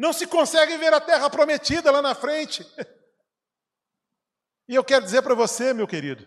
Não 0.00 0.14
se 0.14 0.26
consegue 0.26 0.78
ver 0.78 0.94
a 0.94 0.98
terra 0.98 1.28
prometida 1.28 1.90
lá 1.90 2.00
na 2.00 2.14
frente. 2.14 2.66
E 4.66 4.74
eu 4.74 4.82
quero 4.82 5.04
dizer 5.04 5.20
para 5.20 5.34
você, 5.34 5.74
meu 5.74 5.86
querido, 5.86 6.26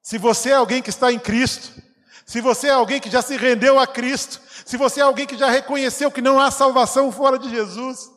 se 0.00 0.16
você 0.16 0.48
é 0.48 0.54
alguém 0.54 0.80
que 0.80 0.88
está 0.88 1.12
em 1.12 1.18
Cristo, 1.18 1.74
se 2.24 2.40
você 2.40 2.68
é 2.68 2.70
alguém 2.70 2.98
que 2.98 3.10
já 3.10 3.20
se 3.20 3.36
rendeu 3.36 3.78
a 3.78 3.86
Cristo, 3.86 4.40
se 4.64 4.78
você 4.78 5.00
é 5.00 5.02
alguém 5.02 5.26
que 5.26 5.36
já 5.36 5.50
reconheceu 5.50 6.10
que 6.10 6.22
não 6.22 6.40
há 6.40 6.50
salvação 6.50 7.12
fora 7.12 7.38
de 7.38 7.50
Jesus, 7.50 8.10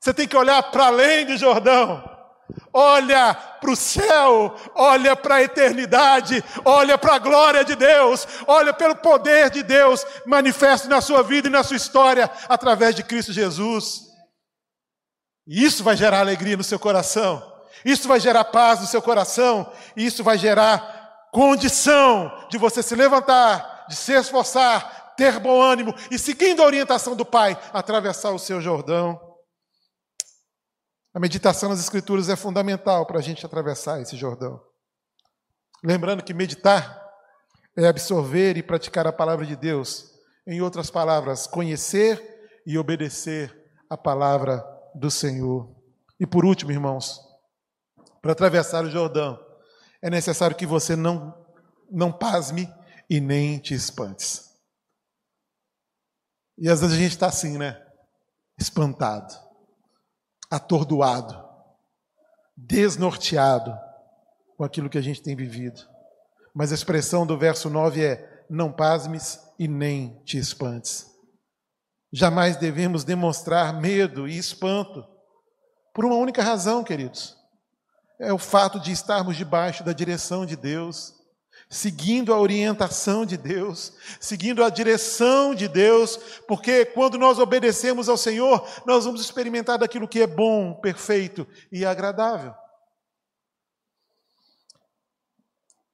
você 0.00 0.14
tem 0.14 0.26
que 0.26 0.36
olhar 0.36 0.62
para 0.70 0.86
além 0.86 1.26
do 1.26 1.36
Jordão. 1.36 2.15
Olha 2.72 3.34
para 3.34 3.70
o 3.70 3.76
céu, 3.76 4.54
olha 4.74 5.16
para 5.16 5.36
a 5.36 5.42
eternidade, 5.42 6.44
olha 6.64 6.96
para 6.96 7.14
a 7.14 7.18
glória 7.18 7.64
de 7.64 7.74
Deus, 7.74 8.26
olha 8.46 8.72
pelo 8.72 8.94
poder 8.96 9.50
de 9.50 9.62
Deus 9.62 10.06
manifesto 10.26 10.88
na 10.88 11.00
sua 11.00 11.22
vida 11.22 11.48
e 11.48 11.50
na 11.50 11.64
sua 11.64 11.76
história 11.76 12.30
através 12.48 12.94
de 12.94 13.02
Cristo 13.02 13.32
Jesus. 13.32 14.02
E 15.46 15.64
isso 15.64 15.82
vai 15.82 15.96
gerar 15.96 16.20
alegria 16.20 16.56
no 16.56 16.64
seu 16.64 16.78
coração, 16.78 17.42
isso 17.84 18.06
vai 18.06 18.20
gerar 18.20 18.44
paz 18.44 18.80
no 18.80 18.86
seu 18.86 19.02
coração, 19.02 19.70
isso 19.96 20.22
vai 20.22 20.38
gerar 20.38 21.28
condição 21.32 22.32
de 22.48 22.58
você 22.58 22.82
se 22.82 22.94
levantar, 22.94 23.86
de 23.88 23.96
se 23.96 24.12
esforçar, 24.12 25.14
ter 25.16 25.38
bom 25.40 25.60
ânimo 25.60 25.94
e, 26.10 26.18
seguindo 26.18 26.62
a 26.62 26.66
orientação 26.66 27.16
do 27.16 27.24
Pai, 27.24 27.58
atravessar 27.72 28.30
o 28.30 28.38
seu 28.38 28.60
Jordão. 28.60 29.25
A 31.16 31.18
meditação 31.18 31.70
nas 31.70 31.80
Escrituras 31.80 32.28
é 32.28 32.36
fundamental 32.36 33.06
para 33.06 33.18
a 33.18 33.22
gente 33.22 33.46
atravessar 33.46 34.02
esse 34.02 34.14
Jordão. 34.18 34.62
Lembrando 35.82 36.22
que 36.22 36.34
meditar 36.34 37.02
é 37.74 37.88
absorver 37.88 38.58
e 38.58 38.62
praticar 38.62 39.06
a 39.06 39.12
palavra 39.14 39.46
de 39.46 39.56
Deus. 39.56 40.12
Em 40.46 40.60
outras 40.60 40.90
palavras, 40.90 41.46
conhecer 41.46 42.22
e 42.66 42.76
obedecer 42.76 43.50
a 43.88 43.96
palavra 43.96 44.62
do 44.94 45.10
Senhor. 45.10 45.74
E 46.20 46.26
por 46.26 46.44
último, 46.44 46.70
irmãos, 46.70 47.18
para 48.20 48.32
atravessar 48.32 48.84
o 48.84 48.90
Jordão, 48.90 49.42
é 50.02 50.10
necessário 50.10 50.54
que 50.54 50.66
você 50.66 50.94
não, 50.94 51.34
não 51.90 52.12
pasme 52.12 52.70
e 53.08 53.22
nem 53.22 53.58
te 53.58 53.72
espantes. 53.72 54.50
E 56.58 56.68
às 56.68 56.82
vezes 56.82 56.94
a 56.94 57.00
gente 57.00 57.12
está 57.12 57.28
assim, 57.28 57.56
né? 57.56 57.82
Espantado 58.60 59.45
atordoado, 60.56 61.44
desnorteado 62.56 63.76
com 64.56 64.64
aquilo 64.64 64.88
que 64.88 64.98
a 64.98 65.02
gente 65.02 65.22
tem 65.22 65.36
vivido. 65.36 65.80
Mas 66.54 66.72
a 66.72 66.74
expressão 66.74 67.26
do 67.26 67.38
verso 67.38 67.68
9 67.68 68.04
é: 68.04 68.44
não 68.48 68.72
pasmes 68.72 69.38
e 69.58 69.68
nem 69.68 70.20
te 70.24 70.38
espantes. 70.38 71.06
Jamais 72.12 72.56
devemos 72.56 73.04
demonstrar 73.04 73.78
medo 73.78 74.26
e 74.26 74.38
espanto, 74.38 75.04
por 75.94 76.04
uma 76.04 76.16
única 76.16 76.42
razão, 76.42 76.82
queridos: 76.82 77.36
é 78.18 78.32
o 78.32 78.38
fato 78.38 78.80
de 78.80 78.92
estarmos 78.92 79.36
debaixo 79.36 79.84
da 79.84 79.92
direção 79.92 80.46
de 80.46 80.56
Deus, 80.56 81.12
seguindo 81.68 82.32
a 82.32 82.40
orientação 82.40 83.26
de 83.26 83.36
Deus, 83.36 83.92
seguindo 84.20 84.62
a 84.62 84.70
direção 84.70 85.54
de 85.54 85.66
Deus, 85.66 86.16
porque 86.46 86.84
quando 86.84 87.18
nós 87.18 87.38
obedecemos 87.38 88.08
ao 88.08 88.16
Senhor, 88.16 88.66
nós 88.86 89.04
vamos 89.04 89.20
experimentar 89.20 89.78
daquilo 89.78 90.08
que 90.08 90.20
é 90.20 90.26
bom, 90.26 90.74
perfeito 90.74 91.46
e 91.70 91.84
agradável. 91.84 92.54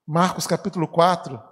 Marcos 0.07 0.47
capítulo 0.47 0.87
4, 0.87 1.43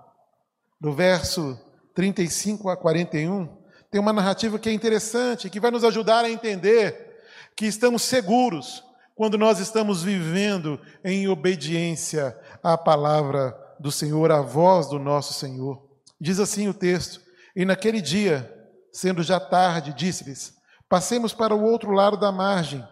do 0.79 0.93
verso 0.93 1.59
35 1.95 2.69
a 2.69 2.77
41, 2.77 3.59
tem 3.91 4.01
uma 4.01 4.13
narrativa 4.13 4.59
que 4.59 4.69
é 4.69 4.73
interessante, 4.73 5.51
que 5.51 5.61
vai 5.61 5.71
nos 5.71 5.85
ajudar 5.85 6.25
a 6.25 6.31
entender 6.31 7.23
que 7.57 7.67
estamos 7.67 8.03
seguros 8.03 8.85
quando 9.15 9.37
nós 9.37 9.59
estamos 9.59 10.03
vivendo 10.03 10.81
em 11.05 11.29
obediência 11.29 12.39
à 12.63 12.79
palavra 12.79 13.55
do 13.81 13.91
Senhor, 13.91 14.31
a 14.31 14.43
voz 14.43 14.89
do 14.89 14.99
nosso 14.99 15.33
Senhor. 15.33 15.83
Diz 16.21 16.39
assim 16.39 16.69
o 16.69 16.75
texto: 16.75 17.21
E 17.57 17.65
naquele 17.65 18.01
dia, 18.01 18.55
sendo 18.93 19.23
já 19.23 19.41
tarde, 19.41 19.95
disse-lhes: 19.95 20.55
Passemos 20.89 21.33
para 21.33 21.55
o 21.55 21.63
outro 21.63 21.91
lado 21.91 22.17
da 22.17 22.31
margem. 22.31 22.87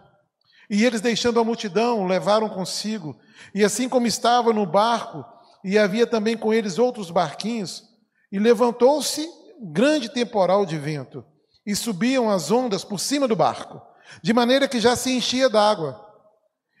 E 0.69 0.83
eles, 0.85 1.01
deixando 1.01 1.39
a 1.39 1.43
multidão, 1.43 2.05
levaram 2.05 2.49
consigo, 2.49 3.17
e 3.55 3.63
assim 3.63 3.89
como 3.89 4.05
estava 4.05 4.53
no 4.53 4.65
barco, 4.65 5.25
e 5.63 5.77
havia 5.77 6.05
também 6.05 6.37
com 6.37 6.53
eles 6.53 6.77
outros 6.77 7.09
barquinhos, 7.09 7.83
e 8.31 8.37
levantou-se 8.37 9.27
grande 9.61 10.09
temporal 10.09 10.65
de 10.65 10.77
vento, 10.77 11.25
e 11.65 11.75
subiam 11.75 12.29
as 12.29 12.51
ondas 12.51 12.83
por 12.83 12.99
cima 12.99 13.27
do 13.27 13.35
barco, 13.35 13.81
de 14.21 14.31
maneira 14.31 14.67
que 14.67 14.79
já 14.79 14.95
se 14.95 15.11
enchia 15.11 15.49
d'água. 15.49 16.05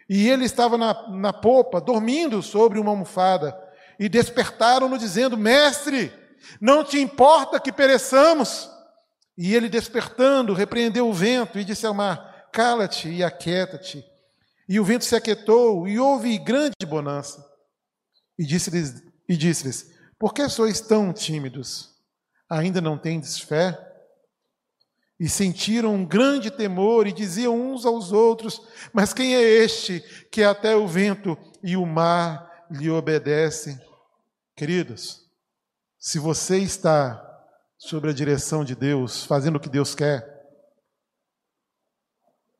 E 0.07 0.27
ele 0.27 0.45
estava 0.45 0.77
na, 0.77 1.09
na 1.09 1.33
popa, 1.33 1.81
dormindo 1.81 2.41
sobre 2.41 2.79
uma 2.79 2.91
almofada, 2.91 3.55
e 3.99 4.07
despertaram-no, 4.07 4.97
dizendo: 4.97 5.37
Mestre, 5.37 6.11
não 6.59 6.83
te 6.83 6.99
importa 6.99 7.59
que 7.59 7.71
pereçamos? 7.71 8.69
E 9.37 9.53
ele, 9.53 9.69
despertando, 9.69 10.53
repreendeu 10.53 11.07
o 11.07 11.13
vento 11.13 11.59
e 11.59 11.65
disse 11.65 11.85
ao 11.85 11.93
mar: 11.93 12.47
Cala-te 12.51 13.09
e 13.09 13.23
aquieta-te. 13.23 14.03
E 14.67 14.79
o 14.79 14.85
vento 14.85 15.03
se 15.03 15.15
aquietou 15.15 15.87
e 15.87 15.99
houve 15.99 16.37
grande 16.37 16.85
bonança. 16.87 17.45
E 18.37 18.45
disse-lhes: 18.45 19.03
e 19.29 19.37
disse 19.37 19.93
Por 20.17 20.33
que 20.33 20.49
sois 20.49 20.81
tão 20.81 21.13
tímidos? 21.13 21.89
Ainda 22.49 22.81
não 22.81 22.97
tendes 22.97 23.39
fé? 23.39 23.77
E 25.19 25.29
sentiram 25.29 25.93
um 25.93 26.05
grande 26.05 26.49
temor 26.49 27.05
e 27.05 27.11
diziam 27.11 27.55
uns 27.55 27.85
aos 27.85 28.11
outros: 28.11 28.61
Mas 28.91 29.13
quem 29.13 29.35
é 29.35 29.41
este 29.41 29.99
que 30.31 30.41
até 30.41 30.75
o 30.75 30.87
vento 30.87 31.37
e 31.61 31.77
o 31.77 31.85
mar 31.85 32.65
lhe 32.71 32.89
obedecem? 32.89 33.79
Queridos, 34.59 35.25
se 35.97 36.19
você 36.19 36.57
está 36.57 37.25
sob 37.77 38.09
a 38.09 38.13
direção 38.13 38.65
de 38.65 38.75
Deus, 38.75 39.23
fazendo 39.23 39.55
o 39.55 39.59
que 39.59 39.69
Deus 39.69 39.95
quer, 39.95 40.21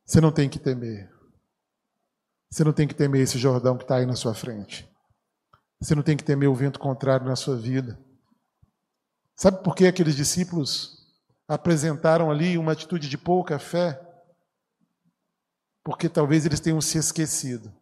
você 0.05 0.21
não 0.21 0.31
tem 0.31 0.49
que 0.49 0.57
temer. 0.57 1.11
Você 2.49 2.63
não 2.63 2.71
tem 2.71 2.87
que 2.87 2.95
temer 2.95 3.23
esse 3.23 3.37
Jordão 3.37 3.77
que 3.77 3.83
está 3.83 3.97
aí 3.97 4.05
na 4.05 4.15
sua 4.15 4.33
frente. 4.33 4.89
Você 5.81 5.93
não 5.93 6.01
tem 6.01 6.15
que 6.15 6.23
temer 6.23 6.47
o 6.47 6.55
vento 6.55 6.79
contrário 6.79 7.25
na 7.25 7.35
sua 7.35 7.57
vida. 7.57 8.01
Sabe 9.35 9.61
por 9.61 9.75
que 9.75 9.85
aqueles 9.85 10.15
discípulos 10.15 11.05
apresentaram 11.49 12.31
ali 12.31 12.57
uma 12.57 12.71
atitude 12.71 13.09
de 13.09 13.17
pouca 13.17 13.59
fé? 13.59 13.99
Porque 15.83 16.07
talvez 16.07 16.45
eles 16.45 16.61
tenham 16.61 16.79
se 16.79 16.97
esquecido 16.97 17.77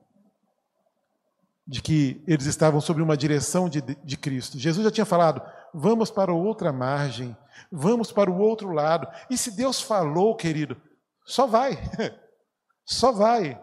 de 1.68 1.82
que 1.82 2.24
eles 2.26 2.46
estavam 2.46 2.80
sob 2.80 3.02
uma 3.02 3.18
direção 3.18 3.68
de, 3.68 3.82
de 3.82 4.18
Cristo. 4.18 4.58
Jesus 4.58 4.84
já 4.86 4.92
tinha 4.92 5.06
falado: 5.06 5.42
vamos 5.74 6.10
para 6.10 6.34
outra 6.34 6.72
margem, 6.72 7.36
vamos 7.72 8.12
para 8.12 8.32
o 8.32 8.40
outro 8.40 8.72
lado. 8.72 9.08
E 9.30 9.38
se 9.38 9.52
Deus 9.52 9.82
falou, 9.82 10.36
querido, 10.36 10.78
só 11.26 11.46
vai, 11.46 11.78
só 12.86 13.12
vai. 13.12 13.60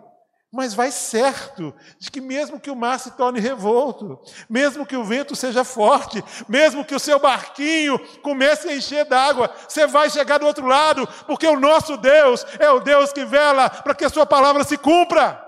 Mas 0.53 0.73
vai 0.73 0.93
certo 0.93 1.75
de 1.99 2.13
que, 2.13 2.21
mesmo 2.21 2.61
que 2.61 2.71
o 2.71 2.77
mar 2.77 3.01
se 3.01 3.11
torne 3.17 3.41
revolto, 3.41 4.21
mesmo 4.49 4.87
que 4.87 4.97
o 4.97 5.03
vento 5.03 5.35
seja 5.35 5.65
forte, 5.65 6.23
mesmo 6.49 6.85
que 6.85 6.95
o 6.95 7.01
seu 7.01 7.19
barquinho 7.19 7.99
comece 8.23 8.69
a 8.69 8.77
encher 8.77 9.05
d'água, 9.05 9.53
você 9.69 9.85
vai 9.85 10.09
chegar 10.09 10.39
do 10.39 10.47
outro 10.47 10.65
lado, 10.65 11.09
porque 11.27 11.49
o 11.49 11.59
nosso 11.59 11.97
Deus 11.97 12.47
é 12.61 12.71
o 12.71 12.79
Deus 12.79 13.13
que 13.13 13.25
vela 13.25 13.69
para 13.69 13.97
que 13.97 14.05
a 14.05 14.09
sua 14.09 14.25
palavra 14.25 14.63
se 14.63 14.79
cumpra. 14.79 15.44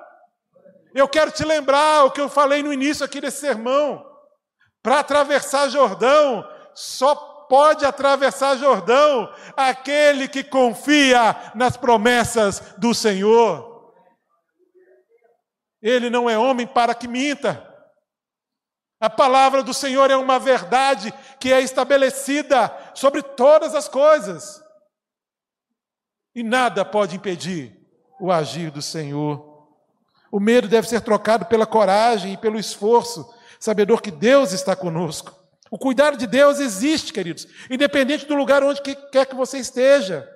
Eu 0.97 1.07
quero 1.07 1.31
te 1.31 1.45
lembrar 1.45 2.05
o 2.05 2.11
que 2.11 2.23
eu 2.23 2.27
falei 2.27 2.63
no 2.63 2.73
início 2.73 3.05
aqui 3.05 3.21
desse 3.21 3.41
sermão. 3.41 4.03
Para 4.83 5.01
atravessar 5.01 5.69
Jordão, 5.69 6.43
só 6.75 7.15
pode 7.51 7.85
atravessar 7.85 8.57
Jordão 8.57 9.31
aquele 9.55 10.27
que 10.27 10.43
confia 10.43 11.53
nas 11.55 11.77
promessas 11.77 12.73
do 12.79 12.95
Senhor. 12.95 13.93
Ele 15.83 16.09
não 16.09 16.31
é 16.31 16.39
homem 16.39 16.67
para 16.67 16.95
que 16.95 17.07
minta. 17.07 17.63
A 18.99 19.11
palavra 19.11 19.63
do 19.63 19.75
Senhor 19.75 20.11
é 20.11 20.17
uma 20.17 20.39
verdade 20.39 21.13
que 21.39 21.53
é 21.53 21.61
estabelecida 21.61 22.75
sobre 22.95 23.23
todas 23.23 23.75
as 23.75 23.87
coisas. 23.87 24.63
E 26.35 26.43
nada 26.43 26.87
pode 26.87 27.17
impedir 27.17 27.87
o 28.19 28.33
agir 28.33 28.71
do 28.71 28.81
Senhor. 28.81 29.56
O 30.37 30.39
medo 30.39 30.69
deve 30.69 30.87
ser 30.87 31.01
trocado 31.01 31.47
pela 31.47 31.65
coragem 31.65 32.35
e 32.35 32.37
pelo 32.37 32.59
esforço, 32.59 33.27
sabedor 33.59 34.03
que 34.03 34.11
Deus 34.11 34.53
está 34.53 34.77
conosco. 34.77 35.35
O 35.71 35.79
cuidado 35.79 36.19
de 36.19 36.27
Deus 36.27 36.61
existe, 36.61 37.11
queridos, 37.11 37.49
independente 37.71 38.27
do 38.27 38.35
lugar 38.35 38.63
onde 38.63 38.83
quer 38.83 39.25
que 39.25 39.35
você 39.35 39.57
esteja. 39.57 40.31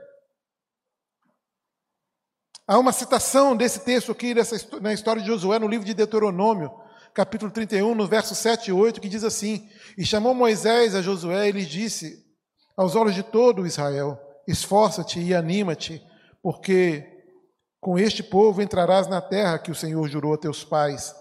Há 2.66 2.78
uma 2.78 2.92
citação 2.92 3.54
desse 3.54 3.80
texto 3.80 4.10
aqui, 4.10 4.32
dessa, 4.32 4.56
na 4.80 4.94
história 4.94 5.20
de 5.20 5.28
Josué, 5.28 5.58
no 5.58 5.68
livro 5.68 5.84
de 5.84 5.92
Deuteronômio, 5.92 6.72
capítulo 7.12 7.50
31, 7.50 7.94
no 7.94 8.06
verso 8.06 8.34
7 8.34 8.68
e 8.68 8.72
8, 8.72 9.02
que 9.02 9.08
diz 9.08 9.22
assim: 9.22 9.68
E 9.98 10.06
chamou 10.06 10.32
Moisés 10.32 10.94
a 10.94 11.02
Josué 11.02 11.50
e 11.50 11.52
lhe 11.52 11.66
disse, 11.66 12.24
aos 12.74 12.96
olhos 12.96 13.14
de 13.14 13.22
todo 13.22 13.66
Israel: 13.66 14.18
Esforça-te 14.48 15.20
e 15.20 15.34
anima-te, 15.34 16.02
porque 16.42 17.19
com 17.80 17.98
este 17.98 18.22
povo 18.22 18.60
entrarás 18.60 19.06
na 19.06 19.20
terra 19.20 19.58
que 19.58 19.70
o 19.70 19.74
Senhor 19.74 20.06
jurou 20.08 20.34
a 20.34 20.38
teus 20.38 20.62
pais 20.62 21.14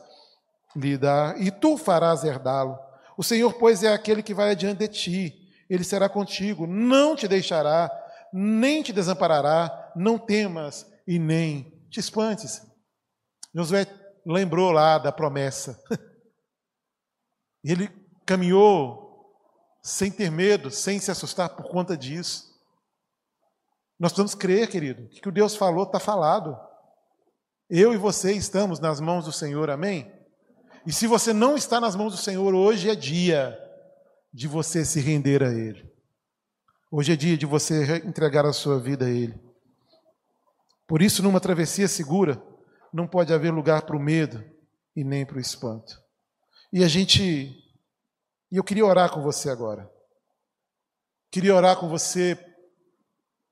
lhe 0.76 0.98
dar, 0.98 1.40
e 1.42 1.50
tu 1.50 1.78
farás 1.78 2.24
herdá-lo. 2.24 2.78
O 3.18 3.24
Senhor, 3.24 3.54
pois, 3.54 3.84
é 3.84 3.92
aquele 3.92 4.22
que 4.22 4.34
vai 4.34 4.52
adiante 4.52 4.80
de 4.80 4.88
ti, 4.88 5.50
ele 5.70 5.84
será 5.84 6.08
contigo, 6.08 6.68
não 6.68 7.16
te 7.16 7.28
deixará, 7.28 7.92
nem 8.34 8.84
te 8.84 8.94
desamparará, 8.94 9.92
não 9.96 10.18
temas 10.18 10.86
e 11.08 11.18
nem 11.18 11.86
te 11.90 12.00
espantes. 12.00 12.62
Josué 13.54 13.86
lembrou 14.26 14.72
lá 14.72 14.98
da 14.98 15.12
promessa. 15.12 15.82
Ele 17.64 17.90
caminhou 18.26 19.36
sem 19.82 20.12
ter 20.12 20.30
medo, 20.30 20.70
sem 20.70 21.00
se 21.00 21.12
assustar 21.12 21.50
por 21.50 21.68
conta 21.68 21.98
disso. 21.98 22.49
Nós 24.00 24.14
precisamos 24.14 24.34
crer, 24.34 24.70
querido, 24.70 25.10
que 25.10 25.20
o 25.20 25.22
que 25.24 25.32
Deus 25.32 25.56
falou 25.56 25.84
está 25.84 26.00
falado. 26.00 26.58
Eu 27.70 27.94
e 27.94 27.98
você 27.98 28.32
estamos 28.32 28.80
nas 28.80 29.02
mãos 29.02 29.26
do 29.26 29.32
Senhor, 29.32 29.70
amém? 29.70 30.12
E 30.86 30.94
se 30.94 31.06
você 31.06 31.34
não 31.34 31.58
está 31.58 31.82
nas 31.82 31.96
mãos 31.96 32.14
do 32.14 32.18
Senhor, 32.18 32.56
hoje 32.56 32.90
é 32.90 32.96
dia 32.96 33.60
de 34.34 34.48
você 34.48 34.86
se 34.86 35.02
render 35.02 35.44
a 35.44 35.52
Ele. 35.52 35.92
Hoje 36.90 37.12
é 37.12 37.16
dia 37.16 37.38
de 37.38 37.46
você 37.46 37.98
entregar 37.98 38.46
a 38.46 38.54
sua 38.54 38.80
vida 38.80 39.06
a 39.06 39.10
Ele. 39.10 39.38
Por 40.88 41.02
isso, 41.02 41.22
numa 41.22 41.42
travessia 41.42 41.88
segura, 41.88 42.42
não 42.92 43.06
pode 43.06 43.34
haver 43.34 43.52
lugar 43.52 43.84
para 43.84 43.98
o 43.98 44.00
medo 44.00 44.44
e 44.96 45.04
nem 45.04 45.26
para 45.26 45.38
o 45.38 45.42
espanto. 45.42 46.02
E 46.72 46.84
a 46.84 46.88
gente. 46.88 47.54
E 48.52 48.58
eu 48.58 48.64
queria 48.64 48.86
orar 48.86 49.12
com 49.12 49.22
você 49.22 49.50
agora. 49.50 49.92
Queria 51.30 51.54
orar 51.54 51.78
com 51.78 51.88
você 51.88 52.36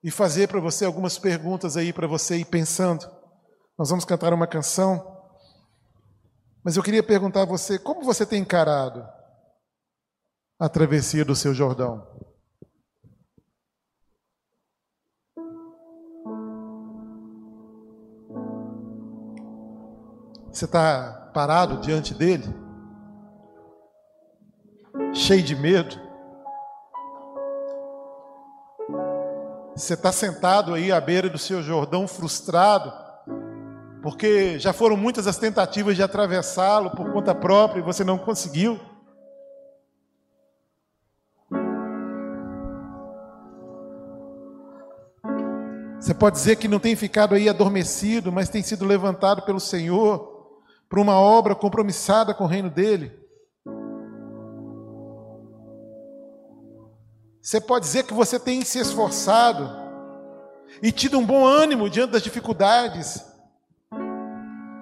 e 0.07 0.11
fazer 0.11 0.47
para 0.47 0.61
você 0.61 0.85
algumas 0.85 1.17
perguntas 1.17 1.75
aí 1.75 1.91
para 1.91 2.07
você 2.07 2.37
ir 2.37 2.45
pensando. 2.45 3.05
Nós 3.77 3.89
vamos 3.89 4.05
cantar 4.05 4.31
uma 4.31 4.47
canção. 4.47 5.21
Mas 6.63 6.77
eu 6.77 6.81
queria 6.81 7.03
perguntar 7.03 7.41
a 7.41 7.45
você, 7.45 7.77
como 7.77 8.05
você 8.05 8.25
tem 8.25 8.39
encarado 8.39 9.05
a 10.57 10.69
travessia 10.69 11.25
do 11.25 11.35
seu 11.35 11.53
Jordão? 11.53 12.07
Você 20.49 20.63
está 20.63 21.31
parado 21.33 21.81
diante 21.81 22.13
dele? 22.13 22.45
Cheio 25.13 25.43
de 25.43 25.53
medo? 25.53 26.06
Você 29.77 29.93
está 29.93 30.11
sentado 30.11 30.73
aí 30.73 30.91
à 30.91 30.99
beira 30.99 31.29
do 31.29 31.37
seu 31.37 31.61
Jordão 31.61 32.07
frustrado? 32.07 32.91
Porque 34.01 34.57
já 34.57 34.73
foram 34.73 34.97
muitas 34.97 35.27
as 35.27 35.37
tentativas 35.37 35.95
de 35.95 36.01
atravessá-lo 36.01 36.89
por 36.89 37.13
conta 37.13 37.35
própria 37.35 37.79
e 37.79 37.83
você 37.83 38.03
não 38.03 38.17
conseguiu? 38.17 38.79
Você 45.99 46.13
pode 46.15 46.37
dizer 46.37 46.55
que 46.55 46.67
não 46.67 46.79
tem 46.79 46.95
ficado 46.95 47.35
aí 47.35 47.47
adormecido, 47.47 48.31
mas 48.31 48.49
tem 48.49 48.63
sido 48.63 48.83
levantado 48.83 49.43
pelo 49.43 49.59
Senhor 49.59 50.63
para 50.89 50.99
uma 50.99 51.19
obra 51.19 51.53
compromissada 51.53 52.33
com 52.33 52.45
o 52.45 52.47
reino 52.47 52.71
dele. 52.71 53.26
Você 57.47 57.61
pode 57.61 57.85
dizer 57.85 58.03
que 58.03 58.13
você 58.13 58.37
tem 58.37 58.61
se 58.65 58.77
esforçado 58.77 59.69
e 60.83 60.91
tido 60.91 61.17
um 61.17 61.25
bom 61.25 61.45
ânimo 61.45 61.89
diante 61.89 62.11
das 62.11 62.21
dificuldades 62.21 63.23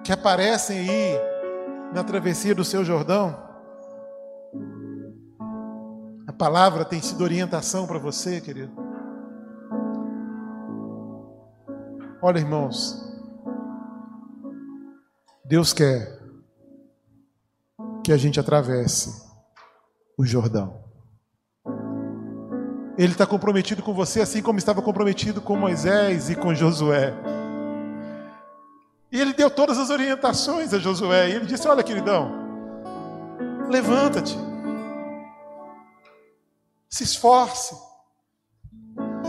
que 0.02 0.10
aparecem 0.10 0.80
aí 0.80 1.20
na 1.94 2.02
travessia 2.02 2.56
do 2.56 2.64
seu 2.64 2.84
Jordão. 2.84 3.40
A 6.26 6.32
palavra 6.32 6.84
tem 6.84 7.00
sido 7.00 7.22
orientação 7.22 7.86
para 7.86 8.00
você, 8.00 8.40
querido. 8.40 8.72
Olha, 12.20 12.40
irmãos, 12.40 13.00
Deus 15.44 15.72
quer 15.72 16.20
que 18.02 18.10
a 18.10 18.16
gente 18.16 18.40
atravesse 18.40 19.24
o 20.18 20.26
Jordão. 20.26 20.85
Ele 22.98 23.12
está 23.12 23.26
comprometido 23.26 23.82
com 23.82 23.92
você, 23.92 24.20
assim 24.20 24.40
como 24.40 24.58
estava 24.58 24.80
comprometido 24.80 25.40
com 25.40 25.54
Moisés 25.56 26.30
e 26.30 26.34
com 26.34 26.54
Josué. 26.54 27.12
E 29.12 29.20
ele 29.20 29.32
deu 29.32 29.50
todas 29.50 29.78
as 29.78 29.90
orientações 29.90 30.72
a 30.72 30.78
Josué. 30.78 31.28
E 31.28 31.32
ele 31.34 31.46
disse: 31.46 31.68
Olha, 31.68 31.82
queridão, 31.82 32.32
levanta-te, 33.68 34.36
se 36.88 37.04
esforce, 37.04 37.76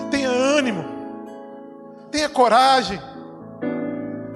tenha 0.09 0.29
ânimo, 0.29 0.83
tenha 2.11 2.29
coragem. 2.29 2.99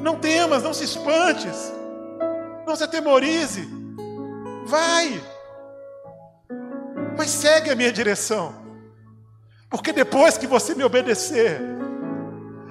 Não 0.01 0.15
temas, 0.15 0.63
não 0.63 0.73
se 0.73 0.83
espantes, 0.83 1.71
não 2.65 2.75
se 2.75 2.83
atemorize. 2.83 3.69
Vai, 4.65 5.21
mas 7.17 7.29
segue 7.29 7.69
a 7.69 7.75
minha 7.75 7.91
direção, 7.91 8.53
porque 9.71 9.91
depois 9.91 10.37
que 10.37 10.45
você 10.45 10.75
me 10.75 10.83
obedecer, 10.83 11.59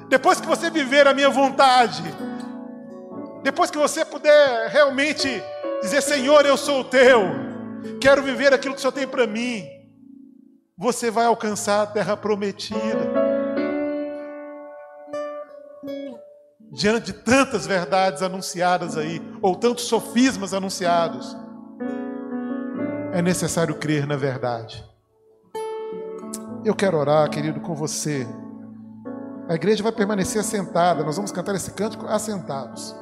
depois 0.09 0.41
que 0.41 0.47
você 0.47 0.71
viver 0.71 1.09
a 1.09 1.15
minha 1.15 1.31
vontade, 1.31 2.05
depois 3.43 3.71
que 3.71 3.79
você 3.79 4.05
puder 4.05 4.69
realmente 4.69 5.43
dizer: 5.83 6.03
Senhor, 6.03 6.45
eu 6.47 6.57
sou 6.57 6.85
teu, 6.85 7.23
quero 8.01 8.23
viver 8.23 8.55
aquilo 8.55 8.75
que 8.75 8.79
o 8.79 8.81
Senhor 8.83 8.93
tem 8.93 9.09
para 9.09 9.27
mim, 9.27 9.67
você 10.77 11.11
vai 11.11 11.25
alcançar 11.25 11.83
a 11.83 11.87
terra 11.87 12.17
prometida. 12.17 13.31
diante 16.73 17.07
de 17.07 17.13
tantas 17.13 17.67
verdades 17.67 18.23
anunciadas 18.23 18.97
aí, 18.97 19.21
ou 19.43 19.57
tantos 19.57 19.85
sofismas 19.85 20.55
anunciados, 20.55 21.37
é 23.13 23.21
necessário 23.21 23.75
crer 23.75 24.07
na 24.07 24.17
verdade. 24.17 24.90
Eu 26.63 26.75
quero 26.75 26.99
orar, 26.99 27.31
querido, 27.31 27.59
com 27.59 27.75
você. 27.75 28.27
A 29.49 29.55
igreja 29.55 29.83
vai 29.83 29.93
permanecer 29.93 30.41
assentada, 30.41 31.03
nós 31.03 31.17
vamos 31.17 31.33
cantar 31.33 31.55
esse 31.55 31.71
cântico 31.71 32.07
assentados. 32.07 32.95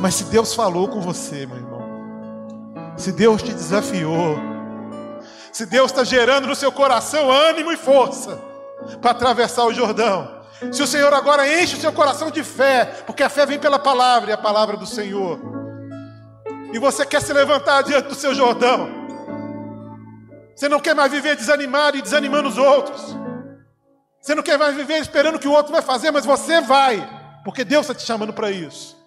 Mas 0.00 0.16
se 0.16 0.24
Deus 0.24 0.54
falou 0.54 0.88
com 0.88 1.00
você, 1.00 1.46
meu 1.46 1.56
irmão, 1.56 1.78
se 2.96 3.12
Deus 3.12 3.42
te 3.42 3.52
desafiou, 3.52 4.36
se 5.52 5.66
Deus 5.66 5.92
está 5.92 6.02
gerando 6.02 6.48
no 6.48 6.54
seu 6.56 6.72
coração 6.72 7.30
ânimo 7.30 7.70
e 7.70 7.76
força 7.76 8.40
para 9.00 9.12
atravessar 9.12 9.64
o 9.64 9.72
Jordão, 9.72 10.28
se 10.72 10.82
o 10.82 10.86
Senhor 10.86 11.14
agora 11.14 11.62
enche 11.62 11.76
o 11.76 11.80
seu 11.80 11.92
coração 11.92 12.28
de 12.28 12.42
fé, 12.42 12.86
porque 13.06 13.22
a 13.22 13.28
fé 13.28 13.46
vem 13.46 13.58
pela 13.58 13.78
palavra 13.78 14.30
e 14.30 14.32
a 14.32 14.38
palavra 14.38 14.76
do 14.76 14.86
Senhor, 14.86 15.38
e 16.72 16.78
você 16.78 17.06
quer 17.06 17.22
se 17.22 17.32
levantar 17.32 17.82
diante 17.82 18.08
do 18.08 18.14
seu 18.16 18.34
Jordão, 18.34 18.97
você 20.58 20.68
não 20.68 20.80
quer 20.80 20.92
mais 20.92 21.12
viver 21.12 21.36
desanimado 21.36 21.96
e 21.96 22.02
desanimando 22.02 22.48
os 22.48 22.58
outros, 22.58 23.16
você 24.20 24.34
não 24.34 24.42
quer 24.42 24.58
mais 24.58 24.74
viver 24.74 24.98
esperando 24.98 25.38
que 25.38 25.46
o 25.46 25.52
outro 25.52 25.70
vai 25.70 25.80
fazer, 25.80 26.10
mas 26.10 26.26
você 26.26 26.60
vai, 26.60 27.08
porque 27.44 27.62
Deus 27.62 27.82
está 27.82 27.94
te 27.94 28.04
chamando 28.04 28.32
para 28.32 28.50
isso. 28.50 28.98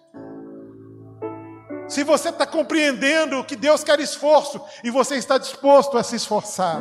Se 1.86 2.04
você 2.04 2.30
está 2.30 2.46
compreendendo 2.46 3.44
que 3.44 3.54
Deus 3.54 3.84
quer 3.84 4.00
esforço 4.00 4.62
e 4.82 4.90
você 4.90 5.16
está 5.16 5.36
disposto 5.36 5.98
a 5.98 6.02
se 6.02 6.16
esforçar, 6.16 6.80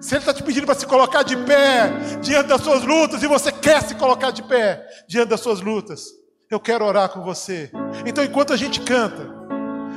se 0.00 0.14
Ele 0.14 0.22
está 0.22 0.32
te 0.32 0.42
pedindo 0.42 0.64
para 0.64 0.76
se 0.76 0.86
colocar 0.86 1.22
de 1.22 1.36
pé 1.36 1.90
diante 2.22 2.46
das 2.46 2.62
suas 2.62 2.82
lutas 2.82 3.22
e 3.22 3.26
você 3.26 3.52
quer 3.52 3.82
se 3.82 3.94
colocar 3.96 4.30
de 4.30 4.42
pé 4.42 4.88
diante 5.06 5.28
das 5.28 5.40
suas 5.40 5.60
lutas, 5.60 6.06
eu 6.50 6.58
quero 6.58 6.86
orar 6.86 7.10
com 7.10 7.22
você. 7.22 7.70
Então, 8.06 8.24
enquanto 8.24 8.54
a 8.54 8.56
gente 8.56 8.80
canta, 8.80 9.39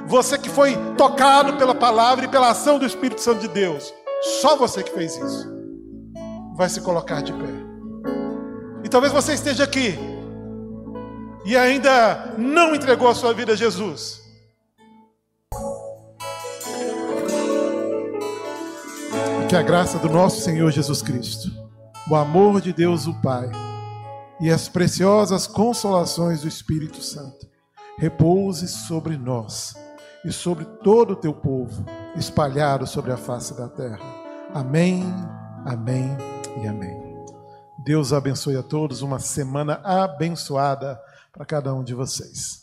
você 0.08 0.38
que 0.38 0.50
foi 0.50 0.76
tocado 0.98 1.54
pela 1.54 1.74
palavra 1.74 2.26
e 2.26 2.28
pela 2.28 2.50
ação 2.50 2.78
do 2.78 2.86
Espírito 2.86 3.22
Santo 3.22 3.42
de 3.42 3.48
Deus, 3.48 3.94
só 4.42 4.56
você 4.56 4.84
que 4.84 4.92
fez 4.92 5.18
isso, 5.18 5.52
vai 6.56 6.70
se 6.70 6.82
colocar 6.82 7.22
de 7.22 7.34
pé. 7.34 7.54
E 8.84 8.90
talvez 8.90 9.14
você 9.14 9.34
esteja 9.34 9.64
aqui 9.64 9.98
e 11.46 11.58
ainda 11.58 12.34
não 12.38 12.76
entregou 12.76 13.08
a 13.08 13.16
sua 13.16 13.34
vida 13.34 13.54
a 13.54 13.56
Jesus. 13.56 14.22
Que 19.50 19.56
a 19.56 19.62
graça 19.62 20.00
do 20.00 20.10
nosso 20.10 20.42
Senhor 20.42 20.72
Jesus 20.72 21.02
Cristo, 21.02 21.50
o 22.10 22.16
amor 22.16 22.60
de 22.60 22.74
Deus 22.74 23.08
o 23.08 23.14
Pai 23.22 23.50
e 24.40 24.50
as 24.50 24.68
preciosas 24.68 25.48
consolações 25.48 26.42
do 26.42 26.48
Espírito 26.48 27.02
Santo 27.02 27.48
repouse 27.98 28.68
sobre 28.68 29.16
nós 29.16 29.83
e 30.26 30.32
sobre 30.32 30.66
todo 30.66 31.12
o 31.12 31.16
teu 31.16 31.34
povo 31.34 31.86
espalhado 32.16 32.88
sobre 32.88 33.12
a 33.12 33.18
face 33.18 33.56
da 33.56 33.68
terra. 33.68 34.00
Amém, 34.54 35.04
amém 35.66 36.16
e 36.62 36.68
amém. 36.68 37.14
Deus 37.84 38.14
abençoe 38.14 38.56
a 38.56 38.64
todos, 38.64 39.02
uma 39.02 39.20
semana 39.20 39.82
abençoada 39.84 41.00
para 41.32 41.46
cada 41.46 41.74
um 41.74 41.84
de 41.84 41.94
vocês. 41.94 42.63